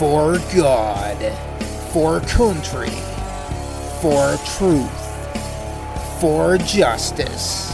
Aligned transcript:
for 0.00 0.40
God, 0.56 1.20
for 1.92 2.20
country, 2.20 2.88
for 4.00 4.38
truth, 4.56 5.00
for 6.18 6.56
justice, 6.56 7.70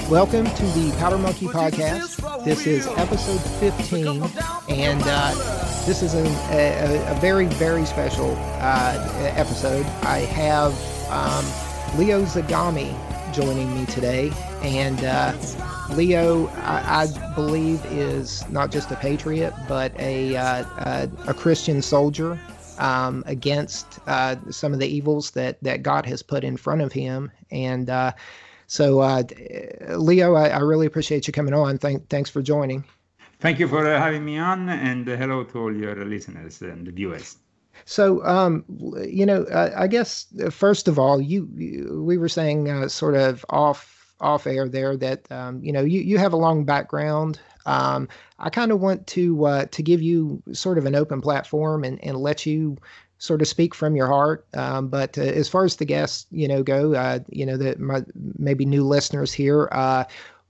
Welcome 0.10 0.46
to 0.46 0.66
the 0.68 0.96
Powder 1.00 1.18
Monkey 1.18 1.48
Podcast. 1.48 2.46
This 2.46 2.66
is 2.66 2.88
episode 2.88 3.42
15, 3.60 4.24
and 4.70 5.02
uh, 5.04 5.34
this 5.86 6.02
is 6.02 6.14
a, 6.14 6.26
a, 6.50 7.12
a 7.12 7.20
very, 7.20 7.48
very 7.48 7.86
special 7.86 8.38
uh, 8.38 9.34
episode. 9.36 9.86
I 10.04 10.20
have 10.20 10.72
um, 11.12 11.46
Leo 12.00 12.24
Zagami 12.24 12.96
joining 13.34 13.76
me 13.76 13.86
today, 13.88 14.32
and 14.62 15.04
uh, 15.04 15.34
Leo, 15.90 16.48
I, 16.56 17.04
I 17.04 17.34
believe, 17.36 17.84
is 17.88 18.48
not 18.50 18.72
just 18.72 18.90
a 18.92 18.96
patriot, 18.96 19.54
but 19.68 19.92
a, 20.00 20.38
uh, 20.38 20.64
a, 20.78 21.10
a 21.28 21.34
Christian 21.34 21.82
soldier 21.82 22.40
um, 22.80 23.24
against 23.26 24.00
uh, 24.08 24.38
some 24.52 24.72
of 24.72 24.80
the 24.80 24.88
evils 24.88 25.32
that, 25.32 25.62
that 25.64 25.84
God 25.84 26.06
has 26.06 26.24
put 26.24 26.46
in 26.46 26.56
front 26.56 26.82
of 26.82 26.94
him. 26.94 27.30
And 27.52 27.90
uh, 27.90 28.14
so, 28.68 29.00
uh, 29.00 29.24
Leo, 29.96 30.36
I, 30.36 30.50
I 30.50 30.60
really 30.60 30.86
appreciate 30.86 31.26
you 31.26 31.34
coming 31.34 31.54
on. 31.54 31.78
Thank, 31.78 32.10
thanks 32.10 32.30
for 32.30 32.42
joining. 32.42 32.84
Thank 33.40 33.60
you 33.60 33.68
for 33.68 33.88
uh, 33.88 33.98
having 34.00 34.26
me 34.26 34.38
on, 34.38 34.68
and 34.70 35.08
uh, 35.08 35.16
hello 35.16 35.44
to 35.46 35.60
all 35.60 35.76
your 35.76 36.04
listeners 36.06 36.62
and 36.62 36.86
the 36.86 36.92
viewers. 36.92 37.38
So, 37.86 38.26
um, 38.26 38.66
you 39.08 39.26
know, 39.26 39.46
I, 39.54 39.84
I 39.84 39.88
guess 39.88 40.26
first 40.50 40.88
of 40.88 41.00
all, 41.00 41.22
you, 41.22 41.48
you 41.56 42.04
we 42.04 42.18
were 42.18 42.30
saying 42.30 42.70
uh, 42.70 42.88
sort 42.90 43.16
of 43.16 43.46
off 43.50 44.14
off 44.20 44.48
air 44.48 44.68
there 44.68 44.98
that 44.98 45.32
um, 45.32 45.64
you 45.64 45.72
know 45.72 45.84
you 45.84 46.02
you 46.02 46.18
have 46.18 46.34
a 46.34 46.38
long 46.38 46.66
background. 46.66 47.40
Um, 47.66 48.10
I 48.40 48.50
kind 48.50 48.72
of 48.72 48.82
want 48.82 49.06
to 49.08 49.46
uh, 49.46 49.66
to 49.66 49.84
give 49.84 50.02
you 50.02 50.42
sort 50.54 50.78
of 50.78 50.86
an 50.86 50.96
open 50.96 51.22
platform 51.22 51.84
and 51.84 52.04
and 52.04 52.18
let 52.18 52.46
you 52.46 52.78
sort 53.18 53.42
of 53.42 53.48
speak 53.48 53.74
from 53.76 53.96
your 53.96 54.08
heart. 54.08 54.46
Um, 54.54 54.88
but 54.88 55.18
uh, 55.18 55.22
as 55.22 55.50
far 55.50 55.66
as 55.66 55.76
the 55.78 55.86
guests, 55.86 56.28
you 56.32 56.48
know, 56.48 56.64
go, 56.64 56.94
uh, 56.94 57.20
you 57.30 57.46
know, 57.46 57.58
that 57.58 57.80
my 57.80 58.04
maybe 58.38 58.66
new 58.66 58.84
listeners 58.84 59.34
here. 59.34 59.70
Uh, 59.72 60.04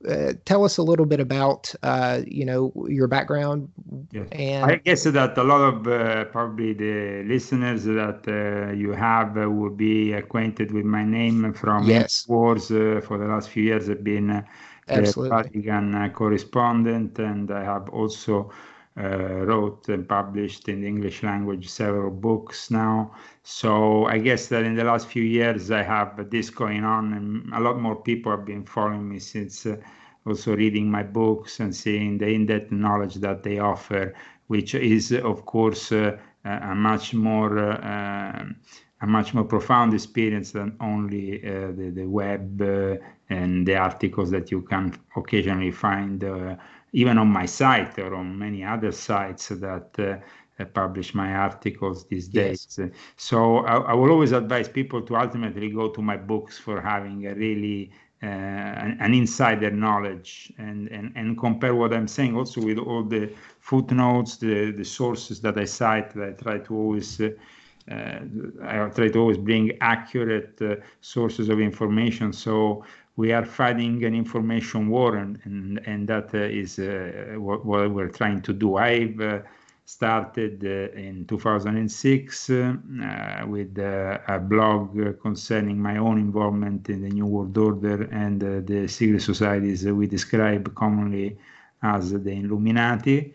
uh, 0.08 0.34
tell 0.46 0.64
us 0.64 0.78
a 0.78 0.84
little 0.84 1.06
bit 1.06 1.20
about 1.20 1.74
uh, 1.84 2.22
you 2.28 2.46
know 2.46 2.72
your 2.88 3.08
background 3.08 3.70
Yes. 4.12 4.28
and 4.32 4.72
I 4.72 4.76
guess 4.76 5.04
that 5.04 5.38
a 5.38 5.44
lot 5.44 5.62
of 5.62 5.88
uh, 5.88 6.26
probably 6.26 6.74
the 6.74 7.24
listeners 7.26 7.84
that 7.86 8.28
uh, 8.28 8.72
you 8.74 8.92
have 8.92 9.38
uh, 9.38 9.50
will 9.50 9.70
be 9.72 10.14
acquainted 10.14 10.72
with 10.72 10.86
my 10.86 11.04
name 11.04 11.54
from 11.54 11.88
Yes. 11.88 12.26
wars 12.28 12.68
for 12.68 13.18
the 13.18 13.26
last 13.26 13.50
few 13.50 13.64
years. 13.64 13.90
I've 13.90 14.04
been 14.04 14.46
the 14.92 15.14
Absolutely. 15.14 15.30
Vatican 15.30 15.96
uh, 15.96 16.10
correspondent, 16.10 17.20
and 17.20 17.52
I 17.52 17.64
have 17.64 17.90
also 17.90 18.52
uh, 18.98 19.46
wrote 19.46 19.88
and 19.90 20.08
published 20.08 20.68
in 20.70 20.82
the 20.82 20.88
English 20.88 21.24
language 21.24 21.70
several 21.70 22.12
books 22.12 22.72
now. 22.72 23.12
So 23.44 24.06
I 24.06 24.18
guess 24.18 24.48
that 24.48 24.64
in 24.64 24.76
the 24.76 24.84
last 24.84 25.08
few 25.08 25.24
years 25.24 25.72
I 25.72 25.84
have 25.84 26.30
this 26.30 26.50
going 26.50 26.84
on, 26.84 27.14
and 27.14 27.54
a 27.54 27.60
lot 27.60 27.80
more 27.80 27.96
people 27.96 28.32
have 28.32 28.46
been 28.46 28.66
following 28.66 29.08
me 29.10 29.20
since. 29.20 29.66
Uh, 29.66 29.78
also 30.28 30.56
reading 30.56 30.92
my 30.92 31.04
books 31.04 31.60
and 31.62 31.74
seeing 31.74 32.18
the 32.18 32.28
in-depth 32.28 32.72
knowledge 32.72 33.16
that 33.16 33.44
they 33.44 33.60
offer, 33.60 34.14
which 34.48 34.76
is 34.76 35.12
of 35.14 35.46
course 35.46 35.92
uh, 35.92 36.18
a 36.44 36.76
much 36.76 37.14
more 37.14 37.58
uh, 37.58 38.40
um, 38.40 38.56
a 39.02 39.06
much 39.06 39.34
more 39.34 39.44
profound 39.44 39.94
experience 39.94 40.52
than 40.52 40.76
only 40.80 41.46
uh, 41.46 41.72
the, 41.72 41.92
the 41.94 42.06
web 42.06 42.60
uh, 42.62 42.96
and 43.30 43.68
the 43.68 43.76
articles 43.76 44.32
that 44.32 44.50
you 44.50 44.62
can 44.62 44.92
occasionally 45.16 45.70
find 45.72 46.24
uh, 46.24 46.56
even 46.92 47.18
on 47.18 47.28
my 47.28 47.46
site 47.46 47.98
or 48.00 48.16
on 48.16 48.38
many 48.38 48.64
other 48.64 48.92
sites 48.92 49.50
that 49.50 49.90
uh, 50.00 50.18
uh, 50.60 50.66
publish 50.66 51.14
my 51.14 51.34
articles 51.34 52.06
these 52.08 52.28
days. 52.28 52.80
Uh, 52.80 52.88
So 53.16 53.60
I, 53.66 53.92
I 53.92 53.94
will 53.94 54.12
always 54.12 54.32
advise 54.32 54.68
people 54.70 55.02
to 55.04 55.16
ultimately 55.16 55.70
go 55.70 55.90
to 55.90 56.02
my 56.02 56.18
books 56.18 56.58
for 56.58 56.82
having 56.82 57.28
a 57.28 57.34
really 57.36 57.92
uh, 58.24 58.26
an, 58.26 58.98
an 59.00 59.14
insider 59.14 59.70
knowledge 59.70 60.52
and, 60.58 60.88
and, 60.88 61.12
and 61.16 61.38
compare 61.38 61.76
what 61.76 61.94
I'm 61.94 62.08
saying 62.08 62.36
also 62.36 62.62
with 62.62 62.80
all 62.80 63.04
the 63.04 63.30
footnotes, 63.60 64.38
the, 64.38 64.72
the 64.72 64.84
sources 64.84 65.40
that 65.42 65.58
I 65.60 65.66
cite. 65.66 66.16
That 66.16 66.30
I 66.30 66.32
try 66.32 66.58
to 66.60 66.76
always 66.76 67.22
uh, 67.22 67.30
uh, 67.92 68.20
I 68.64 68.90
try 68.90 69.10
to 69.10 69.20
always 69.20 69.38
bring 69.38 69.78
accurate 69.82 70.60
uh, 70.62 70.76
sources 71.00 71.50
of 71.50 71.60
information. 71.60 72.34
So 72.34 72.84
we 73.18 73.34
are 73.34 73.46
fighting 73.46 74.04
an 74.06 74.16
information 74.16 74.90
war, 74.90 75.18
and 75.18 75.40
and, 75.46 75.82
and 75.88 76.08
that 76.08 76.34
uh, 76.34 76.40
is 76.40 76.80
uh, 76.80 77.36
what, 77.38 77.66
what 77.66 77.92
we're 77.92 78.10
trying 78.10 78.42
to 78.44 78.54
do. 78.54 78.78
I've 78.78 79.20
uh, 79.22 79.40
started 79.86 80.64
uh, 80.66 81.00
in 81.00 81.26
2006 81.28 82.50
uh, 82.50 82.76
uh, 83.04 83.48
with 83.48 83.78
uh, 83.80 84.20
a 84.28 84.40
blog 84.40 84.98
concerning 85.22 85.80
my 85.80 85.98
own 85.98 86.20
involvement 86.20 86.90
in 86.90 87.02
the 87.02 87.10
New 87.10 87.26
World 87.26 87.58
Order 87.58 88.04
and 88.12 88.44
uh, 88.44 88.62
the 88.66 88.88
secret 88.88 89.22
societies 89.22 89.86
we 89.86 90.08
describe 90.08 90.74
commonly 90.76 91.38
as 91.84 92.12
the 92.12 92.32
Illuminati, 92.32 93.34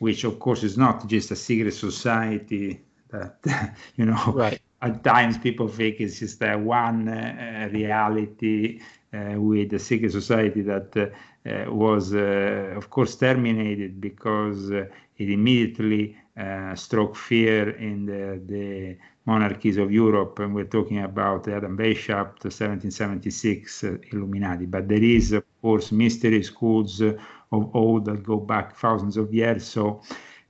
which 0.00 0.24
of 0.24 0.38
course 0.40 0.64
is 0.64 0.76
not 0.76 1.06
just 1.08 1.30
a 1.30 1.36
secret 1.36 1.72
society 1.74 2.80
that 3.10 3.38
you 3.96 4.04
know 4.06 4.40
Right. 4.40 4.60
at 4.82 5.04
times 5.04 5.38
people 5.38 5.68
think 5.68 6.00
it's 6.00 6.18
just 6.20 6.42
a 6.42 6.56
one 6.56 7.08
uh, 7.08 7.68
reality 7.72 8.80
with 9.12 9.70
the 9.70 9.78
secret 9.78 10.12
society 10.12 10.62
that 10.62 10.96
uh, 10.96 11.06
uh, 11.48 11.64
was 11.68 12.14
uh, 12.14 12.72
of 12.76 12.88
course 12.88 13.16
terminated 13.16 14.00
because 14.00 14.70
uh, 14.70 14.86
it 15.18 15.28
immediately 15.28 16.16
uh, 16.36 16.74
struck 16.74 17.14
fear 17.14 17.70
in 17.70 18.06
the, 18.06 18.40
the 18.46 18.96
monarchies 19.26 19.76
of 19.76 19.92
Europe. 19.92 20.38
And 20.38 20.54
we're 20.54 20.64
talking 20.64 21.00
about 21.02 21.48
Adam 21.48 21.76
Weishaupt, 21.76 22.40
the 22.40 22.48
1776 22.48 23.84
uh, 23.84 23.96
Illuminati. 24.12 24.66
But 24.66 24.88
there 24.88 25.02
is 25.02 25.32
of 25.32 25.44
course 25.60 25.92
mystery 25.92 26.42
schools 26.42 27.02
uh, 27.02 27.14
of 27.52 27.74
old 27.74 28.06
that 28.06 28.22
go 28.22 28.38
back 28.38 28.76
thousands 28.76 29.16
of 29.16 29.32
years. 29.34 29.64
So 29.64 30.02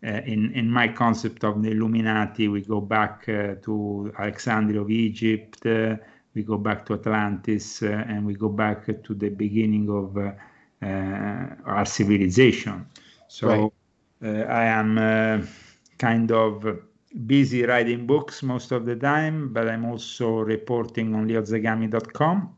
uh, 0.04 0.20
in, 0.24 0.52
in 0.52 0.70
my 0.70 0.88
concept 0.88 1.44
of 1.44 1.62
the 1.62 1.70
Illuminati, 1.70 2.48
we 2.48 2.60
go 2.60 2.80
back 2.80 3.28
uh, 3.28 3.54
to 3.62 4.12
Alexandria 4.18 4.80
of 4.80 4.90
Egypt, 4.90 5.64
uh, 5.66 5.96
we 6.34 6.42
go 6.42 6.56
back 6.56 6.86
to 6.86 6.94
Atlantis, 6.94 7.82
uh, 7.82 8.04
and 8.08 8.26
we 8.26 8.34
go 8.34 8.48
back 8.48 8.86
to 8.86 9.14
the 9.14 9.28
beginning 9.28 9.88
of 9.90 10.16
uh, 10.16 10.32
uh, 10.82 11.46
our 11.64 11.84
civilization. 11.84 12.86
So 13.28 13.72
uh, 14.24 14.28
I 14.28 14.64
am 14.64 14.98
uh, 14.98 15.46
kind 15.98 16.30
of 16.32 16.66
busy 17.26 17.64
writing 17.64 18.06
books 18.06 18.42
most 18.42 18.72
of 18.72 18.86
the 18.86 18.96
time, 18.96 19.52
but 19.52 19.68
I'm 19.68 19.84
also 19.84 20.40
reporting 20.40 21.14
on 21.14 21.28
leozagami.com. 21.28 22.54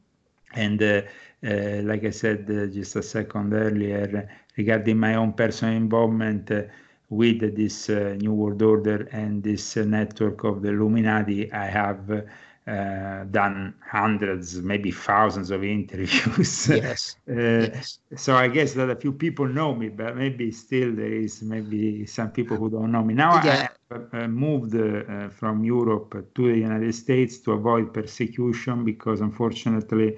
And 0.55 0.82
uh, 0.82 1.03
uh, 1.44 1.82
like 1.82 2.05
I 2.05 2.11
said 2.11 2.49
uh, 2.50 2.67
just 2.67 2.97
a 2.97 3.03
second 3.03 3.53
earlier, 3.53 4.29
regarding 4.56 4.99
my 4.99 5.17
own 5.17 5.32
personal 5.32 5.75
involvement 5.75 6.50
uh, 6.50 6.62
with 7.11 7.56
this 7.56 7.91
uh, 7.91 8.17
New 8.19 8.32
World 8.32 8.62
Order 8.62 9.09
and 9.12 9.43
this 9.43 9.76
network 9.76 10.44
of 10.44 10.62
the 10.62 10.71
Illuminati, 10.71 11.53
I 11.53 11.67
have 11.67 12.25
uh, 12.66 13.25
done 13.25 13.75
hundreds, 13.90 14.56
maybe 14.62 14.90
thousands 14.90 15.50
of 15.50 15.62
interviews. 15.64 16.69
Yes. 16.69 17.16
Uh, 17.28 17.69
Yes. 17.75 17.99
So 18.16 18.37
I 18.37 18.49
guess 18.49 18.72
that 18.75 18.88
a 18.90 18.96
few 18.96 19.12
people 19.12 19.46
know 19.46 19.75
me, 19.75 19.88
but 19.90 20.16
maybe 20.16 20.50
still 20.50 20.94
there 20.94 21.12
is 21.12 21.43
maybe 21.43 22.06
some 22.06 22.31
people 22.31 22.56
who 22.56 22.70
don't 22.70 22.90
know 22.90 23.02
me. 23.05 23.14
Now 23.14 23.40
Yeah. 23.44 23.69
I 23.90 24.22
uh, 24.25 24.28
moved 24.28 24.75
uh, 24.75 25.28
from 25.28 25.64
Europe 25.64 26.11
to 26.34 26.43
the 26.52 26.58
United 26.58 26.94
States 26.94 27.38
to 27.40 27.52
avoid 27.52 27.93
persecution 27.93 28.84
because 28.84 29.20
unfortunately 29.20 30.16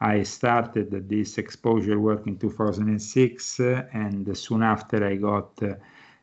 I 0.00 0.22
started 0.22 1.08
this 1.08 1.38
exposure 1.38 1.98
work 2.00 2.26
in 2.26 2.38
2006 2.38 3.60
uh, 3.60 3.82
and 3.92 4.36
soon 4.36 4.62
after 4.62 5.04
I 5.04 5.16
got 5.16 5.50
uh, 5.62 5.74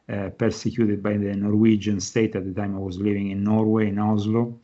uh, 0.09 0.29
persecuted 0.29 1.03
by 1.03 1.17
the 1.17 1.35
Norwegian 1.35 1.99
state. 1.99 2.35
At 2.35 2.45
the 2.45 2.53
time 2.53 2.75
I 2.75 2.79
was 2.79 2.97
living 2.97 3.31
in 3.31 3.43
Norway, 3.43 3.89
in 3.89 3.99
Oslo 3.99 4.59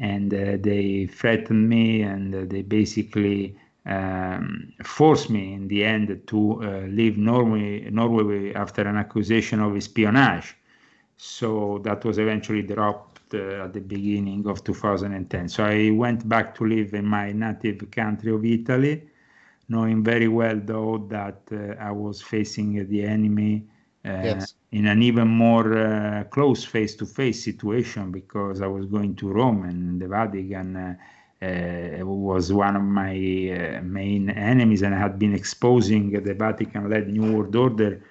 and 0.00 0.32
uh, 0.32 0.56
they 0.60 1.06
threatened 1.06 1.68
me 1.68 2.02
and 2.02 2.34
uh, 2.34 2.44
they 2.46 2.62
basically 2.62 3.56
um, 3.86 4.72
forced 4.82 5.28
me 5.30 5.52
in 5.52 5.68
the 5.68 5.84
end 5.84 6.22
to 6.26 6.62
uh, 6.64 6.86
leave 6.88 7.18
Norway, 7.18 7.88
Norway 7.90 8.54
after 8.54 8.82
an 8.82 8.96
accusation 8.96 9.60
of 9.60 9.76
espionage. 9.76 10.56
So 11.18 11.80
that 11.84 12.04
was 12.04 12.18
eventually 12.18 12.62
dropped 12.62 13.34
at 13.34 13.72
the 13.74 13.80
beginning 13.80 14.46
of 14.48 14.64
2010. 14.64 15.48
So 15.48 15.64
I 15.64 15.90
went 15.90 16.28
back 16.28 16.54
to 16.56 16.64
live 16.64 16.94
in 16.94 17.04
my 17.04 17.32
native 17.32 17.90
country 17.90 18.32
of 18.32 18.44
Italy, 18.44 19.08
knowing 19.68 20.02
very 20.02 20.28
well 20.28 20.58
though 20.64 21.06
that 21.10 21.42
uh, 21.52 21.74
I 21.78 21.92
was 21.92 22.22
facing 22.22 22.88
the 22.88 23.04
enemy 23.04 23.66
Yes. 24.04 24.54
in 24.72 24.86
an 24.86 25.02
even 25.02 25.28
more 25.28 25.76
uh, 25.76 26.24
close 26.24 26.64
face-to-face 26.64 27.44
situation 27.44 28.10
because 28.10 28.62
I 28.62 28.66
was 28.66 28.86
going 28.86 29.14
to 29.16 29.30
Rome 29.30 29.64
and 29.64 30.00
the 30.00 30.08
Vatican 30.08 30.76
uh, 30.76 30.94
uh, 31.42 32.06
was 32.06 32.52
one 32.52 32.76
of 32.76 32.82
my 32.82 33.12
uh, 33.12 33.82
main 33.82 34.30
enemies, 34.30 34.82
and 34.82 34.94
I 34.94 34.98
had 34.98 35.18
been 35.18 35.34
exposing 35.34 36.10
the 36.12 36.34
Vatican-led 36.34 37.08
New 37.08 37.32
World 37.32 37.56
Order 37.56 38.02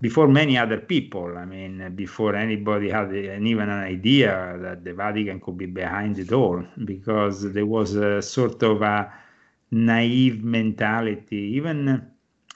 before 0.00 0.28
many 0.28 0.56
other 0.58 0.78
people. 0.78 1.36
I 1.38 1.44
mean, 1.44 1.94
before 1.94 2.34
anybody 2.34 2.90
had 2.90 3.08
an, 3.10 3.46
even 3.46 3.68
an 3.68 3.82
idea 3.84 4.58
that 4.60 4.84
the 4.84 4.94
Vatican 4.94 5.40
could 5.40 5.56
be 5.58 5.66
behind 5.66 6.18
it 6.18 6.32
all, 6.32 6.62
because 6.84 7.52
there 7.52 7.66
was 7.66 7.94
a 7.94 8.20
sort 8.22 8.62
of 8.62 8.82
a 8.82 9.12
naive 9.70 10.42
mentality, 10.44 11.36
even 11.56 12.10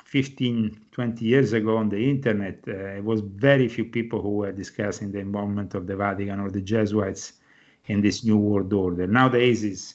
15, 0.04 0.78
20 0.98 1.24
years 1.24 1.52
ago 1.52 1.76
on 1.76 1.88
the 1.88 2.10
internet, 2.10 2.58
uh, 2.66 2.72
it 2.98 3.04
was 3.04 3.20
very 3.20 3.68
few 3.68 3.84
people 3.84 4.20
who 4.20 4.30
were 4.30 4.50
discussing 4.50 5.12
the 5.12 5.20
involvement 5.20 5.76
of 5.76 5.86
the 5.86 5.94
Vatican 5.94 6.40
or 6.40 6.50
the 6.50 6.60
Jesuits 6.60 7.34
in 7.86 8.00
this 8.00 8.24
new 8.24 8.36
world 8.36 8.72
order. 8.72 9.06
Nowadays, 9.06 9.62
it's 9.62 9.94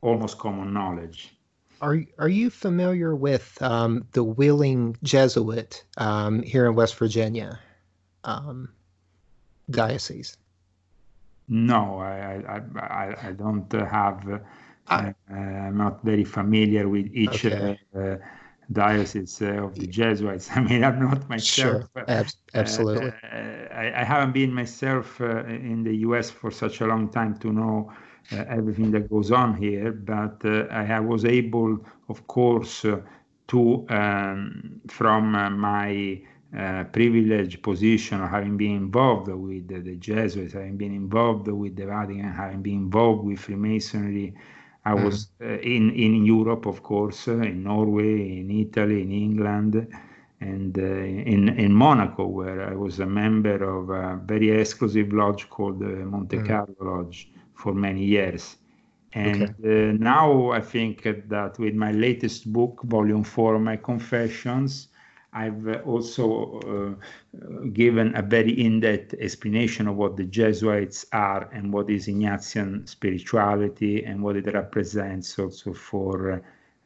almost 0.00 0.38
common 0.38 0.72
knowledge. 0.72 1.34
Are 1.80 1.98
are 2.18 2.28
you 2.28 2.50
familiar 2.50 3.16
with 3.16 3.60
um, 3.60 4.06
the 4.12 4.22
Wheeling 4.22 4.96
Jesuit 5.02 5.84
um, 5.96 6.42
here 6.44 6.66
in 6.66 6.76
West 6.76 6.94
Virginia 6.94 7.58
um, 8.22 8.68
diocese? 9.68 10.36
No, 11.48 11.98
I, 11.98 12.44
I, 12.54 12.78
I, 12.78 13.28
I 13.28 13.32
don't 13.32 13.72
have, 13.72 14.28
uh, 14.28 14.38
uh, 14.88 15.12
I'm 15.34 15.76
not 15.78 16.04
very 16.04 16.24
familiar 16.24 16.88
with 16.88 17.06
each 17.12 17.44
Okay. 17.44 17.76
uh, 17.94 17.98
uh, 17.98 18.16
diocese 18.72 19.42
uh, 19.42 19.64
of 19.64 19.78
the 19.78 19.86
Jesuits. 19.86 20.50
I 20.56 20.60
mean, 20.60 20.84
I'm 20.84 21.00
not 21.00 21.28
myself. 21.28 21.82
Sure, 21.84 22.06
Ab- 22.08 22.32
Uh, 22.54 22.60
absolutely. 22.60 23.12
uh, 23.22 23.66
I, 23.82 23.92
I 24.00 24.04
haven't 24.04 24.32
been 24.32 24.52
myself 24.52 25.20
uh, 25.20 25.44
in 25.46 25.84
the 25.84 25.94
US 26.06 26.30
for 26.30 26.50
such 26.50 26.80
a 26.80 26.86
long 26.86 27.08
time 27.10 27.36
to 27.38 27.52
know 27.52 27.92
uh, 28.32 28.44
everything 28.58 28.90
that 28.92 29.08
goes 29.08 29.30
on 29.30 29.54
here, 29.56 29.92
but 29.92 30.44
uh, 30.44 30.66
I, 30.70 31.00
was 31.00 31.24
able, 31.24 31.78
of 32.08 32.26
course, 32.26 32.84
uh, 32.84 33.00
to, 33.48 33.86
um, 33.90 34.80
from 34.88 35.34
uh, 35.34 35.50
my 35.50 36.20
uh, 36.56 36.84
privileged 36.84 37.62
position 37.62 38.20
of 38.22 38.30
having 38.30 38.56
been 38.56 38.76
involved 38.76 39.28
with 39.28 39.68
the, 39.68 39.80
the 39.80 39.96
Jesuits, 39.96 40.52
having 40.54 40.76
been 40.76 40.94
involved 40.94 41.48
with 41.48 41.76
the 41.76 41.86
Vatican, 41.86 42.30
having 42.32 42.62
been 42.62 42.76
involved 42.86 43.24
with 43.24 43.38
Freemasonry. 43.40 44.34
I 44.90 44.94
was 45.04 45.16
uh, 45.40 45.46
in, 45.76 45.90
in 45.90 46.24
Europe, 46.24 46.64
of 46.66 46.82
course, 46.82 47.28
uh, 47.28 47.50
in 47.50 47.62
Norway, 47.64 48.38
in 48.40 48.50
Italy, 48.50 49.02
in 49.02 49.12
England 49.12 49.74
and 50.40 50.78
uh, 50.78 50.82
in 50.82 51.48
in 51.64 51.72
Monaco, 51.72 52.26
where 52.26 52.60
I 52.72 52.74
was 52.74 53.00
a 53.00 53.06
member 53.06 53.58
of 53.78 53.90
a 53.90 54.20
very 54.24 54.50
exclusive 54.50 55.12
lodge 55.12 55.48
called 55.50 55.80
the 55.80 55.94
Monte 56.12 56.38
Carlo 56.48 56.74
Lodge 56.80 57.30
for 57.54 57.74
many 57.74 58.04
years. 58.04 58.56
And 59.14 59.42
uh, 59.64 59.98
now 60.14 60.50
I 60.52 60.60
think 60.60 61.02
that 61.28 61.58
with 61.58 61.74
my 61.74 61.92
latest 61.92 62.52
book, 62.52 62.82
Volume 62.84 63.24
Four, 63.24 63.58
My 63.58 63.76
Confessions, 63.76 64.88
I've 65.32 65.86
also 65.86 66.96
uh, 67.38 67.68
given 67.72 68.16
a 68.16 68.22
very 68.22 68.52
in-depth 68.52 69.14
explanation 69.14 69.86
of 69.86 69.96
what 69.96 70.16
the 70.16 70.24
Jesuits 70.24 71.04
are 71.12 71.48
and 71.52 71.72
what 71.72 71.90
is 71.90 72.06
Ignatian 72.06 72.88
spirituality 72.88 74.04
and 74.04 74.22
what 74.22 74.36
it 74.36 74.46
represents 74.52 75.38
also 75.38 75.74
for 75.74 76.42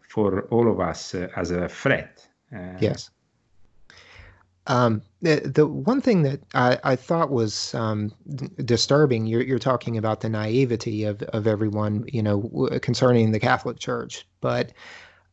for 0.08 0.42
all 0.50 0.70
of 0.70 0.80
us 0.80 1.14
as 1.14 1.50
a 1.50 1.68
threat. 1.68 2.26
Uh, 2.54 2.76
Yes. 2.80 3.10
Um, 4.68 5.02
the, 5.22 5.40
the 5.40 5.66
one 5.66 6.00
thing 6.00 6.22
that 6.22 6.40
I, 6.54 6.78
I 6.84 6.96
thought 6.96 7.30
was 7.30 7.74
um, 7.74 8.12
d- 8.34 8.48
disturbing, 8.64 9.26
you're, 9.26 9.42
you're 9.42 9.58
talking 9.58 9.98
about 9.98 10.20
the 10.20 10.28
naivety 10.28 11.02
of, 11.04 11.20
of 11.22 11.48
everyone, 11.48 12.04
you 12.06 12.22
know, 12.22 12.42
w- 12.42 12.78
concerning 12.78 13.32
the 13.32 13.40
Catholic 13.40 13.78
Church. 13.78 14.24
But 14.40 14.72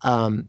um, 0.02 0.48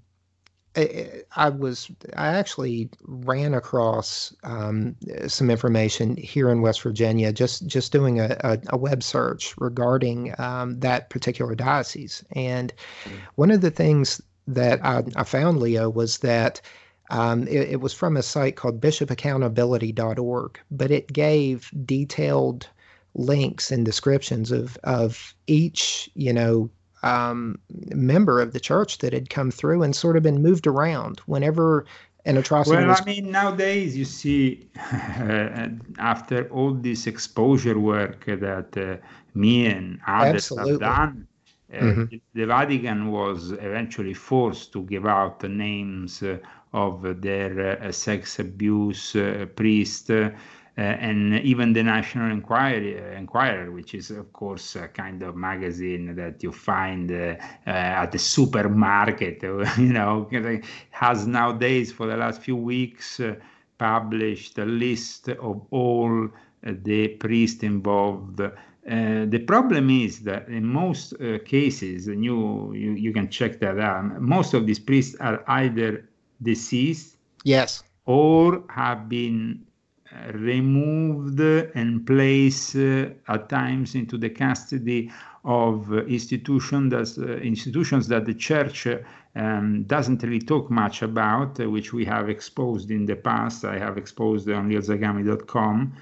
I, 0.76 1.48
was, 1.48 1.90
I 2.16 2.28
actually 2.28 2.90
ran 3.02 3.54
across 3.54 4.34
um, 4.44 4.94
some 5.26 5.50
information 5.50 6.16
here 6.16 6.48
in 6.48 6.62
West 6.62 6.82
Virginia, 6.82 7.32
just 7.32 7.66
just 7.66 7.90
doing 7.90 8.20
a, 8.20 8.36
a, 8.40 8.58
a 8.68 8.76
web 8.76 9.02
search 9.02 9.54
regarding 9.58 10.34
um, 10.38 10.78
that 10.80 11.10
particular 11.10 11.54
diocese. 11.54 12.24
And 12.36 12.72
one 13.34 13.50
of 13.50 13.62
the 13.62 13.70
things 13.70 14.20
that 14.46 14.84
I, 14.84 15.02
I 15.16 15.24
found, 15.24 15.60
Leo, 15.60 15.90
was 15.90 16.18
that 16.18 16.60
um, 17.10 17.48
it, 17.48 17.70
it 17.70 17.80
was 17.80 17.92
from 17.92 18.16
a 18.16 18.22
site 18.22 18.56
called 18.56 18.80
bishopaccountability.org, 18.80 20.60
but 20.70 20.90
it 20.90 21.12
gave 21.12 21.70
detailed 21.84 22.68
links 23.14 23.72
and 23.72 23.84
descriptions 23.84 24.52
of, 24.52 24.78
of 24.84 25.34
each, 25.48 26.08
you 26.14 26.32
know, 26.32 26.70
um, 27.02 27.58
member 27.68 28.40
of 28.40 28.52
the 28.52 28.60
church 28.60 28.98
that 28.98 29.12
had 29.12 29.30
come 29.30 29.50
through 29.50 29.82
and 29.82 29.94
sort 29.94 30.16
of 30.16 30.22
been 30.22 30.42
moved 30.42 30.66
around 30.66 31.20
whenever 31.26 31.86
an 32.24 32.36
atrocity 32.36 32.84
Well, 32.84 32.84
was. 32.84 33.00
I 33.00 33.04
mean, 33.04 33.30
nowadays 33.30 33.96
you 33.96 34.04
see, 34.04 34.68
after 35.98 36.48
all 36.50 36.74
this 36.74 37.06
exposure 37.06 37.78
work 37.78 38.24
that 38.26 38.76
uh, 38.76 38.96
me 39.34 39.66
and 39.66 40.00
others 40.06 40.52
Absolutely. 40.52 40.76
have 40.78 40.78
done, 40.78 41.26
uh, 41.72 41.94
Mhm. 41.94 42.20
the 42.34 42.44
Vatican 42.46 43.10
was 43.10 43.52
eventually 43.52 44.14
forced 44.14 44.72
to 44.72 44.82
give 44.82 45.06
out 45.06 45.40
the 45.40 45.48
names 45.48 46.22
uh, 46.22 46.38
of 46.72 47.22
their 47.22 47.80
uh, 47.82 47.92
sex 47.92 48.38
abuse 48.38 49.16
uh, 49.16 49.46
priest. 49.56 50.10
Uh, 50.10 50.14
uh, 50.24 50.30
and 50.82 51.38
even 51.40 51.72
the 51.72 51.82
National 51.82 52.30
Enquiry, 52.30 52.98
uh, 52.98 53.18
Enquirer, 53.18 53.70
which 53.70 53.94
is, 53.94 54.10
of 54.10 54.32
course, 54.32 54.76
a 54.76 54.88
kind 54.88 55.22
of 55.22 55.36
magazine 55.36 56.14
that 56.16 56.42
you 56.42 56.52
find 56.52 57.10
uh, 57.10 57.36
uh, 57.66 57.70
at 57.70 58.12
the 58.12 58.18
supermarket, 58.18 59.42
you 59.78 59.92
know, 59.92 60.28
has 60.90 61.26
nowadays, 61.26 61.92
for 61.92 62.06
the 62.06 62.16
last 62.16 62.40
few 62.42 62.56
weeks, 62.56 63.20
uh, 63.20 63.34
published 63.78 64.58
a 64.58 64.64
list 64.64 65.28
of 65.28 65.66
all 65.70 66.24
uh, 66.26 66.72
the 66.82 67.08
priests 67.08 67.62
involved. 67.62 68.40
Uh, 68.40 68.50
the 69.26 69.38
problem 69.46 69.90
is 69.90 70.20
that 70.20 70.48
in 70.48 70.64
most 70.64 71.12
uh, 71.14 71.38
cases, 71.44 72.08
and 72.08 72.24
you, 72.24 72.72
you 72.74 72.92
you 72.92 73.12
can 73.12 73.28
check 73.28 73.60
that 73.60 73.78
out, 73.78 74.20
most 74.20 74.54
of 74.54 74.66
these 74.66 74.78
priests 74.78 75.14
are 75.20 75.42
either 75.48 76.08
deceased 76.42 77.16
Yes. 77.44 77.84
or 78.06 78.64
have 78.68 79.08
been 79.08 79.64
uh, 79.66 79.69
removed 80.32 81.40
and 81.40 82.06
placed 82.06 82.76
uh, 82.76 83.10
at 83.28 83.48
times 83.48 83.94
into 83.94 84.18
the 84.18 84.30
custody 84.30 85.10
of 85.44 85.92
uh, 85.92 86.04
institution 86.06 86.92
uh, 86.92 87.04
institutions 87.38 88.08
that 88.08 88.26
the 88.26 88.34
church 88.34 88.86
um, 89.36 89.84
doesn't 89.84 90.22
really 90.22 90.40
talk 90.40 90.70
much 90.70 91.02
about, 91.02 91.58
which 91.58 91.92
we 91.92 92.04
have 92.04 92.28
exposed 92.28 92.90
in 92.90 93.06
the 93.06 93.16
past. 93.16 93.64
I 93.64 93.78
have 93.78 93.96
exposed 93.96 94.48
on 94.50 94.68
leozagami.com. 94.68 95.92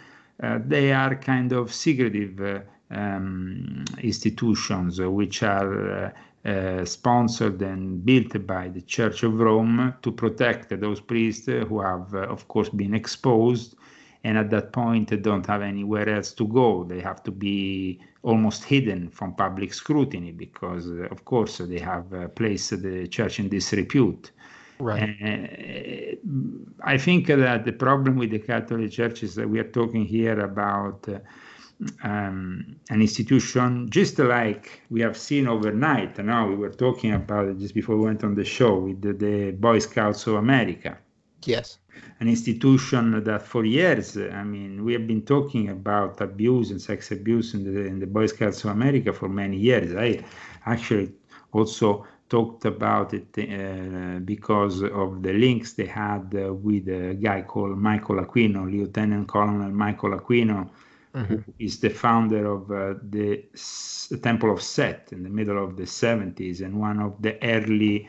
Uh, 0.43 0.59
they 0.65 0.93
are 0.93 1.15
kind 1.17 1.53
of 1.53 1.73
secretive 1.73 2.63
um, 2.91 3.85
institutions 4.01 5.01
which 5.01 5.43
are 5.43 6.15
uh, 6.45 6.85
sponsored 6.85 7.61
and 7.61 8.05
built 8.05 8.47
by 8.47 8.69
the 8.69 8.81
Church 8.81 9.23
of 9.23 9.39
Rome 9.39 9.95
to 10.03 10.11
protect 10.11 10.81
those 10.81 11.01
priests 11.01 11.47
who 11.47 11.81
have, 11.81 12.15
uh, 12.15 12.21
of 12.21 12.49
course, 12.49 12.71
been 12.71 12.95
exposed 12.95 13.75
and 14.25 14.37
at 14.37 14.51
that 14.51 14.73
point 14.73 15.09
they 15.09 15.17
don't 15.17 15.47
have 15.47 15.63
anywhere 15.63 16.09
else 16.09 16.33
to 16.33 16.47
go. 16.47 16.85
They 16.85 17.01
have 17.01 17.23
to 17.25 17.31
be 17.31 18.01
almost 18.23 18.65
hidden 18.65 19.11
from 19.11 19.35
public 19.35 19.73
scrutiny 19.73 20.33
because, 20.33 20.89
uh, 20.89 21.09
of 21.11 21.25
course, 21.25 21.59
they 21.59 21.79
have 21.79 22.13
uh, 22.13 22.29
placed 22.29 22.83
the 22.83 23.07
church 23.07 23.39
in 23.39 23.49
disrepute. 23.49 24.33
Right. 24.81 25.17
Uh, 25.23 26.17
I 26.85 26.99
think 26.99 27.27
that 27.27 27.65
the 27.65 27.73
problem 27.73 28.17
with 28.17 28.31
the 28.31 28.39
Catholic 28.39 28.91
Church 28.91 29.23
is 29.23 29.35
that 29.37 29.49
we 29.49 29.59
are 29.59 29.71
talking 29.71 30.05
here 30.05 30.39
about 30.41 31.09
uh, 31.09 31.19
um, 32.03 32.77
an 32.91 33.01
institution 33.01 33.89
just 33.91 34.19
like 34.19 34.83
we 34.91 35.01
have 35.01 35.17
seen 35.17 35.47
overnight. 35.49 36.19
Now 36.19 36.49
we 36.49 36.57
were 36.57 36.71
talking 36.71 37.13
about 37.13 37.49
it 37.49 37.59
just 37.59 37.75
before 37.75 37.97
we 37.97 38.05
went 38.05 38.25
on 38.25 38.35
the 38.35 38.45
show 38.45 38.79
with 38.79 39.01
the, 39.01 39.13
the 39.13 39.53
Boy 39.53 39.79
Scouts 39.79 40.27
of 40.27 40.35
America 40.35 40.99
Yes. 41.45 41.79
An 42.21 42.29
institution 42.29 43.23
that 43.25 43.43
for 43.43 43.65
years, 43.65 44.17
I 44.17 44.45
mean, 44.45 44.85
we 44.85 44.93
have 44.95 45.07
been 45.07 45.23
talking 45.23 45.69
about 45.69 46.21
abuse 46.21 46.71
and 46.71 46.81
sex 46.81 47.11
abuse 47.13 47.55
in 47.55 47.65
the, 47.65 47.87
in 47.87 47.99
the 48.01 48.07
Boy 48.07 48.27
Scouts 48.27 48.65
of 48.65 48.71
America 48.71 49.13
for 49.13 49.29
many 49.29 49.57
years. 49.57 49.95
I 49.95 50.25
actually 50.67 51.13
also 51.53 52.07
talked 52.29 52.65
about 52.67 53.15
it 53.15 53.29
uh, 53.39 54.19
because 54.21 54.83
of 54.83 55.23
the 55.23 55.33
links 55.33 55.73
they 55.73 55.87
had 55.87 56.35
uh, 56.35 56.53
with 56.53 56.89
a 56.89 57.15
guy 57.15 57.43
called 57.43 57.79
Michael 57.79 58.17
Aquino, 58.17 58.71
Lieutenant 58.71 59.27
Colonel 59.29 59.71
Michael 59.71 60.19
Aquino, 60.19 60.69
who 61.27 61.43
is 61.59 61.81
the 61.81 61.89
founder 61.91 62.47
of 62.47 62.71
uh, 62.71 62.95
the 63.11 63.45
S- 63.55 64.13
Temple 64.23 64.53
of 64.53 64.63
Set 64.63 65.09
in 65.13 65.23
the 65.23 65.31
middle 65.31 65.63
of 65.63 65.77
the 65.77 65.85
70s 65.87 66.61
and 66.61 66.79
one 66.79 67.01
of 67.01 67.21
the 67.23 67.43
early 67.43 68.09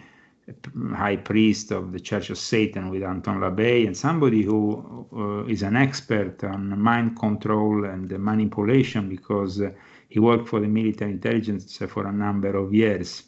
high 0.94 1.16
priest 1.16 1.72
of 1.72 1.92
the 1.92 2.00
Church 2.00 2.30
of 2.30 2.38
Satan 2.38 2.90
with 2.90 3.04
Anton 3.04 3.40
LaVey, 3.40 3.86
and 3.88 3.96
somebody 3.96 4.42
who 4.44 5.08
uh, 5.16 5.46
is 5.46 5.62
an 5.64 5.76
expert 5.76 6.44
on 6.44 6.80
mind 6.80 7.20
control 7.20 7.86
and 7.86 8.10
manipulation 8.20 9.10
because 9.10 9.62
uh, 9.62 9.72
he 10.10 10.20
worked 10.20 10.48
for 10.48 10.60
the 10.60 10.68
military 10.68 11.12
intelligence 11.12 11.78
for 11.78 12.08
a 12.08 12.12
number 12.12 12.56
of 12.56 12.74
years. 12.74 13.24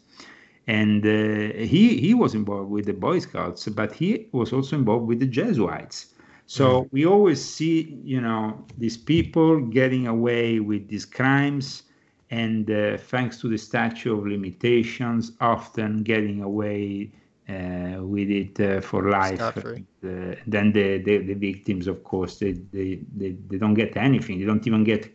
And 0.67 1.05
uh, 1.05 1.57
he, 1.57 1.97
he 1.97 2.13
was 2.13 2.33
involved 2.33 2.69
with 2.69 2.85
the 2.85 2.93
Boy 2.93 3.19
Scouts, 3.19 3.67
but 3.69 3.93
he 3.93 4.27
was 4.31 4.53
also 4.53 4.75
involved 4.75 5.07
with 5.07 5.19
the 5.19 5.27
Jesuits. 5.27 6.13
So 6.45 6.87
we 6.91 7.05
always 7.05 7.43
see, 7.43 7.97
you 8.03 8.19
know, 8.19 8.65
these 8.77 8.97
people 8.97 9.61
getting 9.61 10.07
away 10.07 10.59
with 10.59 10.89
these 10.89 11.05
crimes 11.05 11.83
and 12.31 12.71
uh, 12.71 12.97
thanks 12.97 13.37
to 13.41 13.49
the 13.49 13.57
statute 13.57 14.17
of 14.17 14.25
limitations, 14.25 15.33
often 15.41 16.01
getting 16.01 16.41
away 16.41 17.11
uh, 17.49 18.01
with 18.01 18.29
it 18.29 18.59
uh, 18.59 18.79
for 18.79 19.09
life. 19.09 19.39
Uh, 19.41 20.35
then 20.47 20.71
the, 20.71 20.99
the, 20.99 21.17
the 21.17 21.33
victims, 21.33 21.87
of 21.87 22.03
course, 22.05 22.39
they, 22.39 22.53
they, 22.53 23.01
they, 23.15 23.31
they 23.47 23.57
don't 23.57 23.73
get 23.73 23.97
anything. 23.97 24.39
They 24.39 24.45
don't 24.45 24.65
even 24.65 24.85
get, 24.85 25.13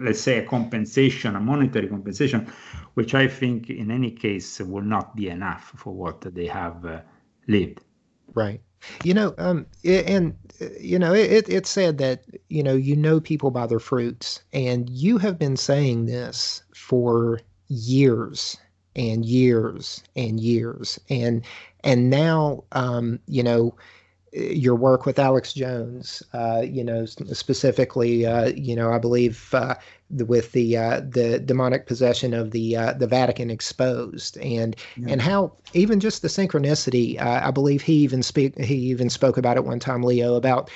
let's 0.00 0.20
say, 0.20 0.38
a 0.38 0.46
compensation, 0.46 1.36
a 1.36 1.40
monetary 1.40 1.86
compensation, 1.88 2.50
which 2.94 3.14
I 3.14 3.28
think 3.28 3.68
in 3.68 3.90
any 3.90 4.10
case 4.10 4.58
will 4.60 4.82
not 4.82 5.14
be 5.14 5.28
enough 5.28 5.72
for 5.76 5.92
what 5.92 6.22
they 6.34 6.46
have 6.46 6.84
uh, 6.86 7.00
lived. 7.46 7.80
Right. 8.34 8.60
You 9.02 9.14
know, 9.14 9.34
um, 9.38 9.66
and 9.84 10.34
uh, 10.60 10.66
you 10.78 10.98
know, 10.98 11.14
it, 11.14 11.48
it's 11.48 11.70
said 11.70 11.98
that 11.98 12.24
you 12.48 12.62
know 12.62 12.74
you 12.74 12.96
know 12.96 13.20
people 13.20 13.50
by 13.50 13.66
their 13.66 13.78
fruits, 13.78 14.42
and 14.52 14.90
you 14.90 15.18
have 15.18 15.38
been 15.38 15.56
saying 15.56 16.04
this 16.06 16.62
for 16.74 17.40
years 17.68 18.56
and 18.94 19.24
years 19.24 20.02
and 20.16 20.38
years, 20.38 21.00
and 21.08 21.42
and 21.82 22.10
now, 22.10 22.64
um, 22.72 23.20
you 23.26 23.42
know, 23.42 23.74
your 24.34 24.74
work 24.74 25.06
with 25.06 25.18
Alex 25.18 25.52
Jones, 25.52 26.22
uh, 26.32 26.62
you 26.66 26.82
know, 26.82 27.06
specifically, 27.06 28.26
uh, 28.26 28.48
you 28.48 28.74
know, 28.74 28.92
I 28.92 28.98
believe 28.98 29.54
uh, 29.54 29.76
the, 30.10 30.26
with 30.26 30.52
the 30.52 30.76
uh, 30.76 31.00
the 31.08 31.38
demonic 31.38 31.86
possession 31.86 32.34
of 32.34 32.50
the 32.50 32.76
uh, 32.76 32.92
the 32.94 33.06
Vatican 33.06 33.50
exposed, 33.50 34.36
and 34.38 34.74
and 35.08 35.22
how 35.22 35.52
even 35.72 36.00
just 36.00 36.22
the 36.22 36.28
synchronicity. 36.28 37.20
Uh, 37.20 37.42
I 37.44 37.50
believe 37.52 37.82
he 37.82 37.94
even 37.94 38.22
speak 38.22 38.58
he 38.58 38.74
even 38.74 39.08
spoke 39.08 39.36
about 39.36 39.56
it 39.56 39.64
one 39.64 39.78
time, 39.78 40.02
Leo, 40.02 40.34
about 40.34 40.68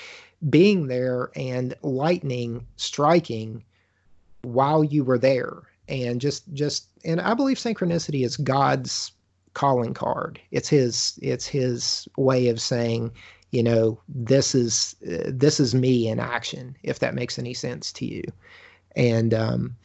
being 0.49 0.87
there 0.87 1.31
and 1.35 1.75
lightning 1.83 2.65
striking 2.77 3.65
while 4.43 4.85
you 4.85 5.03
were 5.03 5.19
there, 5.19 5.63
and 5.89 6.21
just 6.21 6.53
just 6.55 6.87
and 7.05 7.21
I 7.21 7.35
believe 7.35 7.57
synchronicity 7.57 8.25
is 8.25 8.37
God's 8.37 9.11
calling 9.55 9.95
card. 9.95 10.41
It's 10.53 10.69
his 10.69 11.19
it's 11.21 11.47
his 11.47 12.07
way 12.17 12.49
of 12.49 12.61
saying, 12.61 13.11
you 13.51 13.63
know, 13.63 14.01
this 14.09 14.55
is 14.55 14.97
uh, 15.07 15.25
this 15.27 15.59
is 15.59 15.75
me 15.75 16.09
in 16.09 16.21
action. 16.21 16.77
If 16.83 16.99
that 16.99 17.15
makes 17.15 17.39
any 17.39 17.55
sense 17.55 17.93
to 17.93 18.05
you, 18.05 18.23
and 18.95 19.33
um, 19.33 19.77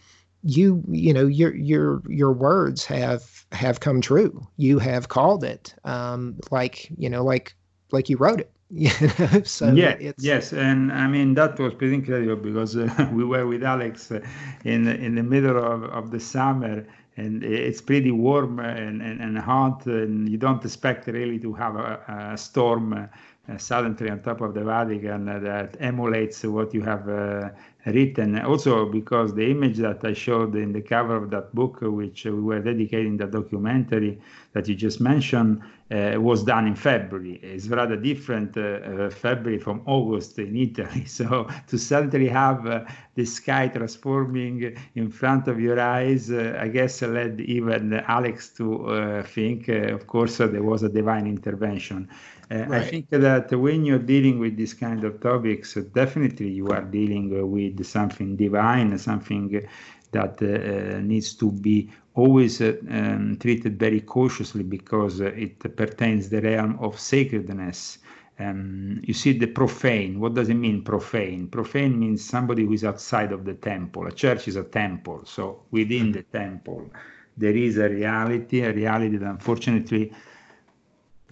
you 0.43 0.83
you 0.89 1.13
know 1.13 1.25
your 1.27 1.55
your 1.55 2.01
your 2.07 2.33
words 2.33 2.85
have 2.85 3.45
have 3.51 3.79
come 3.79 4.01
true. 4.01 4.45
You 4.57 4.79
have 4.79 5.07
called 5.07 5.43
it 5.43 5.73
um, 5.85 6.37
like 6.51 6.91
you 6.97 7.09
know 7.09 7.23
like 7.23 7.55
like 7.91 8.09
you 8.09 8.17
wrote 8.17 8.41
it. 8.41 8.49
You 8.75 8.89
know, 9.19 9.43
so 9.43 9.71
yeah, 9.71 9.95
it's 9.99 10.23
yes, 10.23 10.51
and 10.51 10.91
I 10.91 11.05
mean 11.05 11.35
that 11.35 11.59
was 11.59 11.75
pretty 11.75 11.93
incredible 11.93 12.37
because 12.37 12.75
uh, 12.75 13.07
we 13.13 13.23
were 13.23 13.45
with 13.45 13.63
Alex 13.63 14.11
uh, 14.11 14.19
in 14.65 14.87
in 14.87 15.13
the 15.13 15.21
middle 15.21 15.63
of, 15.63 15.83
of 15.83 16.09
the 16.09 16.19
summer, 16.19 16.83
and 17.15 17.43
it's 17.43 17.81
pretty 17.81 18.09
warm 18.09 18.59
and, 18.59 19.01
and, 19.01 19.21
and 19.21 19.37
hot, 19.37 19.85
and 19.85 20.27
you 20.27 20.37
don't 20.37 20.65
expect 20.65 21.05
really 21.05 21.37
to 21.39 21.53
have 21.53 21.75
a, 21.75 22.31
a 22.33 22.37
storm 22.37 23.09
uh, 23.49 23.57
suddenly 23.57 24.09
on 24.09 24.21
top 24.21 24.39
of 24.39 24.53
the 24.53 24.63
Vatican 24.63 25.25
that 25.25 25.75
emulates 25.81 26.45
what 26.45 26.73
you 26.73 26.81
have 26.81 27.09
uh, 27.09 27.49
written. 27.85 28.39
Also, 28.39 28.85
because 28.85 29.35
the 29.35 29.51
image 29.51 29.79
that 29.79 29.99
I 30.05 30.13
showed 30.13 30.55
in 30.55 30.71
the 30.71 30.81
cover 30.81 31.17
of 31.17 31.29
that 31.31 31.53
book, 31.53 31.79
which 31.81 32.23
we 32.23 32.31
were 32.31 32.61
dedicating 32.61 33.17
the 33.17 33.27
documentary 33.27 34.17
that 34.53 34.69
you 34.69 34.75
just 34.75 35.01
mentioned, 35.01 35.61
uh, 35.91 36.13
was 36.17 36.45
done 36.45 36.67
in 36.67 36.75
February. 36.75 37.41
It's 37.43 37.67
rather 37.67 37.97
different 37.97 38.55
uh, 38.55 39.09
February 39.09 39.59
from 39.59 39.81
August 39.87 40.39
in 40.39 40.55
Italy. 40.55 41.03
So 41.13 41.49
to 41.67 41.77
suddenly 41.77 42.29
have 42.29 42.87
the 43.15 43.25
sky 43.25 43.67
transforming 43.67 44.75
in 44.95 45.11
front 45.11 45.49
of 45.49 45.59
your 45.59 45.79
eyes, 45.79 46.31
I 46.31 46.69
guess 46.69 47.01
led 47.01 47.41
even 47.41 47.93
Alex 48.07 48.49
to 48.57 49.21
think, 49.27 49.67
of 49.67 50.07
course, 50.07 50.37
there 50.37 50.63
was 50.63 50.83
a 50.83 50.89
divine 50.89 51.27
intervention. 51.27 52.07
Uh, 52.51 52.65
I 52.69 52.81
think 52.81 53.09
that 53.09 53.51
when 53.51 53.85
you're 53.85 53.99
dealing 53.99 54.39
with 54.39 54.57
this 54.57 54.73
kind 54.73 55.03
of 55.03 55.19
topics, 55.21 55.75
definitely 55.93 56.49
you 56.49 56.67
are 56.69 56.81
dealing 56.83 57.51
with 57.51 57.85
something 57.85 58.35
divine, 58.35 58.97
something 58.97 59.67
that 60.11 60.41
uh, 60.41 60.45
uh, 60.45 60.99
needs 61.01 61.33
to 61.35 61.51
be 61.51 61.89
always 62.15 62.61
uh, 62.61 62.75
um, 62.89 63.37
treated 63.39 63.79
very 63.79 64.01
cautiously 64.01 64.63
because 64.63 65.21
uh, 65.21 65.25
it 65.25 65.59
pertains 65.75 66.29
the 66.29 66.41
realm 66.41 66.77
of 66.79 66.99
sacredness. 66.99 67.99
Um, 68.39 68.99
you 69.03 69.13
see 69.13 69.37
the 69.37 69.47
profane. 69.47 70.19
What 70.19 70.33
does 70.33 70.49
it 70.49 70.55
mean, 70.55 70.83
profane? 70.83 71.47
Profane 71.47 71.99
means 71.99 72.23
somebody 72.23 72.65
who 72.65 72.73
is 72.73 72.83
outside 72.83 73.31
of 73.31 73.45
the 73.45 73.53
temple. 73.53 74.07
A 74.07 74.11
church 74.11 74.47
is 74.47 74.55
a 74.55 74.63
temple, 74.63 75.23
so 75.25 75.63
within 75.71 76.11
the 76.11 76.23
temple 76.23 76.89
there 77.35 77.55
is 77.55 77.77
a 77.77 77.89
reality, 77.89 78.61
a 78.61 78.71
reality 78.71 79.17
that 79.17 79.29
unfortunately 79.29 80.13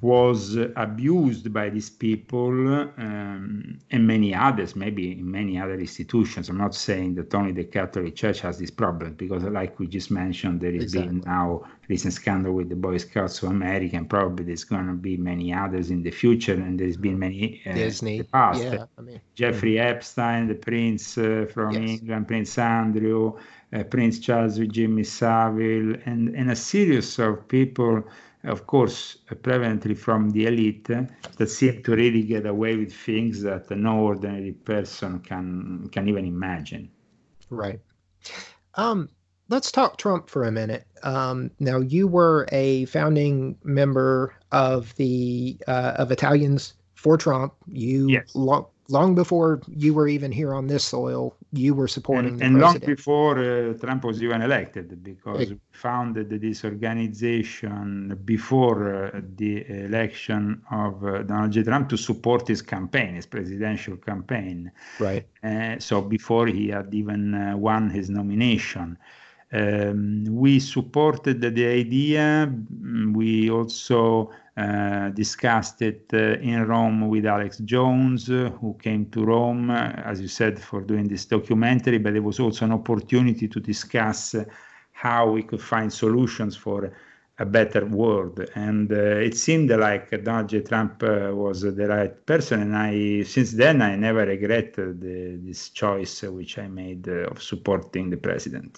was 0.01 0.55
abused 0.75 1.53
by 1.53 1.70
these 1.70 1.91
people 1.91 2.50
um, 2.50 3.79
and 3.91 4.08
many 4.08 4.34
others, 4.34 4.75
maybe 4.75 5.12
in 5.12 5.29
many 5.29 5.60
other 5.60 5.79
institutions. 5.79 6.50
I'm 6.50 6.58
not 6.58 6.74
saying 6.74 7.13
that 7.15 7.34
only 7.36 7.51
the 7.51 7.65
Catholic 7.65 8.15
Church 8.15 8.41
has 8.41 8.58
this 8.58 8.72
problem, 8.72 9.13
because, 9.13 9.43
like 9.43 9.77
we 9.79 9.86
just 9.86 10.10
mentioned, 10.10 10.60
there 10.60 10.74
has 10.74 10.91
been 10.91 11.22
now 11.25 11.63
recent 11.88 12.13
scandal 12.13 12.53
with 12.53 12.70
the 12.70 12.75
Boy 12.75 12.98
Scouts 12.98 13.43
of 13.43 13.51
America, 13.51 13.96
and 13.96 14.10
probably 14.10 14.43
there's 14.46 14.63
going 14.63 14.88
to 14.88 14.93
be 14.93 15.17
many 15.17 15.53
others 15.53 15.91
in 15.91 16.01
the 16.01 16.10
future, 16.10 16.53
and 16.53 16.79
there's 16.79 16.98
been 16.98 17.20
many 17.20 17.62
uh, 17.67 17.74
Disney. 17.74 18.13
in 18.13 18.17
the 18.20 18.24
past. 18.24 18.63
Yeah, 18.63 18.86
I 18.98 19.01
mean, 19.01 19.22
Jeffrey 19.36 19.79
Epstein, 19.79 20.48
the 20.48 20.55
Prince 20.55 21.15
uh, 21.20 21.46
from 21.53 21.74
Yes. 21.74 22.00
England, 22.00 22.27
Prince 22.27 22.58
Andrew, 22.58 23.38
uh, 23.72 23.84
Prince 23.84 24.17
Charles 24.20 24.58
with 24.58 24.72
Jimmy 24.72 25.03
Savile, 25.03 25.96
and, 26.05 26.36
and 26.36 26.50
a 26.50 26.55
series 26.55 27.20
of 27.20 27.48
people, 27.48 28.03
of 28.43 28.65
course, 28.67 29.17
uh, 29.29 29.36
prevalently 29.36 29.98
from 29.98 30.31
the 30.31 30.45
elite, 30.48 30.89
uh, 30.89 31.03
that 31.38 31.48
seem 31.48 31.83
to 31.83 31.95
really 31.95 32.24
get 32.24 32.45
away 32.45 32.75
with 32.75 32.93
things 32.93 33.41
that 33.43 33.69
no 33.71 34.00
ordinary 34.00 34.53
person 34.53 35.19
can 35.19 35.89
can 35.91 36.07
even 36.10 36.25
imagine. 36.25 36.89
Right. 37.50 37.79
Um, 38.75 39.10
let's 39.50 39.71
talk 39.71 39.98
Trump 39.98 40.29
for 40.29 40.43
a 40.45 40.51
minute. 40.51 40.88
Um, 41.03 41.51
now, 41.60 41.79
you 41.79 42.07
were 42.07 42.48
a 42.51 42.86
founding 42.86 43.57
member 43.63 44.33
of 44.51 44.95
the 44.95 45.57
uh, 45.67 45.93
of 45.98 46.12
Italians 46.12 46.74
for 46.95 47.17
Trump. 47.17 47.53
You 47.67 48.10
Yes. 48.10 48.31
lo- 48.33 48.71
long 48.91 49.15
before 49.15 49.62
you 49.67 49.93
were 49.93 50.07
even 50.07 50.31
here 50.31 50.53
on 50.53 50.67
this 50.67 50.83
soil, 50.83 51.36
you 51.51 51.74
were 51.74 51.88
supporting 51.88 52.31
and, 52.31 52.39
the 52.39 52.45
and 52.45 52.60
long 52.60 52.77
before 52.79 53.39
uh, 53.39 53.74
Trump 53.74 54.03
was 54.03 54.21
even 54.21 54.41
elected, 54.41 55.03
because 55.03 55.41
Ex- 55.41 55.51
we 55.51 55.57
founded 55.71 56.29
this 56.29 56.63
organization 56.63 58.17
before 58.25 58.79
uh, 58.93 59.21
the 59.36 59.65
election 59.86 60.62
of 60.71 61.03
uh, 61.05 61.24
Donald 61.24 61.51
J. 61.51 61.63
Trump 61.63 61.89
to 61.89 61.98
support 61.98 62.48
his 62.48 62.62
campaign, 62.62 63.15
his 63.15 63.25
presidential 63.25 63.98
campaign. 63.98 64.71
right. 65.00 65.25
Uh, 65.43 65.79
so 65.79 66.01
before 66.01 66.48
he 66.48 66.69
had 66.69 66.93
even 66.93 67.33
uh, 67.33 67.57
won 67.57 67.89
his 67.89 68.10
nomination. 68.10 68.98
Um, 69.53 70.24
we 70.29 70.60
supported 70.60 71.41
the, 71.41 71.65
idea. 71.65 72.50
Mm, 72.50 73.13
We 73.13 73.50
also 73.50 74.31
uh, 74.55 75.10
discussed 75.10 75.81
it 75.81 76.05
uh, 76.13 76.39
in 76.39 76.65
Rome 76.65 77.10
with 77.10 77.25
Alex 77.25 77.58
Jones, 77.60 78.29
uh, 78.29 78.50
who 78.62 78.75
came 78.81 79.08
to 79.08 79.25
Rome, 79.25 79.70
uh, 79.70 79.91
as 80.05 80.22
you 80.22 80.29
said, 80.29 80.58
for 80.60 80.81
doing 80.81 81.08
this 81.08 81.25
documentary. 81.25 81.98
But 81.98 82.15
it 82.15 82.24
was 82.24 82.39
also 82.39 82.65
an 82.65 82.72
opportunity 82.72 83.48
to 83.50 83.60
discuss 83.60 84.36
uh, 84.36 84.46
how 84.93 85.31
we 85.31 85.43
could 85.43 85.62
find 85.62 85.91
solutions 85.91 86.55
for 86.55 86.91
a 87.39 87.46
better 87.46 87.86
world. 87.86 88.39
And 88.55 88.91
it 88.91 89.36
seemed 89.36 89.72
like 89.72 90.24
Donald 90.24 90.50
J. 90.50 90.62
Trump 90.62 91.01
was 91.01 91.62
the 91.62 91.88
right 91.88 92.25
person. 92.25 92.62
And 92.62 92.77
I, 92.77 93.24
since 93.24 93.53
then, 93.53 93.81
I 93.81 93.96
never 93.96 94.25
regretted 94.25 95.01
this 95.01 95.70
choice 95.70 96.22
which 96.22 96.60
I 96.60 96.67
made 96.67 97.08
of 97.08 97.41
supporting 97.41 98.12
the 98.12 98.17
president. 98.17 98.77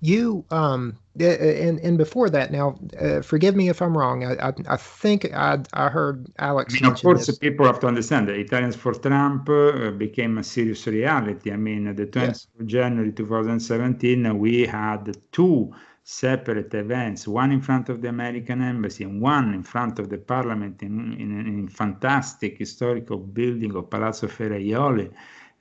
You 0.00 0.44
um 0.50 0.98
uh, 1.20 1.24
and 1.24 1.80
and 1.80 1.96
before 1.98 2.28
that 2.30 2.50
now, 2.52 2.78
uh, 3.00 3.22
forgive 3.22 3.56
me 3.56 3.68
if 3.68 3.80
I'm 3.82 3.96
wrong. 3.96 4.24
I 4.24 4.48
I, 4.48 4.52
I 4.68 4.76
think 4.76 5.32
I 5.34 5.58
I 5.72 5.88
heard 5.88 6.26
Alex 6.38 6.68
I 6.68 6.72
mean, 6.74 6.84
of 6.92 7.00
course, 7.02 7.26
this. 7.26 7.38
people 7.38 7.66
have 7.66 7.78
to 7.80 7.86
understand 7.86 8.28
that 8.28 8.36
Italians 8.36 8.76
for 8.76 8.92
Trump 8.94 9.48
uh, 9.48 9.90
became 9.92 10.38
a 10.38 10.44
serious 10.44 10.86
reality. 10.86 11.52
I 11.52 11.56
mean, 11.56 11.94
the 11.94 12.06
20th 12.06 12.40
Yes. 12.40 12.48
of 12.60 12.66
January 12.66 13.12
2017, 13.12 14.26
uh, 14.26 14.34
we 14.34 14.66
had 14.66 15.16
two 15.32 15.72
separate 16.02 16.72
events, 16.74 17.26
one 17.28 17.52
in 17.52 17.60
front 17.60 17.88
of 17.88 18.00
the 18.02 18.08
American 18.08 18.62
embassy 18.62 19.04
and 19.04 19.20
one 19.20 19.54
in 19.54 19.62
front 19.62 19.98
of 19.98 20.08
the 20.08 20.18
parliament 20.18 20.82
in, 20.82 21.12
in, 21.14 21.30
in 21.46 21.68
fantastic 21.68 22.58
historical 22.58 23.18
building 23.18 23.74
of 23.76 23.90
Palazzo 23.90 24.26
Ferraioli 24.28 25.10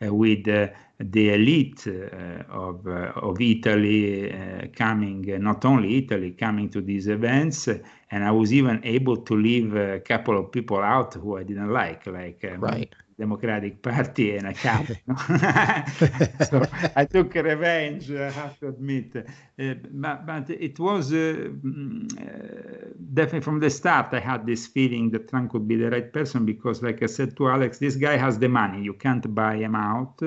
with 0.02 0.48
uh, 0.48 0.68
the 1.00 1.34
elite 1.34 1.88
uh, 1.88 2.44
of, 2.50 2.88
uh, 2.88 3.12
of 3.16 3.40
Italy 3.42 4.32
uh, 4.32 4.68
coming, 4.76 5.30
uh, 5.34 5.38
not 5.38 5.66
only 5.66 5.98
Italy, 5.98 6.32
coming 6.32 6.70
to 6.70 6.82
these 6.82 7.08
events. 7.08 7.68
uh, 7.68 7.78
and 8.12 8.24
I 8.24 8.32
was 8.32 8.54
even 8.54 8.82
able 8.84 9.18
to 9.18 9.36
leave 9.36 9.76
a 9.76 10.00
couple 10.00 10.38
of 10.38 10.52
people 10.52 10.80
out 10.80 11.14
who 11.16 11.38
I 11.38 11.44
didn't 11.44 11.72
like, 11.72 12.06
like 12.08 12.44
uh, 12.46 12.58
Right. 12.58 12.94
Democratic 13.18 13.82
Party 13.82 14.38
and 14.38 14.48
a 14.48 14.54
cap. 14.54 14.88
no? 15.08 15.16
so 16.50 16.66
I 16.96 17.06
took 17.06 17.34
revenge, 17.36 18.12
I 18.12 18.30
have 18.32 18.60
to 18.60 18.68
admit. 18.70 19.16
Uh, 19.16 19.74
but, 19.92 20.26
but 20.26 20.50
it 20.50 20.80
was 20.80 21.12
uh, 21.12 21.16
mm, 21.16 22.12
uh, 22.20 22.94
definitely 23.14 23.42
from 23.42 23.60
the 23.60 23.70
start, 23.70 24.14
I 24.14 24.20
had 24.20 24.46
this 24.46 24.68
feeling 24.68 25.12
that 25.12 25.30
Trump 25.30 25.52
could 25.52 25.68
be 25.68 25.76
the 25.76 25.90
right 25.90 26.12
person 26.12 26.46
because, 26.46 26.84
like 26.84 27.02
I 27.04 27.08
said 27.08 27.36
to 27.38 27.50
Alex, 27.50 27.80
this 27.80 27.96
guy 27.96 28.18
has 28.18 28.38
the 28.38 28.50
money. 28.50 28.82
You 28.84 28.94
can't 28.94 29.34
buy 29.34 29.56
him 29.58 29.76
out. 29.76 30.22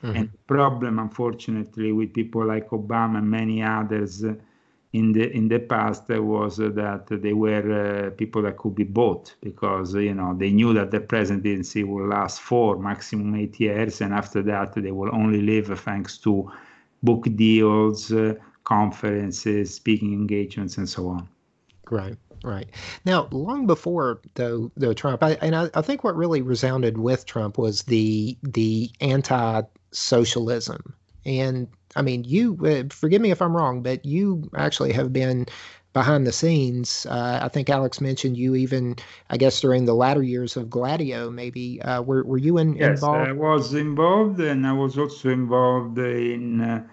And 0.00 0.30
the 0.30 0.38
problem, 0.46 1.00
unfortunately, 1.00 1.90
with 1.90 2.14
people 2.14 2.46
like 2.46 2.70
Obama 2.70 3.18
and 3.18 3.28
many 3.28 3.64
others 3.64 4.22
uh, 4.22 4.34
in 4.92 5.12
the 5.12 5.30
in 5.36 5.48
the 5.48 5.58
past 5.58 6.08
was 6.08 6.56
that 6.56 7.06
they 7.10 7.32
were 7.32 8.06
uh, 8.06 8.10
people 8.10 8.42
that 8.42 8.56
could 8.56 8.74
be 8.74 8.84
bought 8.84 9.34
because 9.42 9.94
you 9.94 10.14
know 10.14 10.34
they 10.34 10.50
knew 10.50 10.72
that 10.72 10.90
the 10.90 11.00
presidency 11.00 11.84
will 11.84 12.08
last 12.08 12.40
four, 12.40 12.78
maximum 12.78 13.34
eight 13.34 13.60
years, 13.60 14.00
and 14.00 14.14
after 14.14 14.42
that 14.42 14.72
they 14.74 14.92
will 14.92 15.14
only 15.14 15.42
live 15.42 15.78
thanks 15.80 16.16
to 16.18 16.50
book 17.02 17.26
deals, 17.36 18.12
uh, 18.12 18.34
conferences, 18.64 19.74
speaking 19.74 20.12
engagements, 20.14 20.78
and 20.78 20.88
so 20.88 21.08
on. 21.08 21.28
Right, 21.90 22.16
right. 22.42 22.68
Now, 23.04 23.28
long 23.30 23.66
before 23.66 24.20
though, 24.34 24.70
though 24.76 24.94
Trump, 24.94 25.22
I, 25.22 25.32
and 25.42 25.54
I, 25.54 25.68
I 25.74 25.82
think 25.82 26.02
what 26.02 26.16
really 26.16 26.40
resounded 26.40 26.96
with 26.96 27.26
Trump 27.26 27.58
was 27.58 27.82
the 27.82 28.38
the 28.42 28.90
anti-socialism. 29.02 30.94
And 31.24 31.68
I 31.96 32.02
mean, 32.02 32.24
you 32.24 32.58
uh, 32.64 32.84
forgive 32.94 33.20
me 33.20 33.30
if 33.30 33.42
I'm 33.42 33.56
wrong, 33.56 33.82
but 33.82 34.04
you 34.04 34.48
actually 34.56 34.92
have 34.92 35.12
been 35.12 35.46
behind 35.92 36.26
the 36.26 36.32
scenes. 36.32 37.06
Uh, 37.06 37.40
I 37.42 37.48
think 37.48 37.68
Alex 37.70 38.00
mentioned 38.00 38.36
you 38.36 38.54
even, 38.54 38.96
I 39.30 39.36
guess, 39.36 39.60
during 39.60 39.84
the 39.84 39.94
latter 39.94 40.22
years 40.22 40.56
of 40.56 40.70
Gladio. 40.70 41.30
Maybe 41.30 41.80
uh, 41.82 42.02
were 42.02 42.24
were 42.24 42.38
you 42.38 42.58
in, 42.58 42.76
Yes, 42.76 43.02
involved? 43.02 43.28
I 43.28 43.32
was 43.32 43.74
involved, 43.74 44.40
and 44.40 44.66
I 44.66 44.72
was 44.72 44.98
also 44.98 45.30
involved 45.30 45.98
in 45.98 46.60
uh, 46.60 46.84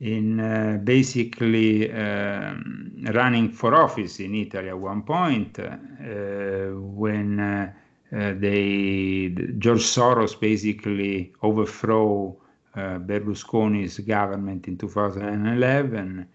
in 0.00 0.40
uh, 0.40 0.80
basically 0.82 1.92
um, 1.92 2.92
running 3.12 3.50
for 3.50 3.74
office 3.74 4.18
in 4.18 4.34
Italy 4.34 4.68
at 4.68 4.78
one 4.78 5.02
point 5.02 5.58
uh, 5.58 6.74
when 6.74 7.38
uh, 7.38 7.72
uh, 8.12 8.34
they 8.36 9.28
George 9.58 9.82
Soros 9.82 10.38
basically 10.38 11.32
overthrew 11.42 12.36
Berlusconi's 12.76 13.98
government 14.00 14.68
in 14.68 14.76
2011. 14.78 16.26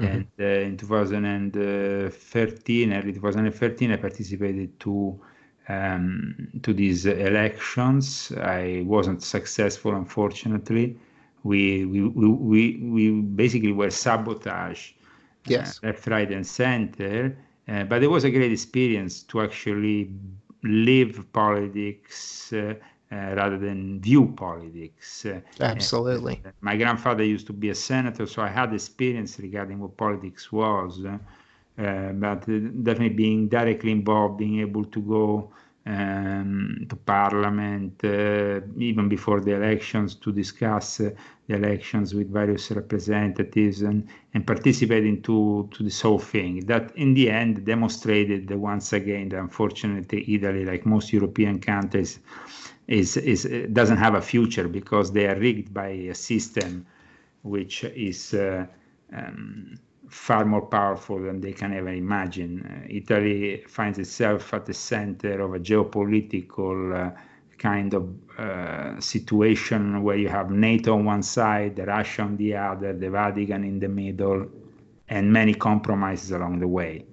And 0.00 0.26
uh, 0.40 0.44
in 0.44 0.76
2013, 0.76 2.92
early 2.92 3.12
2013, 3.12 3.92
I 3.92 3.96
participated 3.96 4.80
to 4.80 5.20
um, 5.68 6.48
to 6.62 6.72
these 6.74 7.06
elections. 7.06 8.32
I 8.32 8.82
wasn't 8.86 9.22
successful, 9.22 9.94
unfortunately. 9.94 10.98
We 11.44 11.84
we 11.86 12.02
we 12.08 12.78
we, 12.82 13.10
basically 13.20 13.72
were 13.72 13.90
sabotaged 13.90 14.94
Yes. 15.44 15.80
uh, 15.82 15.86
left, 15.86 16.06
right, 16.08 16.30
and 16.30 16.46
center. 16.46 17.36
Uh, 17.68 17.84
but 17.84 18.02
it 18.02 18.08
was 18.08 18.24
a 18.24 18.30
great 18.30 18.52
experience 18.52 19.22
to 19.24 19.40
actually 19.40 20.10
live 20.62 21.24
politics 21.32 22.52
uh, 23.12 23.22
uh, 23.22 23.34
rather 23.34 23.58
than 23.58 24.00
view 24.00 24.26
politics. 24.36 25.26
Uh, 25.26 25.40
Absolutely. 25.60 26.40
uh, 26.44 26.50
my 26.60 26.76
grandfather 26.76 27.24
used 27.24 27.46
to 27.46 27.52
be 27.52 27.70
a 27.70 27.74
senator, 27.74 28.26
so 28.26 28.42
I 28.42 28.48
had 28.48 28.72
experience 28.72 29.38
regarding 29.38 29.78
what 29.78 29.96
politics 29.96 30.50
was. 30.50 31.04
Uh, 31.04 32.12
but 32.12 32.40
definitely 32.84 33.08
being 33.08 33.48
directly 33.48 33.92
involved, 33.92 34.38
being 34.38 34.60
able 34.60 34.84
to 34.84 35.00
go 35.00 35.50
um, 35.86 36.86
to 36.88 36.96
parliament 36.96 38.04
uh, 38.04 38.60
even 38.76 39.08
before 39.08 39.40
the 39.40 39.54
elections 39.54 40.14
to 40.14 40.32
discuss 40.32 40.98
the 40.98 41.14
elections 41.48 42.14
with 42.14 42.30
various 42.30 42.70
representatives 42.70 43.82
and, 43.82 44.06
and 44.34 44.46
participating 44.46 45.22
to, 45.22 45.68
to 45.72 45.82
this 45.82 46.00
whole 46.00 46.18
thing. 46.18 46.60
That 46.66 46.94
in 46.96 47.14
the 47.14 47.30
end 47.30 47.64
demonstrated 47.64 48.48
that 48.48 48.58
once 48.58 48.92
again 48.92 49.30
that 49.30 49.40
unfortunately 49.40 50.24
Italy, 50.34 50.64
like 50.64 50.86
most 50.86 51.12
European 51.12 51.58
countries, 51.58 52.20
is, 52.92 53.16
is 53.16 53.48
doesn't 53.72 53.96
have 53.96 54.14
a 54.14 54.20
future 54.20 54.68
because 54.68 55.12
they 55.12 55.26
are 55.26 55.38
rigged 55.38 55.72
by 55.72 55.88
a 55.88 56.14
system 56.14 56.86
which 57.42 57.84
is 57.84 58.34
uh, 58.34 58.66
um, 59.12 59.78
far 60.08 60.44
more 60.44 60.66
powerful 60.66 61.18
than 61.18 61.40
they 61.40 61.52
can 61.52 61.72
ever 61.72 61.88
imagine. 61.88 62.52
Uh, 62.60 62.86
Italy 62.88 63.64
finds 63.66 63.98
itself 63.98 64.52
at 64.52 64.66
the 64.66 64.74
center 64.74 65.40
of 65.40 65.54
a 65.54 65.58
geopolitical 65.58 66.76
uh, 66.94 67.18
kind 67.58 67.94
of 67.94 68.08
uh, 68.38 69.00
situation 69.00 70.02
where 70.02 70.16
you 70.16 70.28
have 70.28 70.50
NATO 70.50 70.94
on 70.94 71.04
one 71.04 71.22
side, 71.22 71.78
Russia 71.78 72.22
on 72.22 72.36
the 72.36 72.56
other, 72.56 72.92
the 72.92 73.08
Vatican 73.08 73.64
in 73.64 73.78
the 73.78 73.88
middle, 73.88 74.46
and 75.08 75.32
many 75.32 75.54
compromises 75.54 76.32
along 76.32 76.58
the 76.58 76.68
way. 76.68 77.06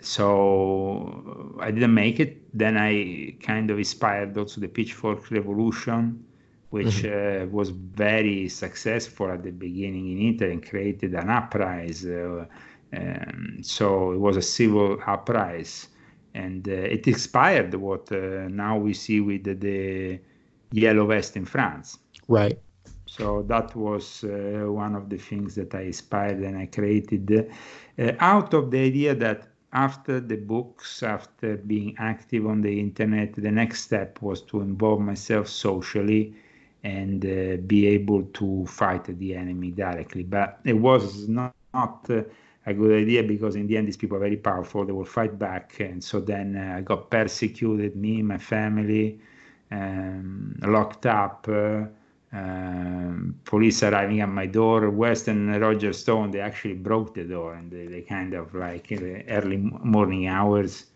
So 0.00 1.56
I 1.60 1.70
didn't 1.70 1.94
make 1.94 2.20
it. 2.20 2.47
Then 2.58 2.76
I 2.76 3.36
kind 3.40 3.70
of 3.70 3.78
inspired 3.78 4.36
also 4.36 4.60
the 4.60 4.68
Pitchfork 4.68 5.30
Revolution, 5.30 6.24
which 6.70 7.04
uh, 7.04 7.46
was 7.50 7.70
very 7.70 8.48
successful 8.48 9.30
at 9.30 9.42
the 9.44 9.52
beginning 9.52 10.10
in 10.12 10.34
Italy 10.34 10.52
and 10.52 10.68
created 10.68 11.14
an 11.14 11.30
uprising. 11.30 12.40
Uh, 12.40 12.46
um, 12.96 13.58
so 13.62 14.12
it 14.12 14.18
was 14.18 14.36
a 14.36 14.42
civil 14.42 14.98
uprising, 15.06 15.90
and 16.34 16.68
uh, 16.68 16.72
it 16.96 17.06
inspired 17.06 17.74
what 17.74 18.10
uh, 18.10 18.48
now 18.48 18.76
we 18.76 18.92
see 18.92 19.20
with 19.20 19.44
the, 19.44 19.54
the 19.54 20.20
yellow 20.72 21.06
vest 21.06 21.36
in 21.36 21.44
France. 21.44 21.98
Right. 22.26 22.58
So 23.06 23.42
that 23.48 23.74
was 23.76 24.24
uh, 24.24 24.64
one 24.66 24.94
of 24.96 25.08
the 25.08 25.16
things 25.16 25.54
that 25.54 25.74
I 25.74 25.82
inspired 25.82 26.38
and 26.40 26.58
I 26.58 26.66
created 26.66 27.50
uh, 27.98 28.12
out 28.18 28.52
of 28.52 28.70
the 28.70 28.78
idea 28.78 29.14
that 29.14 29.48
after 29.72 30.20
the 30.20 30.36
books, 30.36 31.02
after 31.02 31.56
being 31.56 31.94
active 31.98 32.46
on 32.46 32.62
the 32.62 32.80
internet, 32.80 33.34
the 33.34 33.50
next 33.50 33.82
step 33.82 34.20
was 34.22 34.42
to 34.42 34.60
involve 34.60 35.00
myself 35.00 35.48
socially 35.48 36.34
and 36.84 37.24
uh, 37.24 37.56
be 37.66 37.86
able 37.86 38.22
to 38.34 38.66
fight 38.66 39.04
the 39.18 39.34
enemy 39.34 39.70
directly. 39.70 40.22
But 40.22 40.60
it 40.64 40.74
was 40.74 41.28
not, 41.28 41.54
not 41.74 42.06
uh, 42.10 42.22
a 42.66 42.74
good 42.74 42.92
idea 43.02 43.22
because 43.22 43.56
in 43.56 43.66
the 43.66 43.76
end, 43.76 43.88
these 43.88 43.96
people 43.96 44.16
are 44.16 44.20
very 44.20 44.36
powerful. 44.36 44.84
They 44.84 44.92
will 44.92 45.04
fight 45.04 45.38
back. 45.38 45.78
And 45.80 46.02
so 46.02 46.20
then 46.20 46.56
uh, 46.56 46.76
I 46.78 46.80
got 46.82 47.10
persecuted, 47.10 47.96
me, 47.96 48.22
my 48.22 48.38
family. 48.38 49.20
um, 49.70 50.56
locked 50.62 51.06
up. 51.06 51.48
Uh, 52.32 52.58
um, 53.18 53.34
police 53.44 53.82
arriving 53.82 54.20
at 54.20 54.28
my 54.28 54.46
door. 54.46 54.90
West 54.90 55.28
and 55.28 55.60
Roger 55.60 55.92
Stone, 55.92 56.30
they 56.30 56.40
actually 56.40 56.74
broke 56.74 57.14
the 57.14 57.24
door 57.24 57.54
and 57.54 57.70
they, 57.70 57.86
they 57.86 58.02
kind 58.02 58.34
of 58.34 58.54
like 58.54 58.92
in 58.92 59.02
the 59.02 59.28
early 59.28 59.56
morning 59.56 60.26
hours. 60.26 60.86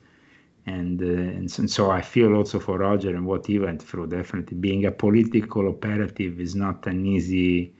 And, 0.67 1.03
uh, 1.03 1.07
and, 1.07 1.51
so, 1.51 1.61
and 1.63 1.71
so 1.71 1.91
I 1.91 2.03
feel 2.03 2.35
also 2.35 2.61
for 2.61 2.79
Roger 2.79 3.11
and 3.11 3.27
what 3.27 3.47
he 3.47 3.59
went 3.59 3.83
through. 3.83 4.07
Definitely 4.09 4.57
being 4.59 4.87
a 4.87 4.93
political 4.93 5.69
operative 5.69 6.41
is 6.41 6.55
not 6.55 6.87
an 6.87 7.05
easy. 7.05 7.75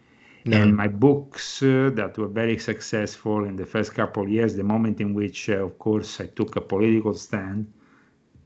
No. 0.45 0.61
And 0.61 0.77
my 0.77 0.89
books 0.89 1.63
uh, 1.63 1.91
that 1.95 2.19
were 2.19 2.27
very 2.27 2.59
successful 2.59 3.45
in 3.45 3.55
the 3.55 3.67
first 3.67 3.95
couple 3.95 4.25
of 4.25 4.29
years, 4.29 4.57
the 4.57 4.65
moment 4.65 5.01
in 5.01 5.15
which, 5.15 5.49
uh, 5.49 5.65
of 5.65 5.79
course, 5.79 6.21
I 6.21 6.27
took 6.27 6.57
a 6.57 6.61
political 6.61 7.15
stand, 7.15 7.73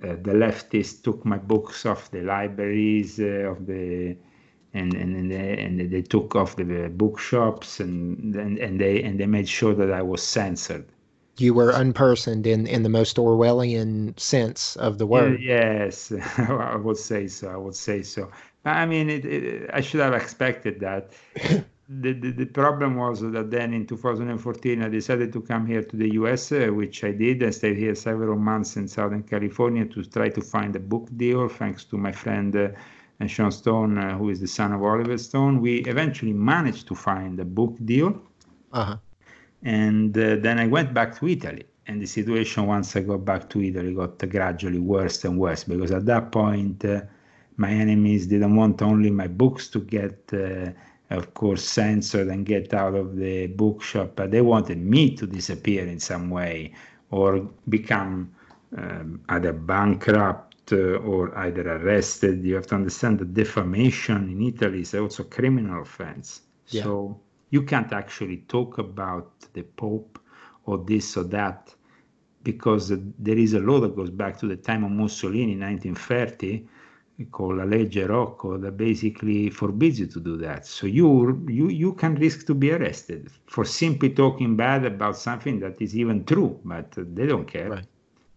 uh, 0.04 0.08
the 0.08 0.32
leftists 0.32 1.02
took 1.02 1.24
my 1.24 1.38
books 1.38 1.86
off 1.86 2.10
the 2.10 2.20
libraries 2.20 3.18
uh, 3.18 3.50
of 3.50 3.64
the 3.66 4.14
and 4.74 4.94
and 4.94 5.16
and 5.16 5.30
they, 5.30 5.58
and 5.58 5.92
they 5.92 6.02
took 6.02 6.36
off 6.36 6.56
the 6.56 6.90
bookshops 6.94 7.80
and, 7.80 8.34
and 8.34 8.58
and 8.58 8.80
they 8.80 9.02
and 9.02 9.18
they 9.20 9.26
made 9.26 9.48
sure 9.48 9.74
that 9.74 9.90
I 9.90 10.02
was 10.02 10.22
censored. 10.22 10.86
You 11.38 11.52
were 11.52 11.72
unpersoned 11.72 12.46
in, 12.46 12.66
in 12.66 12.82
the 12.82 12.88
most 12.88 13.18
Orwellian 13.18 14.18
sense 14.18 14.74
of 14.76 14.96
the 14.96 15.06
word. 15.06 15.38
Yes, 15.40 16.10
I 16.38 16.76
would 16.76 16.96
say 16.96 17.26
so. 17.26 17.50
I 17.50 17.56
would 17.56 17.74
say 17.74 18.02
so. 18.02 18.30
I 18.64 18.86
mean, 18.86 19.10
it, 19.10 19.24
it, 19.26 19.70
I 19.72 19.82
should 19.82 20.00
have 20.00 20.14
expected 20.14 20.80
that. 20.80 21.12
the, 21.88 22.12
the, 22.14 22.30
the 22.32 22.46
problem 22.46 22.96
was 22.96 23.20
that 23.20 23.50
then 23.50 23.72
in 23.74 23.86
2014 23.86 24.82
I 24.82 24.88
decided 24.88 25.32
to 25.34 25.40
come 25.42 25.66
here 25.66 25.82
to 25.82 25.96
the 25.96 26.14
US, 26.14 26.50
uh, 26.50 26.68
which 26.72 27.04
I 27.04 27.12
did. 27.12 27.42
I 27.42 27.50
stayed 27.50 27.76
here 27.76 27.94
several 27.94 28.36
months 28.36 28.76
in 28.76 28.88
Southern 28.88 29.22
California 29.22 29.84
to 29.86 30.04
try 30.04 30.30
to 30.30 30.40
find 30.40 30.74
a 30.74 30.80
book 30.80 31.08
deal, 31.16 31.48
thanks 31.48 31.84
to 31.84 31.98
my 31.98 32.12
friend. 32.12 32.56
Uh, 32.56 32.68
and 33.20 33.30
Sean 33.30 33.50
Stone, 33.50 33.98
uh, 33.98 34.16
who 34.16 34.28
is 34.28 34.40
the 34.40 34.46
son 34.46 34.72
of 34.72 34.82
Oliver 34.82 35.16
Stone, 35.18 35.60
we 35.60 35.76
eventually 35.84 36.32
managed 36.32 36.86
to 36.88 36.94
find 36.94 37.38
a 37.40 37.44
book 37.44 37.74
deal. 37.84 38.20
Uh-huh. 38.72 38.96
And 39.62 40.16
uh, 40.16 40.36
then 40.36 40.58
I 40.58 40.66
went 40.66 40.92
back 40.92 41.18
to 41.18 41.28
Italy. 41.28 41.64
And 41.86 42.02
the 42.02 42.06
situation, 42.06 42.66
once 42.66 42.94
I 42.96 43.00
got 43.00 43.24
back 43.24 43.48
to 43.50 43.62
Italy, 43.62 43.94
got 43.94 44.18
gradually 44.28 44.80
worse 44.80 45.24
and 45.24 45.38
worse 45.38 45.64
because 45.64 45.92
at 45.92 46.04
that 46.06 46.32
point, 46.32 46.84
uh, 46.84 47.02
my 47.56 47.70
enemies 47.70 48.26
didn't 48.26 48.54
want 48.54 48.82
only 48.82 49.10
my 49.10 49.28
books 49.28 49.68
to 49.68 49.80
get, 49.80 50.18
uh, 50.32 50.70
of 51.10 51.32
course, 51.34 51.64
censored 51.64 52.28
and 52.28 52.44
get 52.44 52.74
out 52.74 52.94
of 52.94 53.16
the 53.16 53.46
bookshop, 53.46 54.12
but 54.16 54.30
they 54.30 54.42
wanted 54.42 54.78
me 54.78 55.16
to 55.16 55.26
disappear 55.26 55.86
in 55.86 56.00
some 56.00 56.28
way 56.28 56.74
or 57.10 57.48
become 57.68 58.30
um, 58.76 59.20
either 59.30 59.52
bankrupt 59.52 60.45
Uh, 60.72 60.96
or 60.96 61.36
either 61.38 61.76
arrested. 61.76 62.44
You 62.44 62.56
have 62.56 62.66
to 62.68 62.74
understand 62.74 63.20
that 63.20 63.34
defamation 63.34 64.28
in 64.30 64.42
Italy 64.42 64.80
is 64.80 64.94
also 64.94 65.22
a 65.22 65.26
criminal 65.26 65.82
offense. 65.82 66.40
Yeah. 66.68 66.82
So 66.82 67.20
you 67.50 67.62
can't 67.62 67.92
actually 67.92 68.38
talk 68.48 68.78
about 68.78 69.30
the 69.52 69.62
Pope 69.62 70.18
or 70.64 70.78
this 70.78 71.16
or 71.16 71.24
that 71.24 71.72
because 72.42 72.92
there 73.18 73.38
is 73.38 73.54
a 73.54 73.60
law 73.60 73.78
that 73.80 73.94
goes 73.94 74.10
back 74.10 74.38
to 74.38 74.46
the 74.46 74.56
time 74.56 74.82
of 74.84 74.90
Mussolini 74.90 75.52
in 75.52 75.60
1930 75.60 76.66
called 77.30 77.58
La 77.58 77.64
Legge 77.64 78.04
Rocco 78.08 78.58
that 78.58 78.76
basically 78.76 79.50
forbids 79.50 80.00
you 80.00 80.06
to 80.06 80.20
do 80.20 80.36
that. 80.36 80.66
So 80.66 80.86
you 80.86 81.44
you 81.48 81.68
you 81.68 81.94
can 81.94 82.14
risk 82.16 82.46
to 82.46 82.54
be 82.54 82.72
arrested 82.72 83.30
for 83.46 83.64
simply 83.64 84.10
talking 84.10 84.56
bad 84.56 84.84
about 84.84 85.16
something 85.16 85.58
that 85.60 85.80
is 85.80 85.96
even 85.96 86.24
true, 86.24 86.60
but 86.64 86.92
they 86.96 87.26
don't 87.26 87.46
care. 87.46 87.70
Right. 87.70 87.86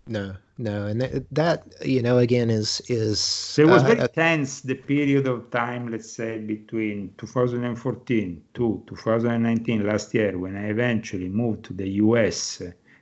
No, 0.10 0.36
no, 0.58 0.88
and 0.88 1.00
that, 1.02 1.30
that 1.30 1.86
you 1.86 2.02
know 2.02 2.18
again 2.18 2.50
is 2.50 2.82
is 2.90 3.56
it 3.60 3.66
was 3.66 3.84
uh, 3.84 3.88
very 3.88 4.00
uh, 4.00 4.08
tense 4.08 4.62
the 4.62 4.74
period 4.74 5.28
of 5.28 5.52
time, 5.52 5.92
let's 5.92 6.12
say 6.12 6.40
between 6.40 7.14
2014 7.20 8.42
to 8.56 8.84
2019, 8.88 9.86
last 9.86 10.12
year, 10.16 10.36
when 10.40 10.58
I 10.58 10.70
eventually 10.70 11.30
moved 11.30 11.64
to 11.66 11.74
the 11.74 11.88
US 12.04 12.60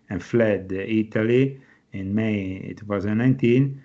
and 0.10 0.22
fled 0.22 0.70
Italy 0.74 1.62
in 1.94 2.14
May 2.14 2.74
2019. 2.78 3.82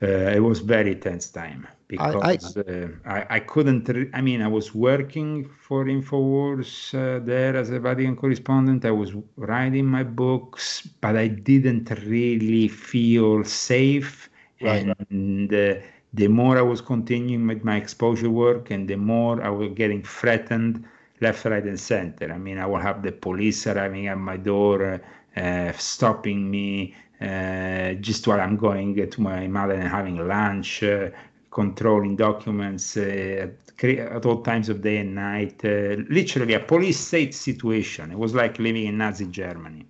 Uh, 0.00 0.06
it 0.06 0.40
was 0.40 0.60
very 0.60 0.94
tense 0.94 1.30
time 1.30 1.66
because 1.88 2.56
uh, 2.56 2.88
I, 3.06 3.26
I 3.30 3.40
couldn't. 3.40 3.88
Re- 3.88 4.10
I 4.12 4.20
mean, 4.20 4.42
I 4.42 4.46
was 4.48 4.74
working 4.74 5.48
for 5.60 5.86
Infowars 5.86 6.94
uh, 6.94 7.24
there 7.24 7.56
as 7.56 7.70
a 7.70 7.80
Vatican 7.80 8.16
correspondent. 8.16 8.84
I 8.84 8.90
was 8.90 9.12
writing 9.36 9.86
my 9.86 10.02
books, 10.04 10.86
but 11.00 11.16
I 11.16 11.28
didn't 11.28 11.90
really 12.06 12.68
feel 12.68 13.44
safe. 13.44 14.28
Right. 14.60 14.86
And 15.10 15.52
uh, 15.52 15.74
the 16.12 16.28
more 16.28 16.58
I 16.58 16.62
was 16.62 16.80
continuing 16.80 17.46
with 17.46 17.64
my 17.64 17.76
exposure 17.76 18.30
work, 18.30 18.70
and 18.70 18.88
the 18.88 18.96
more 18.96 19.42
I 19.42 19.48
was 19.50 19.70
getting 19.74 20.02
threatened 20.02 20.84
left, 21.20 21.44
right, 21.46 21.64
and 21.64 21.80
center. 21.80 22.30
I 22.32 22.38
mean, 22.38 22.58
I 22.58 22.66
will 22.66 22.78
have 22.78 23.02
the 23.02 23.12
police 23.12 23.66
arriving 23.66 24.06
at 24.08 24.18
my 24.18 24.36
door, 24.36 25.00
uh, 25.36 25.72
stopping 25.72 26.50
me 26.50 26.94
uh, 27.20 27.94
just 27.94 28.26
while 28.26 28.40
I'm 28.40 28.56
going 28.56 28.94
to 29.10 29.20
my 29.20 29.46
mother 29.48 29.74
and 29.74 29.88
having 29.88 30.26
lunch, 30.26 30.82
uh, 30.82 31.10
controlling 31.58 32.14
documents 32.14 32.96
uh, 32.96 33.48
at 33.82 34.26
all 34.26 34.40
times 34.42 34.68
of 34.68 34.80
day 34.80 34.98
and 34.98 35.12
night. 35.14 35.56
Uh, 35.64 35.96
literally 36.08 36.54
a 36.54 36.60
police 36.60 37.00
state 37.10 37.34
situation. 37.34 38.12
It 38.12 38.18
was 38.18 38.32
like 38.32 38.60
living 38.60 38.86
in 38.86 38.96
Nazi 38.98 39.26
Germany. 39.26 39.84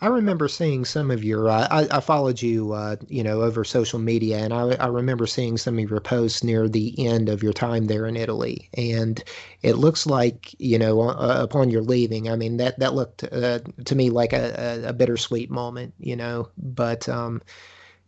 I 0.00 0.06
remember 0.06 0.46
seeing 0.46 0.84
some 0.84 1.10
of 1.10 1.24
your. 1.24 1.48
Uh, 1.48 1.66
I, 1.72 1.98
I 1.98 2.00
followed 2.00 2.40
you, 2.40 2.72
uh, 2.72 2.96
you 3.08 3.24
know, 3.24 3.42
over 3.42 3.64
social 3.64 3.98
media, 3.98 4.38
and 4.38 4.54
I, 4.54 4.76
I 4.76 4.86
remember 4.86 5.26
seeing 5.26 5.56
some 5.56 5.76
of 5.76 5.90
your 5.90 6.00
posts 6.00 6.44
near 6.44 6.68
the 6.68 6.94
end 7.04 7.28
of 7.28 7.42
your 7.42 7.52
time 7.52 7.86
there 7.86 8.06
in 8.06 8.16
Italy, 8.16 8.68
and 8.74 9.22
it 9.62 9.74
looks 9.74 10.06
like, 10.06 10.54
you 10.60 10.78
know, 10.78 11.00
uh, 11.00 11.38
upon 11.40 11.70
your 11.70 11.82
leaving, 11.82 12.30
I 12.30 12.36
mean, 12.36 12.58
that 12.58 12.78
that 12.78 12.94
looked 12.94 13.24
uh, 13.24 13.58
to 13.86 13.94
me 13.96 14.10
like 14.10 14.32
a, 14.32 14.54
a, 14.84 14.90
a 14.90 14.92
bittersweet 14.92 15.50
moment, 15.50 15.94
you 15.98 16.14
know. 16.14 16.48
But, 16.56 17.08
um, 17.08 17.42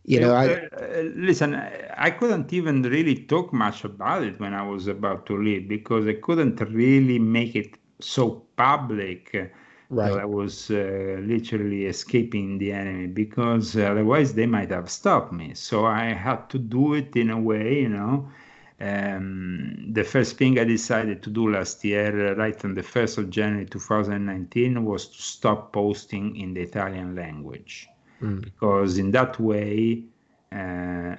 you 0.05 0.19
know, 0.19 0.33
I 0.33 0.45
Uh, 0.73 1.03
listen, 1.15 1.55
I 1.55 2.11
couldn't 2.11 2.51
even 2.53 2.81
really 2.83 3.15
talk 3.25 3.53
much 3.53 3.83
about 3.83 4.23
it 4.23 4.39
when 4.39 4.53
I 4.53 4.63
was 4.63 4.87
about 4.87 5.25
to 5.27 5.37
leave 5.37 5.67
because 5.67 6.07
I 6.07 6.13
couldn't 6.13 6.59
really 6.61 7.19
make 7.19 7.55
it 7.55 7.77
so 7.99 8.43
public. 8.57 9.31
uh, 9.35 9.45
right, 9.89 10.11
that 10.11 10.17
I 10.17 10.25
was 10.25 10.71
uh, 10.71 11.19
literally 11.21 11.85
escaping 11.85 12.57
the 12.57 12.71
enemy 12.71 13.07
because 13.07 13.75
otherwise 13.77 14.33
they 14.33 14.47
might 14.47 14.71
have 14.71 14.89
stopped 14.89 15.31
me. 15.33 15.53
So 15.53 15.85
I 15.85 16.05
had 16.13 16.49
to 16.51 16.59
do 16.59 16.93
it 16.95 17.15
in 17.15 17.29
a 17.29 17.39
way, 17.39 17.81
you 17.81 17.89
know. 17.89 18.29
Um, 18.79 19.93
the 19.93 20.03
first 20.03 20.37
thing 20.37 20.57
I 20.59 20.63
decided 20.63 21.21
to 21.23 21.29
do 21.29 21.51
last 21.51 21.83
year, 21.83 22.31
uh, 22.31 22.35
right 22.35 22.63
on 22.65 22.73
the 22.75 22.83
1st 22.83 23.17
of 23.19 23.29
January 23.29 23.65
2019, 23.67 24.83
was 24.85 25.07
to 25.09 25.21
stop 25.21 25.71
posting 25.73 26.35
in 26.35 26.53
the 26.53 26.61
Italian 26.61 27.15
language. 27.15 27.91
Mm. 28.21 28.41
Because 28.43 28.97
in 28.97 29.11
that 29.11 29.39
way, 29.39 30.03
uh, 30.51 31.15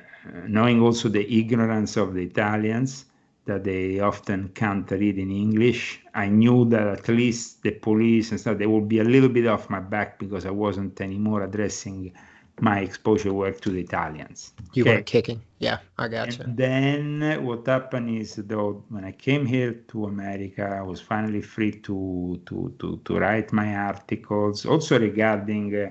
knowing 0.46 0.80
also 0.80 1.08
the 1.08 1.24
ignorance 1.38 1.96
of 1.96 2.14
the 2.14 2.22
Italians, 2.22 3.06
that 3.44 3.64
they 3.64 3.98
often 3.98 4.48
can't 4.54 4.88
read 4.90 5.18
in 5.18 5.30
English. 5.30 6.00
I 6.14 6.28
knew 6.28 6.64
that 6.66 6.86
at 6.86 7.08
least 7.08 7.62
the 7.62 7.72
police 7.72 8.30
and 8.30 8.38
stuff 8.40 8.58
they 8.58 8.66
would 8.66 8.88
be 8.88 9.00
a 9.00 9.04
little 9.04 9.28
bit 9.28 9.46
off 9.46 9.68
my 9.68 9.80
back 9.80 10.18
because 10.18 10.46
I 10.46 10.50
wasn't 10.50 11.00
anymore 11.00 11.42
addressing 11.42 12.12
my 12.60 12.78
exposure 12.80 13.32
work 13.32 13.60
to 13.62 13.70
the 13.70 13.80
Italians. 13.80 14.52
you 14.74 14.82
Okay. 14.82 14.90
weren't 14.92 15.06
kicking. 15.06 15.40
Yeah, 15.58 15.78
I 15.98 16.08
gotcha. 16.08 16.44
And 16.44 16.56
then 16.56 17.44
what 17.44 17.66
happened 17.66 18.10
is 18.10 18.36
though 18.36 18.84
when 18.90 19.04
I 19.04 19.12
came 19.12 19.44
here 19.46 19.72
to 19.88 20.04
America, 20.06 20.64
I 20.64 20.82
was 20.82 21.00
finally 21.00 21.42
free 21.42 21.72
to 21.86 22.40
to 22.46 22.74
to, 22.78 23.00
to 23.04 23.18
write 23.18 23.52
my 23.52 23.74
articles, 23.74 24.64
also 24.66 24.98
regarding. 25.00 25.74
Uh, 25.74 25.90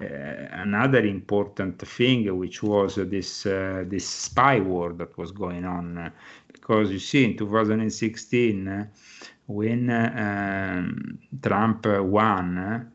another 0.00 1.04
important 1.04 1.80
thing, 1.80 2.36
which 2.36 2.62
was 2.62 2.96
this 2.96 3.46
uh, 3.46 3.84
this 3.86 4.08
spy 4.08 4.60
war 4.60 4.92
that 4.94 5.16
was 5.18 5.32
going 5.32 5.64
on, 5.64 6.12
because 6.52 6.90
you 6.90 6.98
see, 6.98 7.24
in 7.24 7.36
2016, 7.36 8.68
uh, 8.68 8.86
when 9.46 9.90
um, 9.90 11.18
Trump 11.42 11.86
won, 11.86 12.90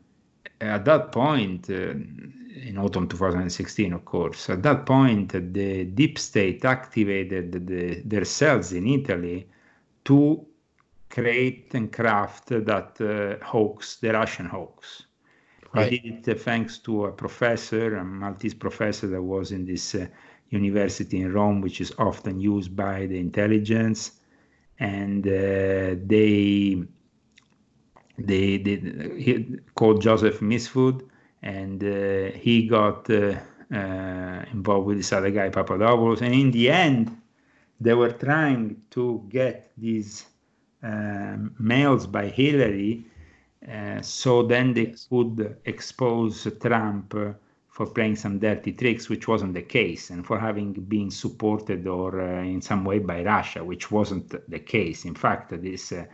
at 0.60 0.84
that 0.84 1.12
point, 1.12 1.68
in 1.68 2.78
autumn 2.78 3.06
2016, 3.06 3.92
of 3.92 4.04
course, 4.04 4.50
at 4.50 4.62
that 4.62 4.86
point, 4.86 5.32
the 5.52 5.84
deep 5.84 6.18
state 6.18 6.64
activated 6.64 7.66
the, 7.66 8.02
their 8.04 8.24
cells 8.24 8.72
in 8.72 8.86
Italy 8.86 9.46
to 10.04 10.46
create 11.10 11.74
and 11.74 11.92
craft 11.92 12.48
that 12.48 13.00
uh, 13.00 13.44
hoax, 13.44 13.96
the 13.96 14.12
Russian 14.12 14.46
hoax. 14.46 15.04
Right. 15.76 15.86
I 15.86 15.90
did 15.90 16.28
it 16.28 16.28
uh, 16.28 16.38
thanks 16.38 16.78
to 16.78 17.04
a 17.06 17.12
professor, 17.12 17.96
a 17.96 18.04
Maltese 18.04 18.54
professor 18.54 19.06
that 19.08 19.22
was 19.22 19.52
in 19.52 19.66
this 19.66 19.94
uh, 19.94 20.06
university 20.48 21.20
in 21.20 21.32
Rome, 21.32 21.60
which 21.60 21.80
is 21.80 21.92
often 21.98 22.40
used 22.40 22.74
by 22.74 23.06
the 23.06 23.18
intelligence, 23.18 24.12
and 24.78 25.26
uh, 25.26 26.00
they 26.06 26.82
they 28.18 28.56
they 28.58 28.76
he 29.18 29.58
called 29.74 30.00
Joseph 30.00 30.40
Mifsud, 30.40 31.02
and 31.42 31.84
uh, 31.84 32.36
he 32.38 32.66
got 32.66 33.10
uh, 33.10 33.34
uh, 33.74 34.44
involved 34.52 34.86
with 34.86 34.96
this 34.96 35.12
other 35.12 35.30
guy, 35.30 35.50
Papadopoulos. 35.50 36.22
And 36.22 36.34
in 36.34 36.50
the 36.52 36.70
end, 36.70 37.14
they 37.80 37.94
were 37.94 38.12
trying 38.12 38.82
to 38.90 39.26
get 39.28 39.72
these 39.76 40.26
mails 41.58 42.06
by 42.06 42.28
Hillary 42.28 43.04
uh, 43.70 44.00
so 44.02 44.42
then 44.42 44.74
they 44.74 44.88
Yes. 44.88 45.06
could 45.08 45.56
expose 45.64 46.46
Trump 46.60 47.14
for 47.68 47.86
playing 47.86 48.16
some 48.16 48.38
dirty 48.38 48.72
tricks, 48.72 49.08
which 49.10 49.28
wasn't 49.28 49.52
the 49.54 49.62
case, 49.62 50.10
and 50.10 50.26
for 50.26 50.38
having 50.38 50.72
been 50.72 51.10
supported 51.10 51.86
or 51.86 52.20
uh, 52.20 52.42
in 52.42 52.62
some 52.62 52.84
way 52.84 52.98
by 52.98 53.22
Russia, 53.22 53.62
which 53.64 53.90
wasn't 53.90 54.34
the 54.48 54.58
case. 54.58 55.04
In 55.04 55.14
fact, 55.14 55.50
this 55.62 55.92
uh, 55.92 56.04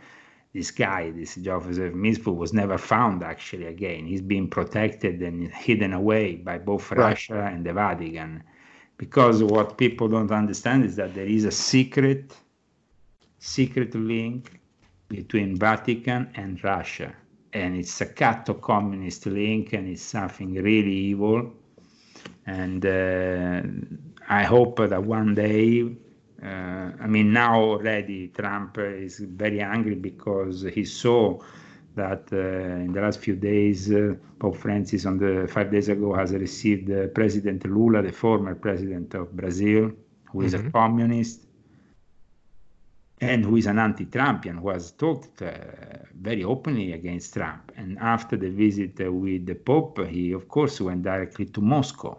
this 0.53 0.71
guy, 0.71 1.11
this 1.11 1.35
Joseph 1.35 1.93
Mifsud, 1.93 2.35
was 2.35 2.53
never 2.53 2.77
found 2.77 3.23
actually 3.23 3.65
again. 3.65 4.05
He's 4.05 4.21
been 4.21 4.47
protected 4.49 5.21
and 5.23 5.47
hidden 5.51 5.93
away 5.93 6.35
by 6.35 6.59
both 6.59 6.91
Right. 6.95 7.09
Russia 7.09 7.49
and 7.51 7.65
the 7.65 7.73
Vatican. 7.73 8.43
Because 8.97 9.41
what 9.43 9.77
people 9.77 10.07
don't 10.07 10.31
understand 10.31 10.85
is 10.85 10.95
that 10.97 11.15
there 11.15 11.25
is 11.25 11.45
a 11.45 11.51
secret, 11.51 12.35
secret 13.39 13.95
link 13.95 14.59
between 15.09 15.55
Vatican 15.57 16.29
and 16.35 16.63
Russia. 16.63 17.15
And 17.53 17.75
it's 17.77 18.01
a 18.01 18.07
Cato 18.07 18.55
communist 18.55 19.25
link, 19.27 19.73
and 19.73 19.87
it's 19.87 20.01
something 20.03 20.53
really 20.55 20.91
evil. 20.91 21.53
And 22.45 22.85
uh, 22.85 23.61
I 24.29 24.43
hope 24.43 24.77
that 24.77 25.03
one 25.03 25.35
day 25.35 25.83
uh, 26.43 26.91
I 26.99 27.07
mean, 27.07 27.31
now 27.31 27.61
already 27.61 28.27
Trump 28.29 28.77
is 28.79 29.19
very 29.19 29.61
angry 29.61 29.95
because 29.95 30.63
he 30.63 30.83
saw 30.83 31.39
that 31.95 32.27
uh, 32.33 32.37
in 32.85 32.91
the 32.91 33.01
last 33.01 33.19
few 33.19 33.35
days, 33.35 33.91
uh, 33.91 34.15
Pope 34.39 34.57
Francis, 34.57 35.05
on 35.05 35.17
the 35.17 35.47
five 35.49 35.71
days 35.71 35.89
ago, 35.89 36.13
has 36.13 36.33
received 36.33 36.91
uh, 36.91 37.07
President 37.07 37.65
Lula, 37.65 38.01
the 38.01 38.11
former 38.11 38.55
president 38.55 39.13
of 39.15 39.31
Brazil, 39.35 39.91
who 40.31 40.41
is 40.41 40.53
Mhm. 40.53 40.59
a 40.59 40.59
communist 40.71 41.42
and 43.21 43.45
who 43.45 43.55
is 43.57 43.65
an 43.67 43.79
anti-Trumpian, 43.79 44.59
who 44.59 44.69
has 44.69 44.91
talked 44.91 45.41
uh, 45.41 45.53
very 46.13 46.43
openly 46.43 46.93
against 46.93 47.33
Trump. 47.33 47.71
And 47.77 47.97
after 47.99 48.35
the 48.37 48.49
visit 48.49 48.99
uh, 49.01 49.11
with 49.11 49.45
the 49.45 49.55
Pope, 49.55 50.05
he, 50.07 50.31
of 50.33 50.47
course, 50.47 50.81
went 50.81 51.03
directly 51.03 51.45
to 51.45 51.61
Moscow. 51.61 52.17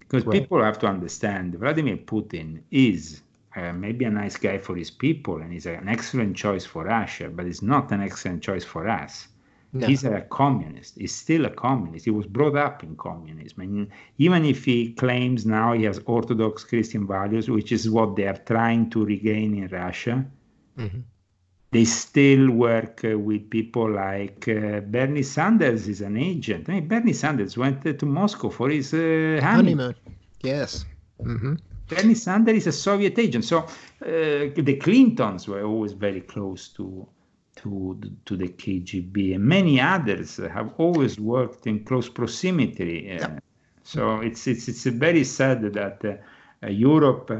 Because 0.00 0.24
Right. 0.24 0.40
people 0.40 0.62
have 0.62 0.78
to 0.80 0.86
understand 0.86 1.54
Vladimir 1.56 1.98
Putin 1.98 2.62
is 2.70 3.22
uh, 3.56 3.72
maybe 3.72 4.04
a 4.06 4.10
nice 4.10 4.36
guy 4.36 4.58
for 4.58 4.74
his 4.76 4.90
people 4.90 5.36
and 5.38 5.52
he's 5.52 5.66
an 5.66 5.88
excellent 5.88 6.36
choice 6.36 6.64
for 6.64 6.84
Russia, 6.84 7.28
but 7.28 7.44
he's 7.46 7.62
not 7.62 7.92
an 7.92 8.00
excellent 8.00 8.42
choice 8.42 8.64
for 8.64 8.88
us. 8.88 9.28
No. 9.72 9.86
He's 9.86 10.04
a 10.04 10.22
communist. 10.22 10.96
He's 10.96 11.14
still 11.14 11.44
a 11.44 11.50
communist. 11.50 12.06
He 12.06 12.10
was 12.10 12.26
brought 12.26 12.56
up 12.56 12.82
in 12.82 12.96
communism. 12.96 13.60
And 13.62 13.88
even 14.16 14.44
if 14.46 14.64
he 14.64 14.92
claims 14.94 15.44
now 15.44 15.74
he 15.74 15.84
has 15.84 16.00
Orthodox 16.06 16.64
Christian 16.64 17.06
values, 17.06 17.50
which 17.50 17.70
is 17.72 17.90
what 17.90 18.16
they 18.16 18.26
are 18.26 18.40
trying 18.46 18.88
to 18.90 19.04
regain 19.04 19.54
in 19.54 19.68
Russia, 19.68 20.24
Mhm. 20.78 21.02
they 21.70 21.84
still 21.84 22.50
work 22.50 23.04
uh, 23.04 23.18
with 23.18 23.50
people 23.50 23.90
like 23.90 24.48
uh, 24.48 24.80
Bernie 24.80 25.22
Sanders 25.22 25.86
is 25.86 26.00
an 26.00 26.16
agent. 26.16 26.68
I 26.70 26.72
mean, 26.74 26.88
Bernie 26.88 27.12
Sanders 27.12 27.58
went 27.58 27.84
uh, 27.86 27.92
to 27.92 28.06
Moscow 28.06 28.48
for 28.48 28.70
his 28.70 28.94
uh, 28.94 28.98
honeymoon. 29.42 29.78
Honeymoon. 29.78 29.94
Yes. 30.42 30.86
hmm 31.22 31.54
Bernie 31.88 32.14
Sanders 32.14 32.56
is 32.56 32.66
a 32.68 32.72
Soviet 32.72 33.18
agent. 33.18 33.44
So 33.44 33.58
uh, 33.58 33.66
the 34.68 34.78
Clintons 34.80 35.46
were 35.48 35.62
always 35.64 35.92
very 35.92 36.20
close 36.22 36.68
to 36.76 37.06
to 37.58 38.00
to 38.26 38.36
the 38.36 38.48
KGB, 38.48 39.34
and 39.34 39.44
many 39.44 39.80
others 39.80 40.36
have 40.38 40.74
always 40.78 41.18
worked 41.20 41.66
in 41.66 41.84
close 41.84 42.08
proximity. 42.08 43.10
Uh, 43.18 43.30
So 43.82 44.20
it's 44.20 44.46
it's 44.46 44.68
it's 44.68 44.84
very 44.86 45.24
sad 45.24 45.62
that 45.74 46.04
uh, 46.04 46.68
Europe 46.68 47.30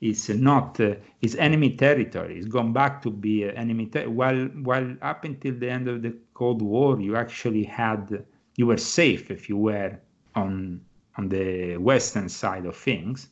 is 0.00 0.28
not 0.30 0.80
uh, 0.80 0.94
is 1.20 1.34
enemy 1.36 1.70
territory. 1.76 2.38
It's 2.38 2.48
gone 2.48 2.72
back 2.72 3.02
to 3.02 3.10
be 3.10 3.44
enemy 3.44 3.86
ter- 3.86 4.08
while 4.08 4.42
while 4.70 4.88
up 5.02 5.24
until 5.24 5.54
the 5.58 5.70
end 5.70 5.88
of 5.88 6.02
the 6.02 6.12
Cold 6.34 6.62
War, 6.62 7.00
you 7.00 7.16
actually 7.16 7.64
had 7.64 8.24
you 8.56 8.66
were 8.66 8.78
safe 8.98 9.30
if 9.30 9.48
you 9.48 9.56
were 9.58 9.92
on 10.34 10.80
on 11.18 11.28
the 11.28 11.76
western 11.78 12.28
side 12.28 12.66
of 12.66 12.76
things 12.76 13.30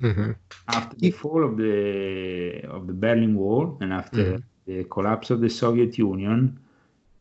hmm 0.00 0.32
after 0.68 0.96
the 0.96 1.10
fall 1.10 1.44
of 1.44 1.56
the 1.56 2.62
of 2.68 2.86
the 2.86 2.92
Berlin 2.94 3.34
Wall 3.34 3.76
and 3.80 3.92
after 3.92 4.24
Mhm. 4.24 4.42
The 4.66 4.84
collapse 4.84 5.30
of 5.30 5.40
the 5.40 5.50
Soviet 5.50 5.98
Union, 5.98 6.58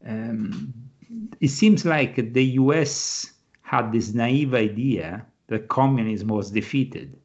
um, 0.06 0.73
it 1.41 1.49
seems 1.49 1.86
like 1.86 2.34
the 2.34 2.43
U.S. 2.63 3.32
had 3.62 3.91
this 3.91 4.13
naive 4.13 4.54
idea 4.54 5.25
that 5.47 5.67
communism 5.67 6.28
was 6.30 6.52
defeated, 6.52 7.17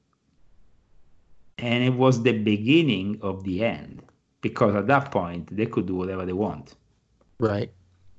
and 1.58 1.84
it 1.84 1.94
was 1.94 2.22
the 2.22 2.32
beginning 2.32 3.18
of 3.22 3.44
the 3.44 3.64
end 3.64 4.02
because 4.40 4.74
at 4.74 4.86
that 4.86 5.10
point 5.10 5.54
they 5.56 5.66
could 5.66 5.86
do 5.86 5.94
whatever 5.94 6.24
they 6.26 6.32
want 6.32 6.74
Right. 7.38 7.70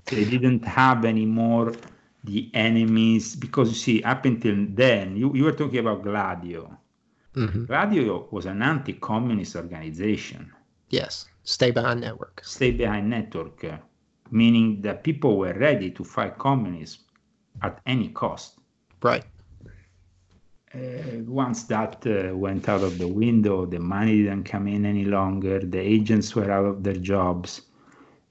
they 0.06 0.26
didn't 0.26 0.64
have 0.66 1.06
anymore 1.06 1.74
the 2.24 2.50
enemies 2.54 3.36
because 3.36 3.70
you 3.70 3.76
see 3.76 4.04
up 4.04 4.26
until 4.26 4.56
then 4.70 5.16
you, 5.16 5.34
you 5.36 5.44
were 5.44 5.52
talking 5.52 5.80
about 5.80 6.04
gladio 6.04 6.78
hmm 7.34 7.66
gladio 7.66 8.28
was 8.32 8.46
an 8.46 8.62
anti-communist 8.62 9.56
organization 9.56 10.52
Yes. 10.90 11.28
Stay 11.44 11.72
behind 11.72 12.02
network. 12.02 12.44
stay 12.44 12.72
behind 12.72 13.10
network 13.10 13.64
uh, 13.64 13.78
meaning 14.32 14.82
that 14.82 15.04
people 15.04 15.38
were 15.38 15.54
ready 15.54 15.92
to 15.92 16.04
fight 16.04 16.38
communism 16.38 17.02
at 17.62 17.80
any 17.86 18.10
cost 18.10 18.60
Right. 19.02 19.26
uh, 20.74 20.80
once 21.28 21.64
that 21.66 22.06
uh, 22.08 22.36
went 22.36 22.68
out 22.70 22.84
of 22.84 22.98
the 22.98 23.08
window, 23.08 23.66
the 23.66 23.80
money 23.80 24.24
didn't 24.24 24.44
come 24.44 24.68
in 24.68 24.86
any 24.86 25.06
longer. 25.06 25.60
The 25.60 25.80
agents 25.80 26.36
were 26.36 26.52
out 26.52 26.66
of 26.66 26.84
their 26.84 26.96
jobs, 27.14 27.62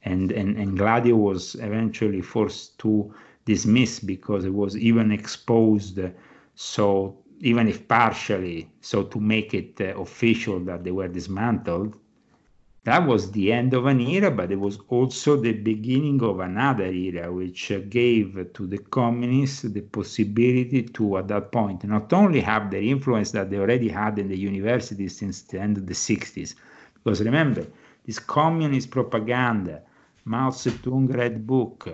and 0.04 0.30
and, 0.32 0.56
and 0.56 0.76
Gladio 0.78 1.16
was 1.16 1.54
eventually 1.56 2.20
forced 2.20 2.78
to 2.80 3.12
dismiss 3.44 4.00
because 4.00 4.44
it 4.44 4.54
was 4.54 4.76
even 4.76 5.10
exposed. 5.12 5.98
uh, 5.98 6.10
So 6.54 7.18
even 7.40 7.68
if 7.68 7.88
partially, 7.88 8.70
so 8.80 9.02
to 9.04 9.20
make 9.20 9.54
it 9.54 9.80
uh, 9.80 10.00
official 10.00 10.60
that 10.60 10.84
they 10.84 10.90
were 10.92 11.08
dismantled, 11.08 11.94
that 12.84 13.06
was 13.06 13.30
the 13.30 13.50
end 13.50 13.72
of 13.72 13.86
an 13.86 14.00
era, 14.00 14.30
but 14.30 14.52
it 14.52 14.60
was 14.60 14.78
also 14.88 15.36
the 15.36 15.52
beginning 15.52 16.22
of 16.22 16.40
another 16.40 16.86
era, 16.86 17.32
which 17.32 17.72
gave 17.88 18.52
to 18.52 18.66
the 18.66 18.78
communists 18.78 19.62
the 19.62 19.80
possibility 19.80 20.82
to, 20.82 21.16
at 21.16 21.28
that 21.28 21.50
point, 21.50 21.82
not 21.84 22.12
only 22.12 22.40
have 22.40 22.70
the 22.70 22.90
influence 22.90 23.30
that 23.30 23.50
they 23.50 23.58
already 23.58 23.88
had 23.88 24.18
in 24.18 24.28
the 24.28 24.38
universities 24.38 25.16
since 25.16 25.42
the 25.42 25.58
end 25.58 25.78
of 25.78 25.86
the 25.86 25.94
60s, 25.94 26.54
because 26.92 27.22
remember, 27.22 27.66
this 28.04 28.18
communist 28.18 28.90
propaganda, 28.90 29.80
Mao 30.26 30.50
Zedong 30.50 31.14
Red 31.14 31.46
Book, 31.46 31.88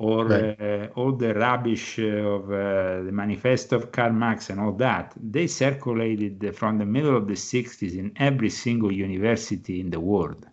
or 0.00 0.32
uh, 0.32 0.86
all 0.96 1.12
the 1.12 1.34
rubbish 1.34 1.98
of 1.98 2.50
uh, 2.50 3.02
the 3.02 3.10
manifesto 3.12 3.76
of 3.76 3.92
Karl 3.92 4.12
Marx 4.12 4.48
and 4.48 4.58
all 4.58 4.72
that, 4.72 5.12
they 5.20 5.46
circulated 5.46 6.56
from 6.56 6.78
the 6.78 6.86
middle 6.86 7.14
of 7.14 7.28
the 7.28 7.34
60s 7.34 7.94
in 7.98 8.10
every 8.16 8.48
single 8.48 8.90
university 8.90 9.78
in 9.78 9.90
the 9.90 10.00
world, 10.00 10.46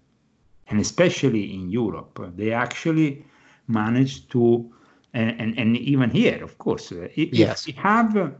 and 0.67 0.81
especially 0.81 1.53
in 1.53 1.69
Europe. 1.69 2.19
They 2.35 2.51
actually 2.51 3.25
managed 3.67 4.29
to, 4.31 4.69
and, 5.13 5.39
and, 5.39 5.57
and 5.57 5.77
even 5.77 6.09
here, 6.09 6.43
of 6.43 6.57
course, 6.57 6.91
uh, 6.91 7.07
if, 7.15 7.33
Yes. 7.33 7.61
if 7.61 7.67
we 7.67 7.81
have, 7.81 8.33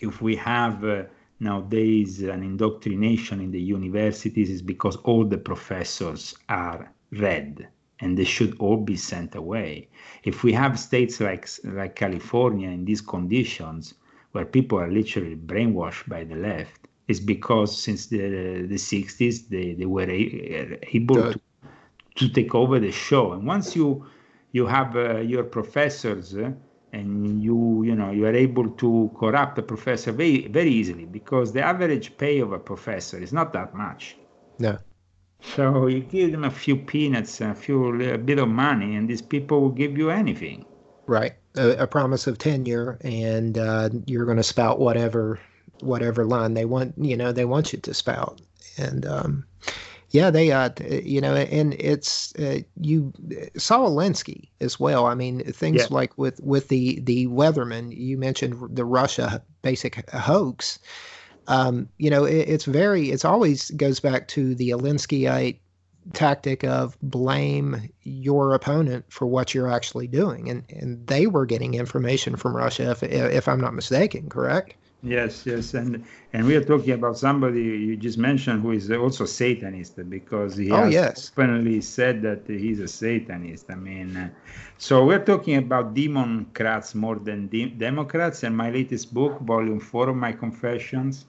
if 0.00 0.20
we 0.20 0.36
have 0.36 0.84
uh, 0.84 1.04
nowadays 1.40 2.20
an 2.20 2.42
indoctrination 2.42 3.40
in 3.40 3.50
the 3.50 3.62
universities, 3.62 4.50
is 4.50 4.60
because 4.60 4.96
all 4.96 5.24
the 5.24 5.38
professors 5.38 6.34
are 6.50 6.92
red 7.12 7.66
and 8.00 8.16
they 8.16 8.24
should 8.24 8.56
all 8.58 8.76
be 8.76 8.96
sent 8.96 9.34
away. 9.34 9.88
If 10.24 10.42
we 10.44 10.52
have 10.52 10.78
states 10.78 11.20
like 11.20 11.48
like 11.64 11.96
California 11.96 12.70
in 12.70 12.84
these 12.84 13.00
conditions, 13.00 13.94
where 14.32 14.44
people 14.44 14.78
are 14.78 14.90
literally 14.90 15.36
brainwashed 15.36 16.08
by 16.08 16.24
the 16.24 16.36
left, 16.36 16.88
it's 17.08 17.20
because 17.20 17.76
since 17.76 18.06
the 18.06 18.66
the 18.66 18.76
60s 18.76 19.48
they, 19.48 19.74
they 19.74 19.86
were 19.86 20.08
a, 20.08 20.78
able 20.92 21.32
to, 21.32 21.40
to 22.16 22.28
take 22.28 22.54
over 22.54 22.78
the 22.78 22.92
show. 22.92 23.32
And 23.32 23.46
once 23.46 23.74
you 23.74 24.06
you 24.52 24.66
have 24.66 24.96
uh, 24.96 25.18
your 25.18 25.44
professors 25.44 26.34
uh, 26.34 26.50
and 26.92 27.42
you 27.42 27.82
you 27.82 27.94
know 27.94 28.10
you 28.10 28.26
are 28.26 28.34
able 28.34 28.70
to 28.70 29.10
corrupt 29.18 29.58
a 29.58 29.62
professor 29.62 30.12
very 30.12 30.46
very 30.48 30.70
easily 30.70 31.04
because 31.04 31.52
the 31.52 31.62
average 31.62 32.16
pay 32.16 32.38
of 32.40 32.52
a 32.52 32.58
professor 32.58 33.18
is 33.18 33.32
not 33.32 33.52
that 33.52 33.74
much. 33.74 34.16
No. 34.58 34.78
So 35.42 35.88
you 35.88 36.00
give 36.00 36.30
them 36.30 36.44
a 36.44 36.50
few 36.50 36.76
peanuts, 36.76 37.40
a 37.40 37.52
few 37.54 38.00
a 38.12 38.18
bit 38.18 38.38
of 38.38 38.48
money, 38.48 38.94
and 38.94 39.08
these 39.08 39.22
people 39.22 39.60
will 39.60 39.70
give 39.70 39.98
you 39.98 40.10
anything. 40.10 40.64
Right. 41.06 41.32
A, 41.56 41.70
a 41.82 41.86
promise 41.86 42.26
of 42.26 42.38
tenure, 42.38 42.98
and 43.02 43.56
uh, 43.56 43.88
you're 44.06 44.26
going 44.26 44.36
to 44.36 44.42
spout 44.42 44.78
whatever 44.78 45.40
whatever 45.80 46.24
line 46.24 46.54
they 46.54 46.64
want. 46.64 46.94
You 46.98 47.16
know, 47.16 47.32
they 47.32 47.44
want 47.44 47.72
you 47.72 47.78
to 47.80 47.94
spout, 47.94 48.40
and 48.76 49.06
um, 49.06 49.44
Yeah, 50.10 50.30
they, 50.30 50.52
uh, 50.52 50.70
you 50.80 51.20
know, 51.20 51.34
and 51.36 51.74
it's 51.78 52.34
uh, 52.36 52.60
you 52.80 53.12
Saul 53.58 53.90
Alinsky 53.96 54.50
as 54.60 54.80
well. 54.80 55.06
I 55.06 55.14
mean, 55.14 55.40
things 55.52 55.82
Yeah. 55.82 55.88
like 55.90 56.16
with 56.18 56.40
with 56.42 56.68
the 56.68 57.00
the 57.00 57.26
Weatherman. 57.28 57.96
You 57.96 58.18
mentioned 58.18 58.76
the 58.76 58.84
Russia 58.84 59.42
basic 59.62 60.08
hoax. 60.10 60.78
Um, 61.48 61.88
you 61.98 62.10
know, 62.10 62.24
it, 62.24 62.48
it's 62.48 62.64
very. 62.66 63.10
It's 63.10 63.24
always 63.24 63.70
goes 63.72 64.00
back 64.00 64.28
to 64.28 64.54
the 64.54 64.70
Alinskyite 64.70 65.60
tactic 66.14 66.64
of 66.64 66.96
blame 67.02 67.90
your 68.02 68.54
opponent 68.54 69.04
for 69.10 69.26
what 69.26 69.54
you're 69.54 69.70
actually 69.70 70.08
doing, 70.08 70.48
and 70.50 70.64
and 70.70 71.06
they 71.06 71.26
were 71.26 71.46
getting 71.46 71.74
information 71.74 72.36
from 72.36 72.56
Russia, 72.56 72.90
if 72.92 73.02
if 73.02 73.48
I'm 73.48 73.60
not 73.60 73.74
mistaken, 73.74 74.28
correct? 74.30 74.76
Yes, 75.02 75.46
yes, 75.46 75.74
and 75.74 76.04
and 76.32 76.46
we 76.46 76.56
are 76.56 76.64
talking 76.64 76.92
about 76.92 77.18
somebody 77.18 77.62
you 77.62 77.96
just 77.96 78.18
mentioned 78.18 78.62
who 78.62 78.72
is 78.72 78.90
also 78.90 79.26
Satanist 79.26 79.94
because 80.10 80.56
he 80.56 80.70
Oh, 80.70 80.84
has 80.84 80.92
yes. 80.92 81.32
openly 81.36 81.80
said 81.80 82.22
that 82.22 82.46
he's 82.48 82.80
a 82.80 82.88
Satanist. 82.88 83.70
I 83.70 83.76
mean, 83.76 84.32
so 84.78 85.04
we're 85.06 85.24
talking 85.24 85.56
about 85.56 85.94
Democrats 85.94 86.94
more 86.96 87.16
than 87.16 87.46
de- 87.48 87.70
Democrats, 87.70 88.42
and 88.44 88.56
my 88.56 88.70
latest 88.70 89.14
book, 89.14 89.40
Volume 89.40 89.78
Four 89.80 90.08
of 90.10 90.16
my 90.16 90.32
Confessions, 90.32 91.26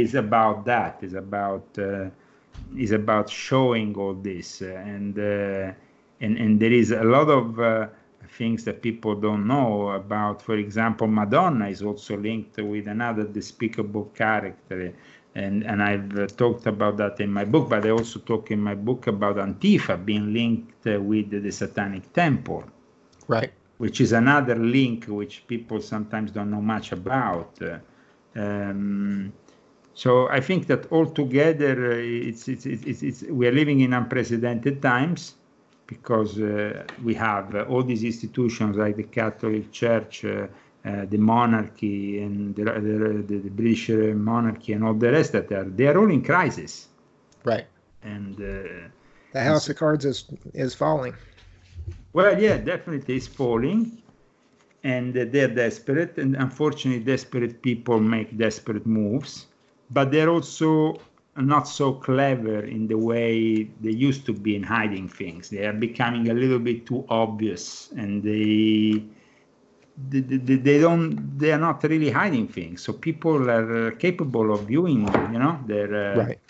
is 0.00 0.14
about 0.14 0.64
that. 0.66 1.02
is 1.02 1.14
about 1.14 1.66
uh, 1.78 2.10
is 2.76 2.92
about 2.92 3.28
showing 3.28 3.94
all 3.96 4.14
this, 4.14 4.60
and 4.62 5.18
uh, 5.18 5.72
and 6.20 6.36
and 6.38 6.60
there 6.60 6.72
is 6.72 6.90
a 6.92 7.04
lot 7.04 7.28
of 7.28 7.58
uh, 7.60 7.88
things 8.38 8.64
that 8.64 8.82
people 8.82 9.14
don't 9.14 9.46
know 9.46 9.90
about. 9.90 10.42
For 10.42 10.56
example, 10.56 11.06
Madonna 11.06 11.68
is 11.68 11.82
also 11.82 12.16
linked 12.16 12.56
with 12.58 12.86
another 12.88 13.24
despicable 13.24 14.06
character, 14.14 14.92
and 15.34 15.64
and 15.64 15.82
I've 15.82 16.18
uh, 16.18 16.26
talked 16.26 16.66
about 16.66 16.96
that 16.98 17.20
in 17.20 17.30
my 17.32 17.44
book. 17.44 17.68
But 17.70 17.86
I 17.86 17.90
also 17.90 18.20
talk 18.20 18.50
in 18.50 18.60
my 18.60 18.74
book 18.74 19.06
about 19.06 19.36
Antifa 19.36 19.96
being 20.04 20.32
linked 20.32 20.86
uh, 20.86 21.00
with 21.00 21.30
the 21.30 21.50
Satanic 21.52 22.12
Temple 22.12 22.64
Right. 23.28 23.52
which 23.78 24.00
is 24.00 24.12
another 24.12 24.54
link 24.56 25.06
which 25.06 25.46
people 25.46 25.80
sometimes 25.80 26.30
don't 26.30 26.50
know 26.50 26.60
much 26.62 26.92
about. 26.92 27.58
Um, 28.36 29.32
so 29.94 30.28
I 30.28 30.40
think 30.40 30.66
that 30.66 30.90
altogether, 30.92 31.92
uh, 31.92 31.96
it's, 31.96 32.48
it's, 32.48 32.66
it's, 32.66 32.84
it's, 32.84 33.02
it's, 33.02 33.22
we 33.22 33.46
are 33.46 33.52
living 33.52 33.80
in 33.80 33.92
unprecedented 33.92 34.82
times 34.82 35.34
because 35.86 36.40
uh, 36.40 36.84
we 37.02 37.14
have 37.14 37.54
uh, 37.54 37.62
all 37.62 37.82
these 37.82 38.02
institutions 38.02 38.76
like 38.76 38.96
the 38.96 39.04
Catholic 39.04 39.70
Church, 39.70 40.24
uh, 40.24 40.46
uh, 40.84 41.06
the 41.06 41.18
monarchy, 41.18 42.20
and 42.20 42.54
the, 42.56 42.64
the, 42.64 43.24
the, 43.26 43.38
the 43.38 43.50
British 43.50 43.90
uh, 43.90 44.14
monarchy, 44.14 44.72
and 44.72 44.84
all 44.84 44.94
the 44.94 45.12
rest 45.12 45.32
that 45.32 45.50
are 45.52 45.64
they 45.64 45.86
are 45.86 45.96
all 45.98 46.10
in 46.10 46.22
crisis. 46.22 46.88
Right. 47.44 47.66
And 48.02 48.34
uh, 48.40 48.88
The 49.32 49.40
house 49.40 49.68
of 49.68 49.76
cards 49.76 50.04
is 50.04 50.24
is 50.54 50.74
falling. 50.74 51.14
Well, 52.12 52.40
yeah, 52.40 52.56
definitely 52.58 53.16
it's 53.16 53.26
falling, 53.26 54.02
and 54.84 55.16
uh, 55.16 55.24
they're 55.30 55.48
desperate, 55.48 56.18
and 56.18 56.36
unfortunately, 56.36 57.02
desperate 57.04 57.62
people 57.62 57.98
make 58.00 58.36
desperate 58.38 58.86
moves, 58.86 59.46
but 59.94 60.12
they're 60.12 60.30
also 60.30 61.00
not 61.36 61.68
so 61.68 61.94
clever 61.94 62.60
in 62.64 62.88
the 62.88 62.98
way 62.98 63.64
they 63.80 63.90
used 63.92 64.26
to 64.26 64.34
be 64.34 64.56
in 64.56 64.64
hiding 64.64 65.08
things. 65.08 65.50
They 65.50 65.66
are 65.66 65.74
becoming 65.74 66.30
a 66.30 66.34
little 66.34 66.60
bit 66.60 66.86
too 66.86 67.04
obvious, 67.10 67.92
and 67.96 68.22
they 68.24 69.04
they, 70.10 70.20
they, 70.20 70.56
they 70.56 70.78
don't 70.80 71.38
they 71.38 71.52
are 71.52 71.58
not 71.58 71.82
really 71.84 72.10
hiding 72.10 72.48
things. 72.48 72.82
So 72.82 72.92
people 72.94 73.50
are 73.50 73.88
uh, 73.88 73.90
capable 73.96 74.52
of 74.54 74.66
viewing, 74.68 75.06
you 75.32 75.38
know, 75.38 75.60
their 75.66 75.94
uh, 75.94 76.26
Right. 76.28 76.40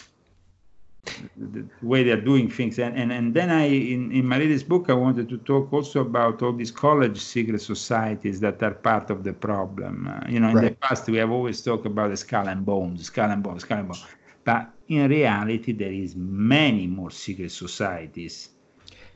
The 1.37 1.65
way 1.83 2.03
they're 2.03 2.21
doing 2.21 2.51
things. 2.51 2.79
And, 2.79 2.97
and, 2.97 3.13
and 3.13 3.35
then 3.35 3.51
I, 3.51 3.65
in, 3.65 4.13
in 4.13 4.27
my 4.27 4.39
latest 4.39 4.69
book, 4.69 4.89
I 4.89 4.95
wanted 4.95 5.29
to 5.29 5.39
talk 5.39 5.73
also 5.73 6.01
about 6.01 6.43
all 6.43 6.53
these 6.53 6.71
college 6.71 7.19
secret 7.19 7.61
societies 7.61 8.41
that 8.41 8.63
are 8.63 8.73
part 8.75 9.11
of 9.11 9.25
the 9.25 9.33
problem. 9.33 10.09
Uh, 10.09 10.29
you 10.29 10.41
know, 10.41 10.49
in 10.49 10.65
the 10.65 10.71
past, 10.73 11.09
we 11.09 11.19
have 11.19 11.31
always 11.31 11.61
talked 11.63 11.87
about 11.87 12.11
the 12.11 12.17
skull 12.17 12.49
and 12.49 12.65
bones, 12.65 13.07
skull 13.07 13.31
and 13.31 13.43
bones, 13.43 13.63
skull 13.63 13.79
and 13.79 13.89
bones. 13.89 14.05
But 14.45 14.71
in 14.89 15.09
reality, 15.09 15.73
there 15.73 15.93
is 15.93 16.15
many 16.17 16.87
more 16.87 17.11
secret 17.11 17.51
societies 17.51 18.51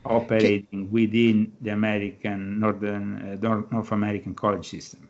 operating 0.05 0.89
within 0.91 1.51
the 1.61 1.71
American, 1.71 2.59
Northern, 2.59 3.33
uh, 3.33 3.47
North, 3.47 3.71
North 3.71 3.91
American 3.91 4.33
college 4.33 4.67
system. 4.67 5.09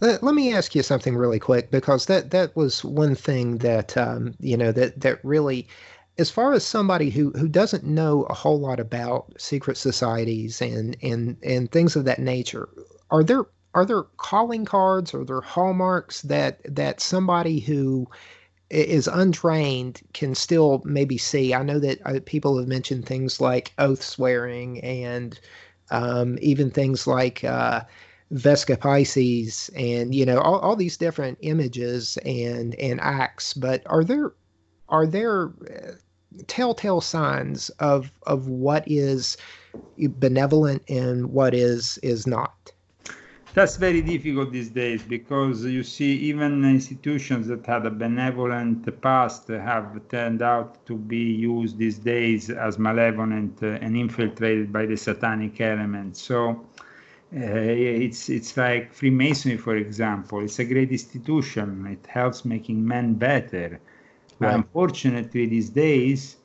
Let, 0.00 0.22
let 0.22 0.34
me 0.34 0.54
ask 0.54 0.74
you 0.74 0.82
something 0.82 1.16
really 1.16 1.38
quick 1.38 1.70
because 1.70 2.06
that 2.06 2.30
that 2.30 2.54
was 2.56 2.84
one 2.84 3.14
thing 3.14 3.58
that 3.58 3.96
um, 3.96 4.34
you 4.38 4.56
know 4.56 4.72
that 4.72 5.00
that 5.00 5.24
really, 5.24 5.66
as 6.18 6.30
far 6.30 6.52
as 6.52 6.64
somebody 6.64 7.10
who 7.10 7.30
who 7.30 7.48
doesn't 7.48 7.84
know 7.84 8.24
a 8.24 8.34
whole 8.34 8.60
lot 8.60 8.78
about 8.78 9.32
secret 9.40 9.76
societies 9.76 10.60
and 10.60 10.96
and 11.02 11.36
and 11.42 11.70
things 11.70 11.96
of 11.96 12.04
that 12.04 12.18
nature, 12.18 12.68
are 13.10 13.24
there 13.24 13.44
are 13.74 13.86
there 13.86 14.02
calling 14.18 14.64
cards 14.64 15.14
or 15.14 15.24
there 15.24 15.40
hallmarks 15.40 16.22
that 16.22 16.60
that 16.64 17.00
somebody 17.00 17.60
who 17.60 18.06
is 18.70 19.08
untrained 19.08 20.00
can 20.12 20.34
still 20.34 20.82
maybe 20.84 21.16
see? 21.16 21.54
I 21.54 21.62
know 21.62 21.78
that 21.78 21.98
uh, 22.06 22.20
people 22.26 22.58
have 22.58 22.68
mentioned 22.68 23.06
things 23.06 23.40
like 23.40 23.72
oath 23.78 24.02
swearing 24.02 24.80
and 24.82 25.38
um, 25.90 26.38
even 26.40 26.70
things 26.70 27.06
like. 27.06 27.44
Uh, 27.44 27.82
Vesica 28.32 28.78
Piscis 28.78 29.68
and 29.76 30.14
you 30.14 30.24
know 30.24 30.38
all, 30.38 30.58
all 30.60 30.74
these 30.74 30.96
different 30.96 31.36
images 31.42 32.16
and 32.24 32.74
and 32.76 32.98
acts 32.98 33.52
but 33.52 33.82
are 33.84 34.02
there 34.02 34.32
are 34.92 35.06
there 35.06 35.46
uh, 35.46 35.92
telltale 36.46 37.00
signs 37.00 37.70
of 37.80 38.12
of 38.24 38.48
what 38.48 38.84
is 38.86 39.36
benevolent 39.98 40.82
and 40.88 41.26
what 41.26 41.54
is 41.54 41.98
is 42.02 42.26
not 42.26 42.70
That's 43.54 43.76
very 43.76 44.00
difficult 44.00 44.50
these 44.50 44.70
days 44.70 45.02
because 45.02 45.62
you 45.64 45.82
see, 45.82 46.12
even 46.30 46.64
institutions 46.64 47.48
that 47.48 47.66
had 47.66 47.84
a 47.84 47.90
benevolent 47.90 48.78
past 49.02 49.48
have 49.48 50.00
turned 50.08 50.40
out 50.40 50.86
to 50.86 50.96
be 50.96 51.24
used 51.52 51.76
these 51.76 51.98
days 51.98 52.48
as 52.48 52.78
malevolent 52.78 53.60
and 53.60 53.94
infiltrated 53.94 54.72
by 54.72 54.86
the 54.86 54.96
satanic 54.96 55.60
element. 55.60 56.16
So 56.16 56.64
uh, 57.34 57.40
it's 58.00 58.30
it's 58.30 58.56
like 58.56 58.94
Freemasonry, 58.94 59.58
for 59.58 59.76
example. 59.76 60.40
It's 60.46 60.58
a 60.58 60.64
great 60.64 60.90
institution. 60.90 61.66
It 61.86 62.06
helps 62.06 62.46
making 62.46 62.78
men 62.94 63.06
better. 63.28 63.80
Right. 64.42 64.54
Unfortunately, 64.54 65.46
these 65.46 65.70
days, 65.70 66.36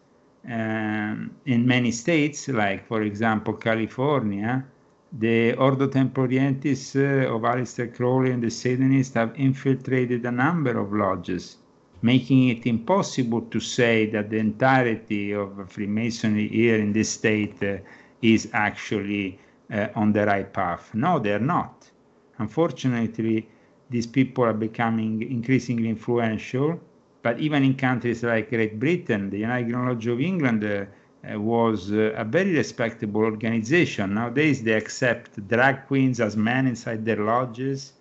um, 0.47 1.31
in 1.45 1.65
many 1.67 1.91
states, 1.91 2.47
like 2.47 2.85
for 2.87 3.01
example 3.01 3.53
California, 3.55 4.65
the 5.11 5.53
Ordo 5.53 5.87
Templi 5.87 6.27
Orientis 6.27 6.95
uh, 6.95 7.33
of 7.33 7.41
Aleister 7.41 7.93
Crowley 7.95 8.31
and 8.31 8.43
the 8.43 8.51
Satanists 8.51 9.15
have 9.15 9.33
infiltrated 9.35 10.25
a 10.25 10.31
number 10.31 10.77
of 10.77 10.93
lodges, 10.93 11.57
making 12.01 12.49
it 12.49 12.67
impossible 12.67 13.41
to 13.41 13.59
say 13.59 14.05
that 14.11 14.29
the 14.29 14.37
entirety 14.37 15.31
of 15.31 15.49
Freemasonry 15.71 16.47
here 16.49 16.77
in 16.77 16.93
this 16.93 17.09
state 17.09 17.61
uh, 17.63 17.77
is 18.21 18.49
actually 18.53 19.39
uh, 19.73 19.87
on 19.95 20.13
the 20.13 20.25
right 20.25 20.53
path. 20.53 20.93
No, 20.93 21.19
they're 21.19 21.39
not. 21.39 21.89
Unfortunately, 22.37 23.49
these 23.89 24.05
people 24.05 24.43
are 24.43 24.53
becoming 24.53 25.21
increasingly 25.23 25.89
influential. 25.89 26.79
But 27.27 27.41
even 27.41 27.61
in 27.65 27.75
countries 27.75 28.23
like 28.23 28.49
Great 28.49 28.79
Britain, 28.79 29.29
the 29.29 29.39
United 29.39 29.73
Lodge 29.73 30.07
of 30.07 30.21
England 30.21 30.63
uh, 30.63 30.85
uh, 31.29 31.37
was 31.37 31.91
uh, 31.91 32.13
a 32.15 32.23
very 32.23 32.53
respectable 32.55 33.19
organization. 33.19 34.13
Nowadays, 34.13 34.63
they 34.63 34.71
accept 34.71 35.45
drag 35.49 35.87
queens 35.87 36.21
as 36.21 36.37
men 36.37 36.67
inside 36.67 37.03
their 37.03 37.17
lodges. 37.17 37.91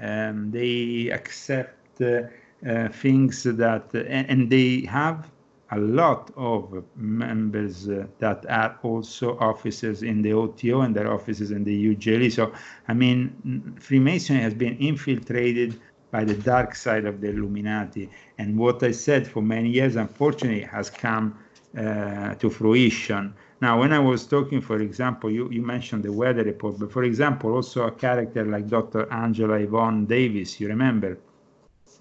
Um, 0.00 0.50
they 0.50 1.10
accept 1.12 2.00
uh, 2.00 2.22
uh, 2.68 2.88
things 2.88 3.44
that, 3.44 3.84
and, 3.94 4.24
and 4.32 4.50
they 4.50 4.80
have 5.00 5.30
a 5.70 5.78
lot 5.78 6.32
of 6.36 6.82
members 6.96 7.88
uh, 7.88 8.06
that 8.18 8.44
are 8.48 8.78
also 8.82 9.38
officers 9.38 10.02
in 10.02 10.22
the 10.22 10.32
OTO 10.32 10.80
and 10.80 10.96
their 10.96 11.12
officers 11.12 11.52
in 11.52 11.62
the 11.62 11.94
UGLE. 11.94 12.32
So, 12.32 12.52
I 12.88 12.94
mean, 12.94 13.76
Freemasonry 13.78 14.42
has 14.42 14.54
been 14.54 14.76
infiltrated 14.78 15.80
by 16.10 16.24
the 16.24 16.34
dark 16.34 16.74
side 16.74 17.04
of 17.04 17.20
the 17.20 17.28
Illuminati. 17.30 18.08
And 18.38 18.58
what 18.58 18.82
I 18.82 18.92
said 18.92 19.26
for 19.26 19.42
many 19.42 19.70
years, 19.70 19.96
unfortunately, 19.96 20.62
has 20.62 20.90
come 20.90 21.38
uh, 21.76 22.34
to 22.34 22.50
fruition. 22.50 23.34
Now, 23.60 23.80
when 23.80 23.92
I 23.92 23.98
was 23.98 24.26
talking, 24.26 24.60
for 24.60 24.80
example, 24.80 25.30
you, 25.30 25.50
you 25.50 25.62
mentioned 25.62 26.02
the 26.04 26.12
weather 26.12 26.44
report, 26.44 26.78
but 26.78 26.92
for 26.92 27.04
example, 27.04 27.54
also 27.54 27.86
a 27.86 27.90
character 27.90 28.44
like 28.44 28.68
Dr. 28.68 29.10
Angela 29.12 29.56
Yvonne 29.56 30.06
Davis, 30.06 30.60
you 30.60 30.68
remember? 30.68 31.18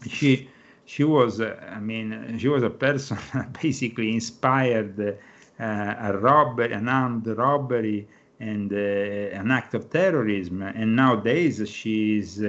She 0.08 0.49
she 0.86 1.03
was, 1.03 1.41
uh, 1.41 1.60
I 1.72 1.80
mean, 1.80 2.38
she 2.38 2.47
was 2.47 2.64
a 2.64 2.70
person 2.70 3.18
basically 3.62 4.14
inspired 4.14 4.99
uh, 5.60 5.64
a 5.99 6.18
robbery, 6.18 6.74
an 6.74 6.88
armed 6.88 7.28
robbery, 7.28 8.08
and 8.39 8.72
uh, 8.72 9.39
an 9.39 9.49
act 9.51 9.74
of 9.74 9.89
terrorism. 9.89 10.62
And 10.62 10.95
nowadays, 10.95 11.68
she's 11.70 12.43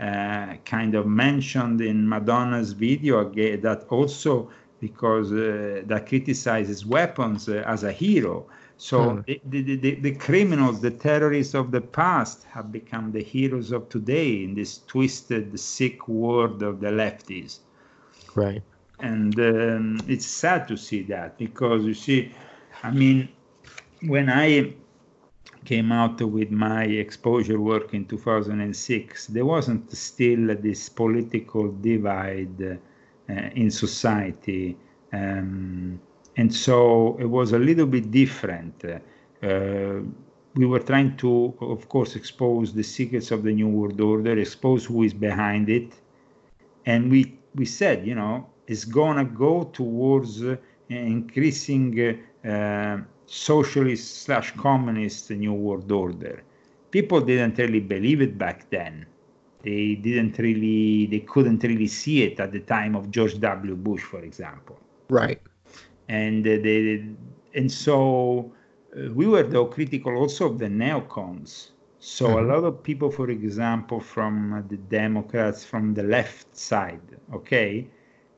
uh, 0.00 0.56
kind 0.64 0.94
of 0.94 1.06
mentioned 1.06 1.80
in 1.80 2.08
Madonna's 2.08 2.72
video 2.72 3.20
aga- 3.20 3.58
that 3.58 3.84
also 3.90 4.50
because 4.80 5.30
uh, 5.32 5.82
that 5.86 6.06
criticizes 6.08 6.86
weapons 6.86 7.48
uh, 7.48 7.62
as 7.66 7.84
a 7.84 7.92
hero. 7.92 8.46
So 8.78 9.18
Hmm. 9.18 9.20
the, 9.26 9.40
the, 9.44 9.76
the, 9.76 9.94
the 9.96 10.14
criminals, 10.14 10.80
the 10.80 10.90
terrorists 10.90 11.54
of 11.54 11.70
the 11.70 11.82
past 11.82 12.44
have 12.44 12.72
become 12.72 13.12
the 13.12 13.22
heroes 13.22 13.72
of 13.72 13.90
today 13.90 14.42
in 14.42 14.54
this 14.54 14.78
twisted, 14.86 15.58
sick 15.60 16.08
world 16.08 16.62
of 16.62 16.80
the 16.80 16.88
lefties. 16.88 17.58
Right. 18.34 18.62
And 19.00 19.38
um, 19.38 19.98
it's 20.08 20.26
sad 20.26 20.66
to 20.68 20.76
see 20.76 21.02
that 21.04 21.36
because 21.38 21.84
you 21.84 21.94
see, 21.94 22.32
I 22.82 22.90
mean, 22.90 23.28
when 24.00 24.30
I 24.30 24.74
came 25.64 25.92
out 25.92 26.20
with 26.20 26.50
my 26.50 26.84
exposure 26.84 27.60
work 27.60 27.94
in 27.94 28.06
2006, 28.06 29.26
there 29.26 29.44
wasn't 29.44 29.90
still 29.92 30.56
this 30.56 30.88
political 30.88 31.70
divide 31.70 32.62
uh, 32.62 33.32
in 33.54 33.70
society. 33.70 34.76
Um, 35.12 36.00
and 36.36 36.54
so 36.54 37.16
it 37.20 37.26
was 37.26 37.52
a 37.52 37.58
little 37.58 37.86
bit 37.86 38.10
different. 38.10 38.84
Uh, 38.84 40.00
we 40.54 40.66
were 40.66 40.80
trying 40.80 41.16
to, 41.18 41.54
of 41.60 41.88
course, 41.88 42.16
expose 42.16 42.72
the 42.72 42.82
secrets 42.82 43.30
of 43.30 43.42
the 43.42 43.52
New 43.52 43.68
World 43.68 44.00
Order, 44.00 44.38
expose 44.38 44.84
who 44.84 45.02
is 45.02 45.14
behind 45.14 45.68
it. 45.68 45.92
And 46.86 47.10
we, 47.10 47.38
we 47.54 47.66
said, 47.66 48.06
you 48.06 48.14
know, 48.14 48.46
it's 48.66 48.84
going 48.84 49.16
to 49.16 49.24
go 49.24 49.64
towards 49.64 50.42
uh, 50.42 50.56
increasing 50.88 52.18
uh, 52.44 52.98
socialist 53.30 54.22
slash 54.24 54.52
communist 54.56 55.30
New 55.30 55.54
World 55.54 55.90
Order. 55.92 56.42
People 56.90 57.20
didn't 57.22 57.58
really 57.58 57.80
believe 57.80 58.20
it 58.22 58.38
back 58.38 58.70
then. 58.70 59.06
They 59.62 59.94
didn't 59.96 60.38
really, 60.38 61.06
they 61.06 61.20
couldn't 61.20 61.62
really 61.64 61.88
see 61.88 62.22
it 62.22 62.40
at 62.40 62.52
the 62.52 62.60
time 62.60 62.96
of 62.96 63.10
George 63.10 63.38
W. 63.40 63.76
Bush, 63.76 64.02
for 64.02 64.20
example 64.20 64.78
Right. 65.10 65.40
and 66.08 66.46
uh, 66.46 66.56
they 66.62 67.04
and 67.54 67.70
so 67.70 68.52
uh, 68.96 69.12
we 69.12 69.26
were 69.26 69.42
though 69.42 69.66
critical 69.66 70.14
also 70.16 70.46
of 70.50 70.58
the 70.58 70.66
neocons 70.66 71.70
so 71.98 72.38
a 72.38 72.42
Mhm. 72.42 72.52
lot 72.52 72.64
of 72.64 72.82
people 72.82 73.10
for 73.10 73.30
example 73.30 74.00
from 74.00 74.64
the 74.68 74.76
democrats 74.76 75.64
from 75.64 75.94
the 75.94 76.02
left 76.02 76.56
side 76.56 77.18
okay 77.32 77.86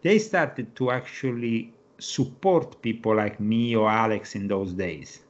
they 0.03 0.18
started 0.18 0.74
to 0.76 0.90
actually 0.90 1.72
support 2.03 2.83
people 2.83 3.15
like 3.17 3.39
me 3.41 3.77
or 3.77 3.89
alex 3.89 4.35
in 4.35 4.49
those 4.49 4.73
days 4.73 5.21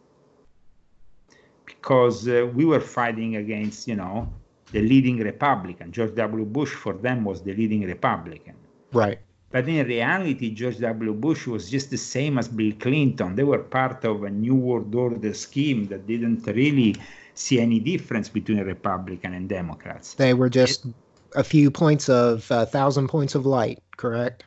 because 1.67 2.29
uh, 2.29 2.49
we 2.55 2.65
were 2.65 2.81
fighting 2.81 3.37
against 3.37 3.87
you 3.87 3.97
know 3.97 4.29
the 4.73 4.81
leading 4.81 5.19
republican 5.19 5.93
george 5.93 6.15
w 6.15 6.45
bush 6.45 6.73
for 6.73 6.95
them 6.95 7.25
was 7.25 7.43
the 7.43 7.55
leading 7.55 7.85
republican 7.87 8.57
Right. 8.93 9.19
but 9.51 9.69
in 9.69 9.87
reality, 9.87 10.51
George 10.51 10.79
W. 10.79 11.13
Bush 11.13 11.47
was 11.47 11.71
just 11.71 11.91
the 11.91 11.97
same 11.97 12.39
as 12.39 12.49
Bill 12.49 12.73
Clinton. 12.79 13.35
They 13.35 13.45
were 13.45 13.59
part 13.59 14.05
of 14.05 14.23
a 14.25 14.31
New 14.31 14.55
World 14.55 14.95
Order 14.95 15.35
scheme 15.35 15.87
that 15.89 16.07
didn't 16.07 16.47
really 16.47 16.97
see 17.35 17.61
any 17.61 17.81
difference 17.81 18.29
between 18.29 18.61
Republican 18.61 19.35
and 19.35 19.49
Democrats. 19.49 20.15
They 20.15 20.35
were 20.35 20.51
just 20.51 20.87
a 21.35 21.45
few 21.45 21.71
points 21.71 22.09
of 22.09 22.51
a 22.51 22.67
thousand 22.67 23.09
points 23.09 23.35
of 23.35 23.47
light, 23.47 23.83
correct? 23.97 24.45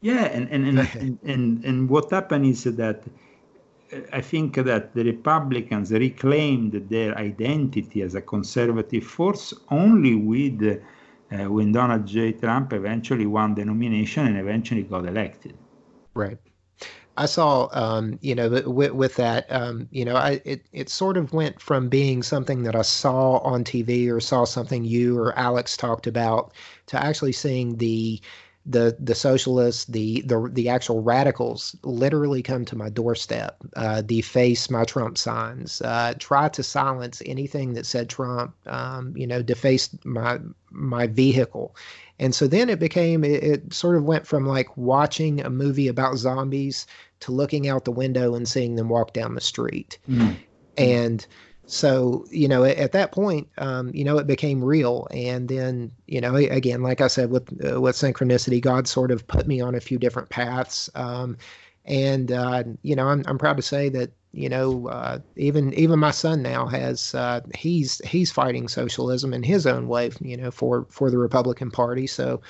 Yeah, 0.00 0.24
and 0.24 0.48
and 0.48 0.66
and, 0.66 0.78
and, 0.94 1.18
and, 1.24 1.64
and 1.64 1.88
what 1.88 2.10
happened 2.10 2.46
is 2.46 2.64
that 2.64 3.04
uh, 3.92 3.98
I 4.12 4.20
think 4.20 4.56
that 4.56 4.94
the 4.94 5.04
Republicans 5.04 5.90
reclaimed 5.92 6.72
their 6.88 7.16
identity 7.18 8.02
as 8.02 8.14
a 8.14 8.22
conservative 8.22 9.04
force 9.04 9.52
only 9.70 10.14
with 10.14 10.62
uh, 11.32 11.44
when 11.50 11.72
Donald 11.72 12.06
J. 12.06 12.32
Trump 12.32 12.72
eventually 12.72 13.26
won 13.26 13.54
the 13.54 13.64
nomination 13.64 14.26
and 14.26 14.38
eventually 14.38 14.82
got 14.82 15.06
elected. 15.06 15.54
Right. 16.14 16.38
I 17.16 17.26
saw, 17.26 17.68
um, 17.72 18.18
you 18.22 18.34
know, 18.34 18.48
with, 18.48 18.92
with 18.92 19.16
that, 19.16 19.46
um, 19.52 19.88
you 19.90 20.04
know, 20.04 20.16
I 20.16 20.40
it 20.44 20.64
it 20.72 20.88
sort 20.88 21.18
of 21.18 21.32
went 21.34 21.60
from 21.60 21.88
being 21.88 22.22
something 22.22 22.62
that 22.62 22.74
I 22.74 22.82
saw 22.82 23.38
on 23.38 23.62
TV 23.62 24.10
or 24.10 24.20
saw 24.20 24.44
something 24.44 24.84
you 24.84 25.18
or 25.18 25.38
Alex 25.38 25.76
talked 25.76 26.06
about 26.06 26.54
to 26.86 27.04
actually 27.04 27.32
seeing 27.32 27.76
the 27.76 28.20
the 28.66 28.96
the 29.00 29.14
socialists, 29.14 29.86
the 29.86 30.20
the 30.22 30.50
the 30.52 30.68
actual 30.68 31.02
radicals, 31.02 31.74
literally 31.82 32.42
come 32.42 32.64
to 32.66 32.76
my 32.76 32.90
doorstep, 32.90 33.56
uh, 33.76 34.02
deface 34.02 34.70
my 34.70 34.84
Trump 34.84 35.16
signs, 35.16 35.80
uh, 35.82 36.14
try 36.18 36.48
to 36.50 36.62
silence 36.62 37.22
anything 37.24 37.72
that 37.74 37.86
said 37.86 38.08
Trump, 38.08 38.54
um, 38.66 39.16
you 39.16 39.26
know, 39.26 39.42
deface 39.42 39.88
my 40.04 40.38
my 40.70 41.06
vehicle. 41.06 41.74
And 42.18 42.34
so 42.34 42.46
then 42.46 42.68
it 42.68 42.78
became, 42.78 43.24
it, 43.24 43.42
it 43.42 43.72
sort 43.72 43.96
of 43.96 44.04
went 44.04 44.26
from 44.26 44.46
like 44.46 44.76
watching 44.76 45.40
a 45.40 45.48
movie 45.48 45.88
about 45.88 46.18
zombies 46.18 46.86
to 47.20 47.32
looking 47.32 47.66
out 47.66 47.86
the 47.86 47.90
window 47.90 48.34
and 48.34 48.46
seeing 48.46 48.76
them 48.76 48.90
walk 48.90 49.14
down 49.14 49.34
the 49.34 49.40
street. 49.40 49.98
And 50.76 51.26
so, 51.70 52.26
you 52.32 52.48
know, 52.48 52.64
at, 52.64 52.76
at 52.78 52.92
that 52.92 53.12
point, 53.12 53.48
um, 53.58 53.92
you 53.94 54.02
know, 54.02 54.18
it 54.18 54.26
became 54.26 54.62
real. 54.62 55.06
And 55.12 55.48
then, 55.48 55.92
you 56.08 56.20
know, 56.20 56.34
again, 56.34 56.82
like 56.82 57.00
I 57.00 57.06
said, 57.06 57.30
with 57.30 57.48
uh, 57.64 57.80
with 57.80 57.94
synchronicity, 57.94 58.60
God 58.60 58.88
sort 58.88 59.12
of 59.12 59.24
put 59.28 59.46
me 59.46 59.60
on 59.60 59.76
a 59.76 59.80
few 59.80 59.96
different 59.96 60.30
paths. 60.30 60.90
Um, 60.96 61.36
and 61.84 62.32
uh, 62.32 62.64
you 62.82 62.96
know, 62.96 63.06
I'm 63.06 63.22
I'm 63.26 63.38
proud 63.38 63.56
to 63.56 63.62
say 63.62 63.88
that 63.90 64.10
you 64.32 64.48
know, 64.48 64.88
uh, 64.88 65.20
even 65.36 65.72
even 65.74 66.00
my 66.00 66.10
son 66.10 66.42
now 66.42 66.66
has 66.66 67.14
uh, 67.14 67.40
he's 67.54 67.98
he's 68.04 68.32
fighting 68.32 68.66
socialism 68.66 69.32
in 69.32 69.44
his 69.44 69.64
own 69.64 69.86
way, 69.86 70.10
you 70.20 70.36
know, 70.36 70.50
for 70.50 70.86
for 70.90 71.08
the 71.08 71.18
Republican 71.18 71.70
Party. 71.70 72.08
So, 72.08 72.40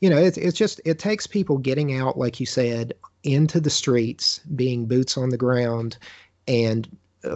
you 0.00 0.08
know, 0.08 0.18
it's 0.18 0.38
it's 0.38 0.56
just 0.56 0.80
it 0.86 0.98
takes 0.98 1.26
people 1.26 1.58
getting 1.58 1.98
out, 1.98 2.16
like 2.16 2.40
you 2.40 2.46
said, 2.46 2.94
into 3.24 3.60
the 3.60 3.68
streets, 3.68 4.40
being 4.56 4.86
boots 4.86 5.18
on 5.18 5.28
the 5.28 5.36
ground, 5.36 5.98
and 6.48 6.88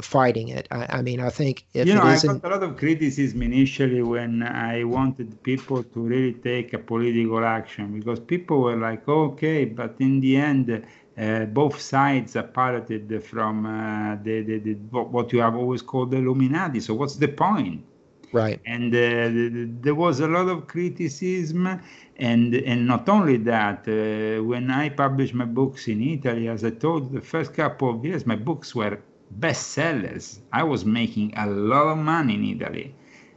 fighting 0.03 0.49
it. 0.49 0.69
I, 0.71 0.99
I 0.99 1.03
mean, 1.03 1.21
I 1.21 1.31
think 1.31 1.65
if 1.75 1.87
you 1.87 1.95
know, 1.95 2.03
I 2.03 2.19
got 2.19 2.45
a 2.45 2.49
lot 2.49 2.63
of 2.63 2.77
criticism 2.77 3.43
initially 3.43 4.03
when 4.03 4.43
I 4.43 4.85
wanted 4.85 5.43
people 5.43 5.83
to 5.83 6.01
really 6.01 6.35
take 6.35 6.73
a 6.73 6.79
political 6.79 7.45
action 7.45 7.99
because 7.99 8.21
people 8.21 8.63
were 8.63 8.77
like, 8.77 9.09
okay, 9.09 9.65
but 9.65 9.97
in 9.99 10.21
the 10.21 10.37
end, 10.37 10.87
uh, 11.19 11.45
both 11.47 11.81
sides 11.81 12.37
are 12.37 12.45
parroted 12.45 13.23
from 13.25 13.67
uh, 13.67 14.17
the, 14.23 14.43
the, 14.43 14.59
the 14.59 14.75
what 14.93 15.33
you 15.33 15.41
have 15.41 15.57
always 15.57 15.83
called 15.83 16.11
the 16.11 16.19
Illuminati. 16.19 16.81
So 16.81 16.95
what's 16.95 17.17
the 17.17 17.29
point? 17.29 17.85
right, 18.33 18.61
and 18.67 18.95
uh, 18.95 18.99
th- 18.99 19.53
th- 19.53 19.69
there 19.81 19.95
was 19.95 20.21
a 20.21 20.29
lot 20.29 20.49
of 20.49 20.67
criticism 20.67 21.81
and 22.17 22.55
and 22.55 22.87
not 22.87 23.09
only 23.09 23.37
that 23.37 23.81
uh, 23.89 24.43
when 24.45 24.71
i 24.71 24.89
published 24.89 25.35
my 25.35 25.45
books 25.45 25.89
in 25.89 26.03
italy 26.03 26.49
as 26.49 26.65
i 26.65 26.71
told 26.71 27.13
the 27.13 27.21
first 27.21 27.55
couple 27.55 27.89
of 27.91 28.05
years 28.05 28.27
my 28.27 28.37
books 28.37 28.75
were 28.75 28.99
bestsellers. 29.33 30.41
I 30.53 30.63
was 30.65 30.85
making 30.85 31.33
a 31.37 31.47
lot 31.47 31.89
of 31.93 31.99
money 31.99 32.35
in 32.35 32.45
italy. 32.45 32.95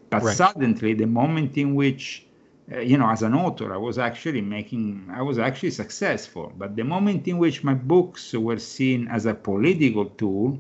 But 0.10 0.24
Right. 0.24 0.42
suddenly 0.42 0.94
the 0.94 1.08
moment 1.08 1.58
in 1.58 1.76
which 1.76 2.28
uh, 2.72 2.80
you 2.80 2.98
know 2.98 3.10
as 3.10 3.24
an 3.24 3.34
author 3.34 3.74
i 3.74 3.78
was 3.78 3.98
actually 3.98 4.42
making 4.42 5.08
i 5.14 5.22
was 5.22 5.38
actually 5.40 5.72
successful. 5.72 6.54
But 6.58 6.76
the 6.76 6.84
moment 6.84 7.28
in 7.28 7.38
which 7.38 7.64
my 7.64 7.74
books 7.74 8.34
were 8.34 8.60
seen 8.60 9.08
as 9.08 9.26
a 9.26 9.34
political 9.34 10.06
tool 10.06 10.60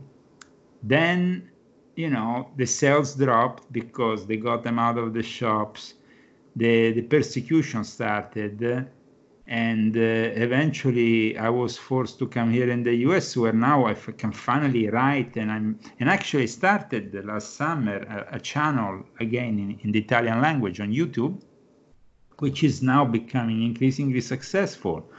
then 0.83 1.49
you 1.95 2.09
know 2.09 2.49
the 2.57 2.65
sales 2.65 3.15
dropped 3.15 3.71
because 3.71 4.25
they 4.27 4.37
got 4.37 4.63
them 4.63 4.79
out 4.79 4.97
of 4.97 5.13
the 5.13 5.23
shops. 5.23 5.93
The 6.55 6.91
the 6.93 7.01
persecution 7.03 7.83
started 7.83 8.59
and 9.51 9.97
uh, 9.97 10.45
eventually 10.47 11.37
i 11.37 11.49
was 11.49 11.77
forced 11.77 12.17
to 12.17 12.25
come 12.27 12.49
here 12.51 12.69
in 12.69 12.83
the 12.83 12.93
us 12.93 13.35
where 13.35 13.53
now 13.53 13.85
I 13.85 13.93
can 13.93 14.31
finally 14.31 14.89
write 14.89 15.35
and 15.35 15.51
i'm 15.51 15.79
and 15.99 16.09
actually 16.09 16.47
started 16.47 17.03
last 17.25 17.55
summer 17.55 17.97
a, 18.17 18.37
a 18.37 18.39
channel 18.39 19.03
again 19.19 19.53
in, 19.63 19.79
in 19.83 19.91
the 19.91 19.99
italian 19.99 20.41
language 20.41 20.79
on 20.79 20.89
youtube 20.91 21.35
which 22.39 22.63
is 22.63 22.81
now 22.81 23.03
becoming 23.05 23.63
increasingly 23.63 24.21
successful 24.21 25.11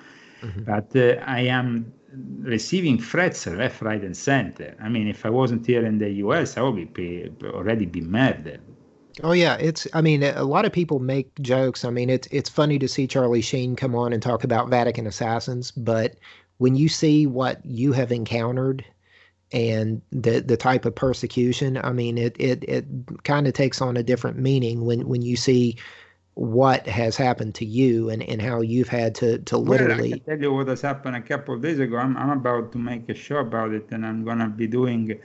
but 0.65 0.95
uh, 0.97 1.23
I 1.25 1.41
am 1.41 1.93
receiving 2.41 2.99
threats 2.99 3.47
left, 3.47 3.81
right, 3.83 4.03
and 4.03 4.17
center. 4.17 4.77
I 4.81 4.89
mean, 4.89 5.09
if 5.09 5.25
I 5.25 5.31
wasn't 5.31 5.67
here 5.67 5.85
in 5.85 5.99
the 5.99 6.11
U.S., 6.27 6.57
I 6.57 6.63
would 6.63 6.93
be 6.93 7.31
already 7.45 7.87
be 7.87 8.01
murdered. 8.01 8.61
Oh 9.23 9.33
yeah, 9.33 9.57
it's. 9.57 9.87
I 9.93 10.01
mean, 10.01 10.23
a 10.23 10.45
lot 10.45 10.65
of 10.65 10.73
people 10.73 10.99
make 10.99 11.35
jokes. 11.41 11.85
I 11.85 11.91
mean, 11.91 12.09
it's 12.11 12.29
it's 12.31 12.49
funny 12.49 12.79
to 12.79 12.89
see 12.89 13.07
Charlie 13.07 13.43
Sheen 13.43 13.77
come 13.77 13.95
on 13.95 14.13
and 14.13 14.23
talk 14.23 14.45
about 14.45 14.71
Vatican 14.71 15.07
assassins, 15.07 15.71
but 15.71 16.17
when 16.59 16.77
you 16.77 16.89
see 16.89 17.27
what 17.27 17.65
you 17.65 17.93
have 17.93 18.13
encountered 18.13 18.85
and 19.53 20.01
the 20.13 20.41
the 20.41 20.57
type 20.57 20.85
of 20.87 20.95
persecution, 20.95 21.79
I 21.79 21.93
mean, 21.93 22.19
it 22.19 22.37
it 22.41 22.65
it 22.69 22.87
kind 23.25 23.47
of 23.47 23.55
takes 23.55 23.81
on 23.83 23.97
a 23.97 24.03
different 24.03 24.39
meaning 24.39 24.85
when 24.87 25.07
when 25.09 25.23
you 25.23 25.37
see 25.37 25.77
what 26.35 26.87
has 26.89 27.17
happened 27.17 27.55
to 27.57 27.67
you 27.67 28.11
and 28.11 28.23
and 28.23 28.43
how 28.43 28.61
you've 28.63 28.89
had 28.89 29.15
to 29.17 29.39
to 29.41 29.59
Well, 29.65 29.91
I 29.91 30.01
literally 30.01 30.03
can 30.03 30.21
tell 30.21 30.41
you 30.41 30.53
what 30.53 30.69
has 30.69 30.83
happened 30.83 31.17
a 31.17 31.23
couple 31.23 31.55
of 31.55 31.63
days 31.63 31.79
ago. 31.79 31.97
I'm, 31.97 32.17
I'm 32.17 32.31
about 32.31 32.73
to 32.73 32.79
make 32.79 33.09
a 33.09 33.15
show 33.15 33.39
about 33.39 33.73
it, 33.73 33.89
and 33.91 34.05
I'm 34.07 34.25
gonna 34.25 34.49
be 34.49 34.67
doing 34.67 35.21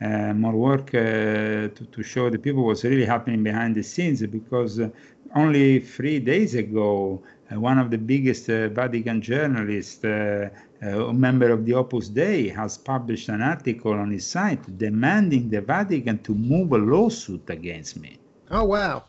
more 0.00 0.52
work 0.56 0.94
uh, 0.94 1.68
to, 1.76 1.86
to 1.92 2.02
show 2.02 2.30
the 2.30 2.38
people 2.38 2.64
what's 2.64 2.84
really 2.84 3.04
happening 3.04 3.42
behind 3.42 3.74
the 3.74 3.82
scenes. 3.82 4.24
Because 4.26 4.80
uh, 4.80 4.88
only 5.34 5.80
three 5.80 6.18
days 6.20 6.54
ago, 6.54 7.22
uh, 7.52 7.60
one 7.60 7.78
of 7.78 7.90
the 7.90 7.98
biggest 7.98 8.48
uh, 8.48 8.68
Vatican 8.68 9.20
journalists, 9.20 10.04
uh, 10.04 10.48
uh, 10.82 11.06
a 11.06 11.12
member 11.12 11.50
of 11.50 11.64
the 11.66 11.74
Opus 11.74 12.08
Dei, 12.08 12.48
has 12.48 12.78
published 12.78 13.28
an 13.28 13.42
article 13.42 13.92
on 13.92 14.10
his 14.10 14.26
site 14.26 14.78
demanding 14.78 15.50
the 15.50 15.60
Vatican 15.60 16.18
to 16.22 16.34
move 16.34 16.72
a 16.72 16.78
lawsuit 16.78 17.48
against 17.50 17.96
me. 18.00 18.18
Oh 18.50 18.64
wow. 18.64 19.04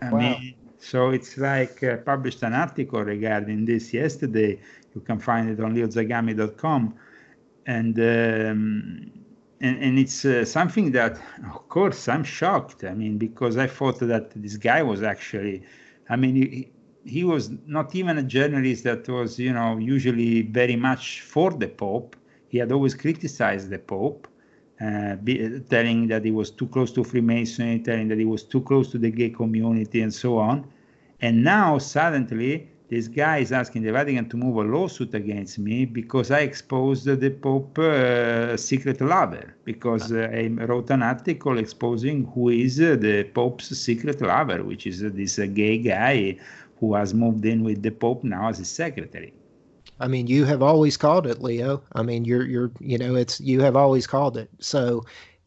I 0.00 0.10
Wow. 0.10 0.18
mean, 0.18 0.54
so 0.78 1.10
it's 1.10 1.36
like 1.38 1.82
uh, 1.82 1.96
published 1.98 2.42
an 2.42 2.52
article 2.54 3.02
regarding 3.02 3.64
this 3.64 3.92
yesterday. 3.92 4.60
You 4.94 5.00
can 5.00 5.18
find 5.18 5.48
it 5.50 5.60
on 5.60 5.74
leozagami.com, 5.74 6.94
and 7.66 7.98
um, 7.98 9.23
and 9.64 9.76
and 9.84 9.98
it's 9.98 10.24
uh, 10.24 10.44
something 10.44 10.92
that, 10.92 11.12
of 11.54 11.68
course, 11.76 12.00
I'm 12.14 12.24
shocked. 12.38 12.84
I 12.84 12.94
mean, 13.02 13.14
because 13.26 13.54
I 13.56 13.68
thought 13.76 13.98
that 14.00 14.26
this 14.44 14.56
guy 14.56 14.80
was 14.82 15.00
actually, 15.02 15.56
I 16.08 16.16
mean, 16.22 16.34
he, 16.36 16.72
he 17.04 17.22
was 17.24 17.50
not 17.76 17.94
even 17.94 18.18
a 18.18 18.22
journalist 18.36 18.84
that 18.84 19.08
was, 19.08 19.38
you 19.38 19.52
know, 19.52 19.70
usually 19.78 20.42
very 20.42 20.76
much 20.76 21.04
for 21.22 21.50
the 21.62 21.68
Pope. 21.68 22.16
He 22.48 22.58
had 22.62 22.70
always 22.72 22.94
criticized 22.94 23.70
the 23.70 23.78
Pope 23.78 24.28
uh, 24.80 25.16
be, 25.16 25.60
telling 25.70 26.08
that 26.08 26.24
he 26.24 26.30
was 26.40 26.50
too 26.50 26.68
close 26.74 26.92
to 26.92 27.04
Freemasonry, 27.04 27.78
telling 27.80 28.08
that 28.08 28.18
he 28.18 28.28
was 28.34 28.42
too 28.42 28.60
close 28.60 28.90
to 28.92 28.98
the 28.98 29.10
gay 29.10 29.30
community, 29.30 30.00
and 30.02 30.12
so 30.12 30.38
on. 30.38 30.56
And 31.20 31.42
now 31.42 31.78
suddenly, 31.78 32.68
this 32.94 33.08
guy 33.08 33.36
is 33.46 33.52
asking 33.62 33.82
the 33.86 33.92
Vatican 33.98 34.26
to 34.32 34.36
move 34.44 34.56
a 34.64 34.66
lawsuit 34.76 35.12
against 35.22 35.54
me 35.68 35.76
because 36.00 36.28
I 36.38 36.40
exposed 36.50 37.04
the 37.24 37.30
Pope 37.46 37.78
uh, 37.78 38.56
secret 38.56 38.98
lover. 39.00 39.46
Because 39.70 40.04
uh, 40.12 40.40
I 40.40 40.42
wrote 40.70 40.88
an 40.96 41.02
article 41.02 41.54
exposing 41.64 42.18
who 42.32 42.44
is 42.64 42.74
uh, 42.80 42.86
the 43.06 43.16
Pope's 43.38 43.68
secret 43.86 44.18
lover, 44.20 44.58
which 44.70 44.84
is 44.86 44.96
uh, 45.02 45.08
this 45.20 45.38
uh, 45.38 45.46
gay 45.62 45.76
guy 45.78 46.18
who 46.78 46.88
has 46.98 47.10
moved 47.24 47.44
in 47.52 47.58
with 47.68 47.80
the 47.86 47.90
Pope 48.04 48.22
now 48.24 48.44
as 48.50 48.58
his 48.58 48.68
secretary. 48.84 49.32
I 50.00 50.06
mean, 50.14 50.26
you 50.26 50.44
have 50.52 50.62
always 50.72 50.96
called 51.04 51.26
it, 51.32 51.38
Leo. 51.48 51.72
I 51.98 52.02
mean, 52.08 52.22
you're 52.24 52.46
you're 52.54 52.70
you 52.92 52.98
know, 53.02 53.12
it's 53.22 53.36
you 53.50 53.58
have 53.66 53.76
always 53.84 54.06
called 54.14 54.34
it. 54.36 54.48
So, 54.72 54.82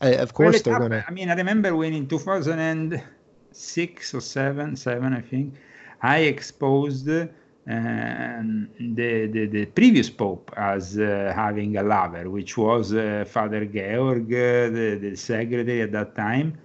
uh, 0.05 0.15
of 0.25 0.29
course 0.39 0.55
it 0.57 0.63
they're 0.63 0.73
happened- 0.73 0.91
gonna. 0.91 1.05
I 1.07 1.11
mean, 1.19 1.29
I 1.29 1.35
remember 1.43 1.69
when 1.81 1.93
in 1.99 2.05
2006 2.07 4.13
or 4.17 4.21
seven, 4.21 4.75
seven, 4.75 5.13
I 5.13 5.21
think, 5.21 5.53
I 6.01 6.19
exposed 6.19 7.09
um, 7.09 8.69
the, 8.79 9.27
the 9.27 9.45
the 9.47 9.65
previous 9.65 10.09
pope 10.09 10.51
as 10.55 10.97
uh, 10.97 11.33
having 11.35 11.77
a 11.77 11.83
lover, 11.83 12.29
which 12.29 12.57
was 12.57 12.93
uh, 12.93 13.25
Father 13.27 13.65
Georg, 13.65 14.25
uh, 14.31 14.69
the, 14.69 14.97
the 15.01 15.15
secretary 15.15 15.81
at 15.81 15.91
that 15.91 16.15
time, 16.15 16.57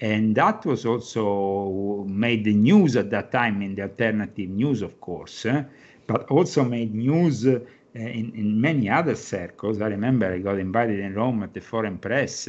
and 0.00 0.34
that 0.34 0.64
was 0.66 0.86
also 0.86 2.04
made 2.08 2.44
the 2.44 2.54
news 2.54 2.96
at 2.96 3.10
that 3.10 3.30
time 3.30 3.62
in 3.62 3.74
the 3.74 3.82
alternative 3.82 4.48
news, 4.48 4.82
of 4.82 5.00
course, 5.00 5.46
eh, 5.46 5.62
but 6.06 6.28
also 6.30 6.64
made 6.64 6.94
news 6.94 7.46
uh, 7.46 7.60
in, 7.94 8.32
in 8.34 8.60
many 8.60 8.88
other 8.88 9.14
circles. 9.14 9.80
I 9.80 9.86
remember 9.86 10.32
I 10.32 10.38
got 10.38 10.58
invited 10.58 10.98
in 10.98 11.14
Rome 11.14 11.42
at 11.42 11.54
the 11.54 11.60
foreign 11.60 11.98
press, 11.98 12.48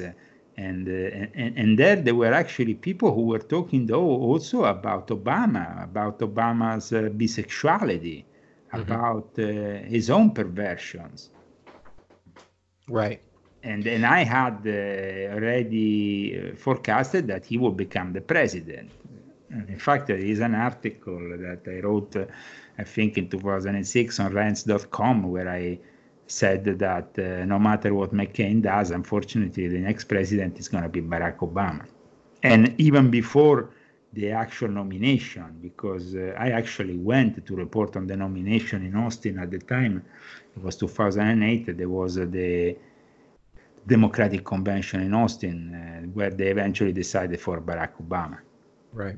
and, 0.68 0.88
uh, 0.88 1.28
and 1.41 1.51
and 1.62 1.70
there 1.82 1.97
there 2.07 2.16
were 2.24 2.34
actually 2.43 2.76
people 2.89 3.09
who 3.18 3.26
were 3.32 3.45
talking 3.55 3.82
though 3.88 4.12
also 4.30 4.57
about 4.66 5.07
Obama, 5.20 5.84
about 5.84 6.20
Obama's 6.30 6.88
uh, 6.93 7.01
bisexuality, 7.22 8.20
about 8.74 9.30
uh, 9.39 9.43
his 9.95 10.09
own 10.09 10.28
perversions 10.39 11.30
Right. 12.88 13.22
and 13.64 13.86
and 13.88 14.05
I 14.05 14.24
had 14.24 14.57
uh, 14.66 15.34
already 15.36 16.51
uh, 16.51 16.55
forecasted 16.55 17.28
that 17.28 17.45
he 17.45 17.57
would 17.57 17.78
become 17.78 18.14
the 18.14 18.22
president. 18.22 18.91
And 19.49 19.70
in 19.70 19.80
fact, 19.80 20.07
there 20.07 20.18
is 20.18 20.39
an 20.39 20.55
article 20.55 21.20
that 21.38 21.62
I 21.68 21.80
wrote, 21.82 22.16
uh, 22.16 22.26
I 22.78 22.84
think, 22.84 23.18
in 23.18 23.30
2006 23.30 24.20
on 24.20 24.34
Rense.com, 24.34 25.24
where 25.30 25.49
I 25.49 25.80
said 26.32 26.63
that 26.63 27.09
uh, 27.19 27.45
no 27.45 27.59
matter 27.59 27.93
what 27.93 28.13
McCain 28.13 28.61
does, 28.61 28.91
unfortunately, 28.91 29.67
the 29.67 29.79
next 29.79 30.05
president 30.05 30.57
is 30.59 30.67
going 30.69 30.84
to 30.84 30.89
be 30.89 31.01
Barack 31.01 31.38
Obama. 31.38 31.86
And 32.43 32.73
even 32.79 33.11
before 33.11 33.69
the 34.13 34.32
actual 34.32 34.69
nomination, 34.69 35.57
because 35.61 36.15
uh, 36.15 36.34
I 36.38 36.51
actually 36.51 36.97
went 36.97 37.45
to 37.45 37.55
report 37.55 37.95
on 37.95 38.07
the 38.07 38.15
nomination 38.15 38.86
in 38.86 38.95
Austin 38.95 39.39
at 39.39 39.51
the 39.51 39.59
time, 39.59 40.03
it 40.55 40.63
was 40.63 40.75
2008, 40.77 41.77
there 41.77 41.89
was 41.89 42.17
uh, 42.17 42.25
the 42.29 42.77
Democratic 43.86 44.43
Convention 44.45 45.01
in 45.01 45.13
Austin, 45.13 45.57
uh, 45.73 46.07
where 46.13 46.29
they 46.29 46.47
eventually 46.47 46.93
decided 46.93 47.39
for 47.39 47.59
Barack 47.61 47.93
Obama. 48.05 48.39
Right. 48.93 49.17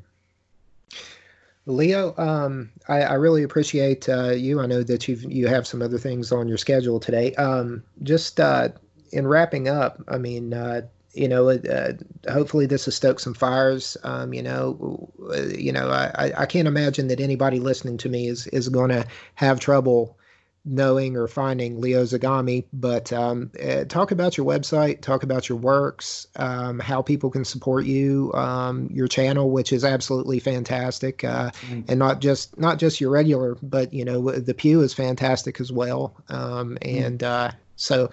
Leo, 1.65 2.13
um, 2.17 2.69
I, 2.89 3.01
I 3.03 3.13
really 3.13 3.43
appreciate 3.43 4.09
uh, 4.09 4.31
you. 4.31 4.59
I 4.59 4.65
know 4.65 4.83
that 4.83 5.07
you 5.07 5.15
you 5.15 5.47
have 5.47 5.65
some 5.65 5.81
other 5.81 5.97
things 5.97 6.31
on 6.31 6.47
your 6.47 6.57
schedule 6.57 6.99
today. 6.99 7.33
Um, 7.35 7.83
just 8.03 8.39
uh, 8.39 8.69
in 9.13 9.27
wrapping 9.27 9.69
up, 9.69 10.01
I 10.09 10.17
mean, 10.17 10.53
uh, 10.53 10.81
you 11.13 11.27
know, 11.27 11.49
uh, 11.49 11.93
hopefully 12.29 12.65
this 12.65 12.85
has 12.85 12.95
stoked 12.95 13.21
some 13.21 13.33
fires. 13.33 13.95
Um, 14.03 14.33
you 14.33 14.43
know, 14.43 15.09
uh, 15.33 15.41
you 15.57 15.71
know, 15.71 15.89
I, 15.89 16.11
I- 16.15 16.41
I 16.41 16.45
can't 16.45 16.67
imagine 16.67 17.07
that 17.07 17.21
anybody 17.21 17.59
listening 17.59 17.97
to 17.99 18.09
me 18.09 18.27
is 18.27 18.47
is 18.47 18.67
going 18.67 18.89
to 18.89 19.05
have 19.35 19.59
trouble 19.61 20.17
knowing 20.65 21.17
or 21.17 21.27
finding 21.27 21.81
Leo 21.81 22.03
Zagami. 22.03 22.65
But 22.71 23.11
um, 23.11 23.51
uh, 23.61 23.85
talk 23.85 24.11
about 24.11 24.37
your 24.37 24.45
website, 24.45 25.01
talk 25.01 25.23
about 25.23 25.49
your 25.49 25.57
works, 25.57 26.27
um, 26.35 26.79
how 26.79 27.01
people 27.01 27.29
can 27.29 27.45
support 27.45 27.85
you, 27.85 28.31
um, 28.33 28.89
your 28.91 29.07
channel, 29.07 29.51
which 29.51 29.73
is 29.73 29.83
absolutely 29.83 30.39
fantastic, 30.39 31.23
uh, 31.23 31.51
and 31.87 31.99
not 31.99 32.21
just 32.21 32.57
not 32.57 32.79
just 32.79 33.01
your 33.01 33.11
regular, 33.11 33.57
but 33.61 33.93
you 33.93 34.05
know 34.05 34.31
the 34.31 34.53
Pew 34.53 34.81
is 34.81 34.93
fantastic 34.93 35.59
as 35.59 35.71
well. 35.71 36.15
Um, 36.29 36.77
and 36.81 37.21
uh, 37.21 37.51
so, 37.75 38.09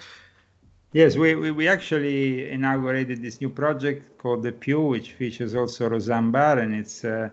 Yes, 0.93 1.17
we, 1.17 1.37
we, 1.37 1.53
we 1.53 1.69
actually 1.69 2.51
inaugurated 2.51 3.23
this 3.23 3.41
new 3.41 3.49
project 3.49 4.19
called 4.19 4.43
The 4.43 4.51
Pew, 4.51 4.81
which 4.81 5.13
features 5.13 5.55
also 5.55 5.89
Roseanne 5.89 6.33
Barr, 6.33 6.59
and 6.59 6.75
it's 6.75 7.05
uh, 7.05 7.31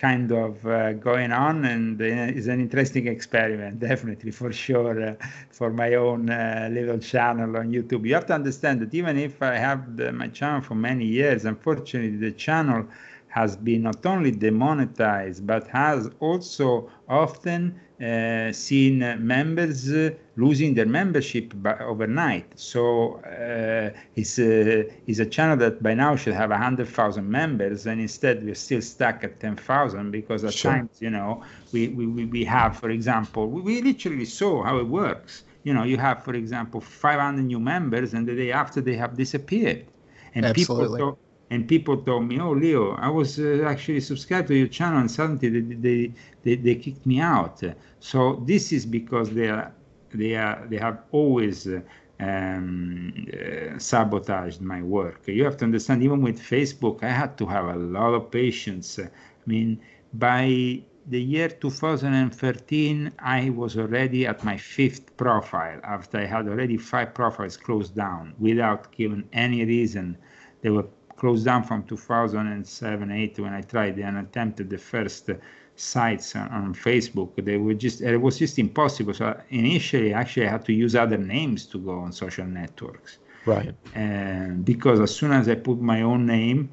kind 0.00 0.32
of 0.32 0.66
uh, 0.66 0.94
going 0.94 1.30
on 1.30 1.64
and 1.66 2.00
uh, 2.00 2.04
is 2.04 2.48
an 2.48 2.58
interesting 2.58 3.06
experiment, 3.06 3.78
definitely, 3.90 4.30
for 4.30 4.50
sure, 4.50 5.10
uh, 5.10 5.14
for 5.50 5.70
my 5.70 5.94
own 5.94 6.30
uh, 6.30 6.68
little 6.72 6.98
channel 6.98 7.56
on 7.58 7.70
YouTube. 7.70 8.06
You 8.06 8.14
have 8.14 8.26
to 8.26 8.34
understand 8.34 8.80
that 8.80 8.94
even 8.94 9.18
if 9.18 9.42
I 9.42 9.56
have 9.56 9.96
the, 9.98 10.10
my 10.10 10.28
channel 10.28 10.62
for 10.62 10.74
many 10.74 11.04
years, 11.04 11.44
unfortunately, 11.44 12.16
the 12.16 12.32
channel 12.32 12.86
has 13.30 13.56
been 13.56 13.82
not 13.82 14.04
only 14.04 14.32
demonetized, 14.32 15.46
but 15.46 15.66
has 15.68 16.10
also 16.18 16.90
often 17.08 17.80
uh, 18.00 18.50
seen 18.50 19.02
uh, 19.02 19.16
members 19.20 19.90
uh, 19.92 20.10
losing 20.36 20.74
their 20.74 20.86
membership 20.86 21.52
by, 21.56 21.78
overnight. 21.78 22.58
So 22.58 23.20
uh, 23.20 23.96
it's, 24.16 24.38
a, 24.38 24.92
it's 25.06 25.20
a 25.20 25.26
channel 25.26 25.56
that 25.58 25.80
by 25.82 25.94
now 25.94 26.16
should 26.16 26.34
have 26.34 26.50
100,000 26.50 27.30
members, 27.30 27.86
and 27.86 28.00
instead 28.00 28.44
we're 28.44 28.54
still 28.54 28.82
stuck 28.82 29.22
at 29.22 29.38
10,000 29.38 30.10
because 30.10 30.44
at 30.44 30.52
Sure. 30.52 30.72
times, 30.72 31.00
you 31.00 31.10
know, 31.10 31.44
we, 31.72 31.88
we, 31.88 32.24
we 32.24 32.44
have, 32.44 32.76
for 32.78 32.90
example, 32.90 33.48
we, 33.48 33.60
we 33.60 33.82
literally 33.82 34.24
saw 34.24 34.64
how 34.64 34.78
it 34.78 34.88
works. 34.88 35.44
You 35.62 35.74
know, 35.74 35.84
you 35.84 35.98
have, 35.98 36.24
for 36.24 36.34
example, 36.34 36.80
500 36.80 37.42
new 37.42 37.60
members, 37.60 38.14
and 38.14 38.26
the 38.26 38.34
day 38.34 38.50
after 38.50 38.80
they 38.80 38.96
have 38.96 39.16
disappeared. 39.16 39.86
And 40.34 40.46
Absolutely. 40.46 40.98
people 40.98 41.18
and 41.50 41.68
people 41.68 41.96
told 41.96 42.26
me, 42.28 42.40
"Oh, 42.40 42.52
Leo, 42.52 42.92
I 42.94 43.08
was 43.08 43.38
uh, 43.38 43.64
actually 43.66 44.00
subscribed 44.00 44.48
to 44.48 44.54
your 44.54 44.68
channel, 44.68 45.00
and 45.00 45.10
suddenly 45.10 45.48
they, 45.50 45.74
they, 45.74 46.12
they, 46.42 46.54
they 46.56 46.74
kicked 46.76 47.04
me 47.06 47.20
out." 47.20 47.62
So 47.98 48.42
this 48.46 48.72
is 48.72 48.86
because 48.86 49.30
they 49.30 49.48
are 49.48 49.72
they 50.14 50.34
are 50.36 50.66
they 50.68 50.78
have 50.78 50.98
always 51.12 51.66
uh, 51.66 51.80
um, 52.20 53.12
uh, 53.32 53.78
sabotaged 53.78 54.60
my 54.60 54.82
work. 54.82 55.22
You 55.26 55.44
have 55.44 55.56
to 55.58 55.64
understand, 55.64 56.02
even 56.02 56.22
with 56.22 56.40
Facebook, 56.40 57.02
I 57.02 57.10
had 57.10 57.36
to 57.38 57.46
have 57.46 57.66
a 57.66 57.76
lot 57.76 58.14
of 58.14 58.30
patience. 58.30 58.98
I 58.98 59.08
mean, 59.46 59.80
by 60.14 60.82
the 61.06 61.20
year 61.20 61.48
2013, 61.48 63.12
I 63.18 63.50
was 63.50 63.76
already 63.78 64.26
at 64.26 64.44
my 64.44 64.56
fifth 64.56 65.16
profile 65.16 65.80
after 65.82 66.18
I 66.18 66.26
had 66.26 66.46
already 66.46 66.76
five 66.76 67.14
profiles 67.14 67.56
closed 67.56 67.94
down 67.96 68.34
without 68.38 68.92
given 68.92 69.28
any 69.32 69.64
reason. 69.64 70.16
They 70.62 70.70
were 70.70 70.86
closed 71.20 71.44
down 71.44 71.62
from 71.62 71.84
2007 71.84 73.10
8 73.10 73.38
when 73.38 73.52
I 73.52 73.60
tried 73.60 73.98
and 73.98 74.18
attempted 74.18 74.70
the 74.70 74.78
first 74.78 75.30
uh, 75.30 75.34
sites 75.76 76.34
on, 76.36 76.74
Facebook. 76.74 77.30
They 77.36 77.56
were 77.56 77.74
just 77.74 78.00
it 78.00 78.20
was 78.26 78.38
just 78.38 78.58
impossible. 78.58 79.14
So 79.14 79.26
initially, 79.50 80.12
actually, 80.12 80.46
I 80.48 80.50
had 80.50 80.64
to 80.66 80.72
use 80.72 80.94
other 81.04 81.18
names 81.18 81.66
to 81.66 81.78
go 81.78 81.94
on 82.00 82.12
social 82.12 82.46
networks 82.46 83.18
right. 83.46 83.74
and 83.94 84.64
because 84.64 85.00
as 85.00 85.14
soon 85.14 85.32
as 85.32 85.48
I 85.48 85.54
put 85.54 85.80
my 85.80 86.02
own 86.02 86.26
name, 86.26 86.70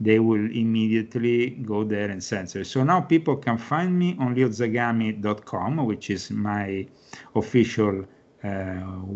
they 0.00 0.18
will 0.18 0.46
immediately 0.50 1.50
go 1.50 1.84
there 1.84 2.08
and 2.10 2.22
censor. 2.22 2.64
So 2.64 2.82
now 2.84 3.00
people 3.02 3.36
can 3.36 3.58
find 3.58 3.98
me 3.98 4.16
on 4.18 4.34
leozagami.com, 4.34 5.76
which 5.84 6.10
is 6.10 6.30
my 6.30 6.86
official 7.34 8.04
uh, 8.42 8.46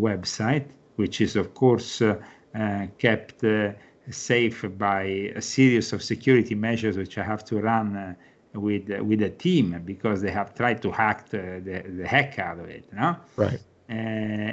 website, 0.08 0.66
which 0.96 1.20
is 1.20 1.36
of 1.36 1.54
course 1.54 2.02
uh, 2.02 2.20
uh, 2.54 2.86
kept 2.98 3.42
uh, 3.44 3.72
safe 4.10 4.64
by 4.76 5.02
a 5.36 5.40
series 5.40 5.92
of 5.92 6.02
security 6.02 6.54
measures 6.54 6.96
which 6.96 7.16
I 7.18 7.24
have 7.24 7.44
to 7.46 7.60
run 7.60 7.96
uh, 7.96 8.14
with 8.54 8.88
with 9.00 9.22
a 9.22 9.30
team 9.30 9.80
because 9.84 10.20
they 10.22 10.30
have 10.30 10.54
tried 10.54 10.82
to 10.82 10.90
hack 10.90 11.28
the, 11.30 11.60
the, 11.96 12.06
heck 12.06 12.38
out 12.38 12.58
of 12.58 12.68
it. 12.68 12.84
Know? 12.92 13.16
Right. 13.36 13.60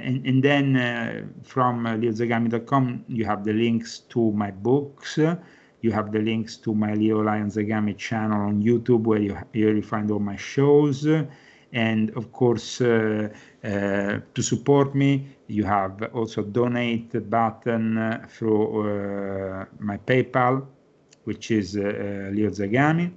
and, 0.04 0.26
and 0.26 0.44
then 0.44 0.76
uh, 0.76 1.24
from 1.44 1.86
uh, 1.86 1.96
leozagami.com, 1.96 3.06
you 3.08 3.26
have 3.26 3.44
the 3.46 3.54
links 3.54 4.00
to 4.10 4.32
my 4.32 4.52
books. 4.52 5.18
You 5.82 5.92
have 5.92 6.12
the 6.12 6.20
links 6.20 6.58
to 6.58 6.76
my 6.76 6.94
Leo 6.94 7.22
Lion 7.22 7.50
Zagami 7.50 7.98
channel 7.98 8.42
on 8.42 8.62
YouTube, 8.62 9.04
where 9.04 9.20
you 9.20 9.38
you 9.54 9.82
find 9.82 10.12
all 10.12 10.20
my 10.20 10.36
shows. 10.36 11.08
And 11.74 12.10
of 12.18 12.32
course, 12.34 12.82
uh, 12.82 13.30
uh, 13.64 14.20
to 14.34 14.42
support 14.42 14.94
me, 14.94 15.28
you 15.48 15.64
have 15.64 16.04
also 16.14 16.44
donate 16.44 17.30
button 17.30 17.98
uh, 17.98 18.26
through 18.30 19.68
my 19.80 19.98
PayPal, 19.98 20.66
which 21.24 21.52
is 21.52 21.76
Leo 21.76 22.50
Zagami, 22.50 23.12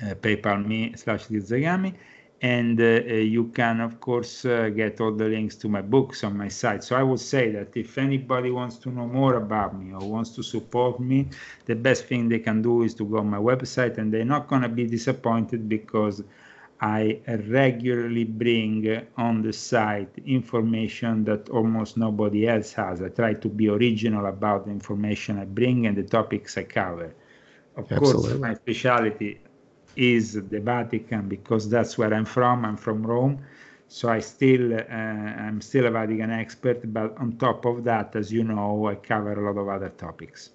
PayPal 0.00 0.66
me 0.66 0.92
slash 0.96 1.30
Leo 1.30 1.40
Zagami. 1.40 1.94
And 2.40 2.80
uh, 2.80 2.84
you 2.84 3.48
can 3.48 3.80
of 3.80 3.98
course 3.98 4.44
uh, 4.44 4.68
get 4.68 5.00
all 5.00 5.10
the 5.12 5.24
links 5.24 5.56
to 5.56 5.68
my 5.68 5.82
books 5.82 6.22
on 6.22 6.36
my 6.36 6.46
site. 6.46 6.84
So 6.84 6.94
i 6.94 7.02
would 7.02 7.18
say 7.18 7.50
that 7.50 7.76
if 7.76 7.98
anybody 7.98 8.52
wants 8.52 8.76
to 8.78 8.90
know 8.90 9.08
more 9.08 9.34
about 9.34 9.76
me 9.76 9.92
or 9.92 10.08
wants 10.08 10.30
to 10.36 10.44
support 10.44 11.00
me 11.00 11.28
the 11.64 11.74
best 11.74 12.06
thing 12.06 12.28
they 12.28 12.38
can 12.38 12.62
do 12.62 12.84
is 12.84 12.94
to 12.94 13.04
go 13.04 13.18
on 13.18 13.28
my 13.28 13.38
website 13.38 13.98
and 13.98 14.14
they're 14.14 14.24
not 14.24 14.46
going 14.46 14.62
to 14.62 14.68
be 14.68 14.86
disappointed 14.86 15.68
because 15.68 16.22
i 16.80 17.20
regularly 17.48 18.24
bring 18.24 19.06
on 19.16 19.42
the 19.42 19.52
site 19.52 20.16
information 20.26 21.24
that 21.24 21.48
almost 21.48 21.96
nobody 21.96 22.48
else 22.48 22.72
has 22.72 23.02
i 23.02 23.08
try 23.08 23.34
to 23.34 23.48
be 23.48 23.68
original 23.68 24.26
about 24.26 24.64
the 24.64 24.70
information 24.70 25.38
i 25.38 25.44
bring 25.44 25.86
and 25.86 25.96
the 25.96 26.02
topics 26.02 26.56
i 26.56 26.62
cover 26.62 27.14
of 27.76 27.90
Absolutely. 27.90 28.30
course 28.30 28.40
my 28.40 28.54
specialty 28.54 29.40
is 29.98 30.34
the 30.34 30.60
Vatican 30.60 31.28
because 31.28 31.68
that's 31.68 31.98
where 31.98 32.14
I'm 32.14 32.24
from. 32.24 32.64
I'm 32.64 32.76
from 32.76 33.04
Rome, 33.04 33.44
so 33.88 34.08
I 34.08 34.20
still 34.20 34.74
uh, 34.74 34.78
I'm 35.46 35.60
still 35.60 35.86
a 35.86 35.90
Vatican 35.90 36.30
expert. 36.30 36.80
But 36.92 37.16
on 37.18 37.36
top 37.36 37.64
of 37.64 37.84
that, 37.84 38.14
as 38.14 38.32
you 38.32 38.44
know, 38.44 38.86
I 38.86 38.94
cover 38.94 39.32
a 39.32 39.52
lot 39.52 39.60
of 39.60 39.68
other 39.68 39.90
topics. 39.90 40.50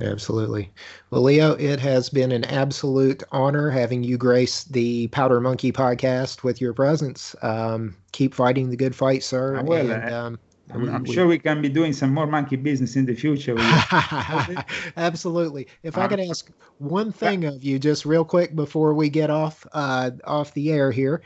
Absolutely. 0.00 0.72
Well, 1.10 1.22
Leo, 1.22 1.52
it 1.52 1.78
has 1.80 2.08
been 2.08 2.32
an 2.32 2.44
absolute 2.44 3.22
honor 3.30 3.70
having 3.70 4.02
you 4.02 4.18
grace 4.18 4.64
the 4.64 5.06
Powder 5.08 5.40
Monkey 5.40 5.70
podcast 5.70 6.42
with 6.42 6.60
your 6.60 6.72
presence. 6.72 7.36
Um, 7.42 7.96
keep 8.12 8.34
fighting 8.34 8.70
the 8.70 8.76
good 8.76 8.94
fight, 8.94 9.22
sir. 9.22 9.62
Well, 9.62 9.90
and, 9.90 10.12
uh, 10.12 10.16
um, 10.16 10.38
I'm, 10.72 10.88
I'm 10.88 11.04
sure 11.04 11.26
we 11.26 11.38
can 11.38 11.62
be 11.62 11.68
doing 11.68 11.92
some 11.92 12.12
more 12.12 12.26
monkey 12.26 12.56
business 12.56 12.96
in 12.96 13.06
the 13.06 13.14
future. 13.14 13.54
Absolutely. 14.96 15.68
If 15.82 15.96
I 15.96 16.08
could 16.08 16.20
ask 16.20 16.50
one 16.78 17.12
thing 17.12 17.44
of 17.44 17.62
you, 17.62 17.78
just 17.78 18.04
real 18.04 18.24
quick 18.24 18.56
before 18.56 18.94
we 18.94 19.08
get 19.08 19.30
off 19.30 19.64
uh, 19.72 20.10
off 20.24 20.54
the 20.54 20.72
air 20.72 20.90
here, 20.90 21.22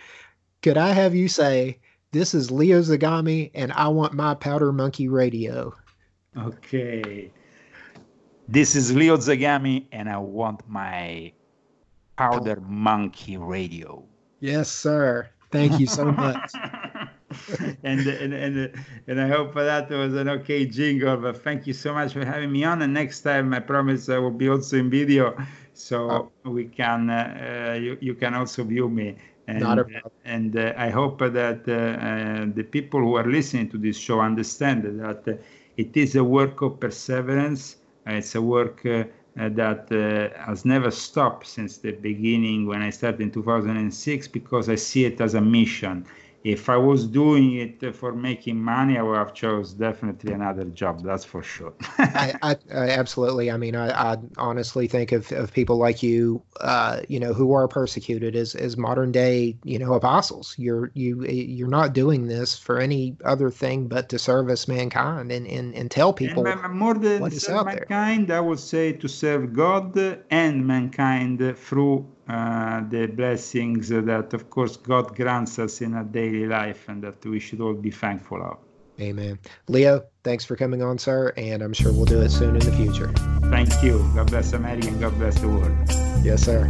could 0.61 0.77
I 0.77 0.91
have 0.91 1.14
you 1.14 1.29
say, 1.29 1.79
"This 2.12 2.35
is 2.35 2.51
Leo 2.51 2.81
Zagami, 2.81 3.51
and 3.55 3.73
I 3.73 3.89
want 3.89 4.12
my 4.12 4.35
Powder 4.35 4.73
Monkey 4.73 5.09
radio." 5.09 5.73
Okay. 6.37 7.33
This 8.49 8.74
is 8.74 8.94
Leo 8.94 9.16
Zagami, 9.18 9.86
and 9.92 10.09
I 10.09 10.16
want 10.18 10.62
my 10.68 11.32
Powder 12.16 12.61
Monkey 12.66 13.36
radio. 13.36 14.05
Yes, 14.40 14.70
sir. 14.70 15.28
Thank 15.51 15.78
you 15.78 15.86
so 15.86 16.11
much. 16.12 16.51
and, 17.84 18.07
and 18.07 18.32
and 18.34 18.72
and 19.07 19.20
I 19.20 19.28
hope 19.28 19.55
that 19.55 19.90
was 19.90 20.14
an 20.14 20.28
okay 20.28 20.66
jingle. 20.66 21.16
But 21.18 21.42
thank 21.42 21.66
you 21.66 21.74
so 21.74 21.92
much 21.92 22.12
for 22.14 22.24
having 22.24 22.51
me 22.53 22.64
on. 22.64 22.82
And 22.82 22.94
next 22.94 23.20
time, 23.22 23.53
I 23.53 23.61
promise 23.61 24.09
I 24.09 24.18
will 24.18 24.30
be 24.30 24.49
also 24.49 24.76
in 24.78 24.90
video, 24.90 25.36
so 25.74 26.30
Oh. 26.44 26.51
we 26.51 26.64
can 26.66 27.11
uh, 27.11 27.72
uh, 27.74 27.78
you 27.78 27.99
you 28.01 28.14
can 28.14 28.34
also 28.34 28.64
view 28.64 28.88
me. 28.88 29.16
And, 29.46 29.61
Not 29.61 29.78
a 29.78 29.84
problem. 29.84 30.12
and 30.26 30.57
uh, 30.59 30.74
I 30.76 30.90
hope 30.90 31.20
that 31.20 31.66
uh, 31.68 31.72
uh, 31.72 32.46
the 32.55 32.62
people 32.64 33.01
who 33.01 33.14
are 33.16 33.24
listening 33.26 33.68
to 33.70 33.78
this 33.78 33.96
show 33.96 34.20
understand 34.20 34.84
that 35.01 35.26
uh, 35.26 35.32
it 35.78 35.96
is 35.96 36.16
a 36.16 36.24
work 36.24 36.61
of 36.62 36.78
perseverance. 36.80 37.76
Uh, 38.09 38.12
it's 38.12 38.34
a 38.34 38.40
work 38.40 38.86
uh, 38.86 39.04
that 39.36 39.92
uh, 39.92 40.36
has 40.44 40.64
never 40.64 40.90
stopped 40.90 41.46
since 41.46 41.76
the 41.78 41.92
beginning 41.92 42.66
when 42.66 42.80
I 42.80 42.90
started 42.90 43.20
in 43.20 43.30
2006 43.30 44.28
because 44.28 44.68
I 44.68 44.76
see 44.76 45.04
it 45.04 45.20
as 45.20 45.34
a 45.34 45.40
mission. 45.40 46.06
If 46.45 46.68
I 46.68 46.76
was 46.76 47.07
doing 47.07 47.55
it 47.55 47.95
for 47.95 48.12
making 48.12 48.62
money, 48.62 48.97
I 48.97 49.03
would 49.03 49.16
have 49.16 49.34
chose 49.34 49.74
definitely 49.74 50.32
another 50.32 50.64
job. 50.66 51.03
That's 51.03 51.24
for 51.24 51.43
sure. 51.43 51.74
I, 51.99 52.34
I, 52.43 52.57
I 52.72 52.91
absolutely. 52.91 53.51
I 53.51 53.57
mean, 53.57 53.74
I, 53.74 54.12
I 54.12 54.16
honestly 54.36 54.86
think 54.86 55.11
of, 55.12 55.30
of 55.32 55.53
people 55.53 55.78
like 55.78 56.03
you, 56.03 56.43
uh, 56.61 57.01
you 57.09 57.18
know, 57.18 57.34
who 57.34 57.53
are 57.53 57.66
persecuted 57.66 58.36
as, 58.36 58.55
as 58.55 58.76
modern 58.76 59.11
day, 59.11 59.57
you 59.64 59.78
know, 59.78 59.95
apostles. 59.95 60.55
You're 60.59 60.93
you 60.95 61.24
you're 61.26 61.68
not 61.68 61.93
doing 61.93 62.28
this 62.28 62.57
for 62.57 62.78
any 62.78 63.16
other 63.24 63.51
thing 63.51 63.89
but 63.89 64.09
to 64.11 64.18
service 64.18 64.68
mankind 64.68 65.32
and, 65.32 65.47
and, 65.47 65.74
and 65.74 65.91
tell 65.91 66.12
people. 66.12 66.47
And 66.47 66.72
more 66.72 66.95
than 66.95 67.20
what 67.20 67.32
is 67.32 67.49
out 67.49 67.66
there. 67.66 67.86
mankind, 67.89 68.30
I 68.30 68.41
would 68.41 68.61
say 68.61 68.93
to 68.93 69.09
serve 69.09 69.53
God 69.53 69.99
and 70.30 70.66
mankind 70.66 71.57
through 71.59 72.07
uh, 72.29 72.83
the 72.89 73.07
blessings 73.07 73.89
that, 73.89 74.35
of 74.35 74.51
course, 74.51 74.76
God 74.76 75.16
grants 75.16 75.59
us 75.59 75.81
in 75.81 75.95
our 75.95 76.05
daily 76.05 76.47
life, 76.47 76.89
and 76.89 77.03
that 77.03 77.24
we 77.24 77.41
should 77.41 77.61
all 77.61 77.74
be 77.74 77.91
thankful 77.91 78.43
of. 78.43 78.59
Amen. 79.01 79.39
Leo, 79.68 80.05
thanks 80.24 80.45
for 80.45 80.57
coming 80.57 80.83
on, 80.83 80.99
sir, 80.99 81.33
and 81.37 81.62
I'm 81.62 81.72
sure 81.72 81.93
we'll 81.93 82.05
do 82.05 82.20
it 82.20 82.31
soon 82.31 82.57
in 82.57 82.64
the 82.64 82.72
future. 82.72 83.12
Thank 83.51 83.83
you. 83.83 83.99
God 84.14 84.26
bless 84.26 84.53
America 84.53 84.89
and 84.89 85.01
God 85.01 85.16
bless 85.18 85.39
the 85.39 85.49
world. 85.49 85.72
Yes, 86.24 86.43
sir. 86.43 86.68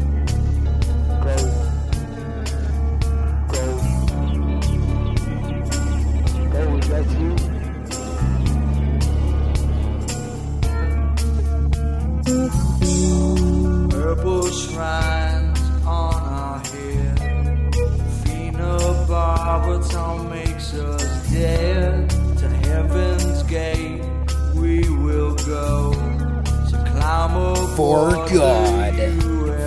For 27.79 28.11
God, 28.35 28.95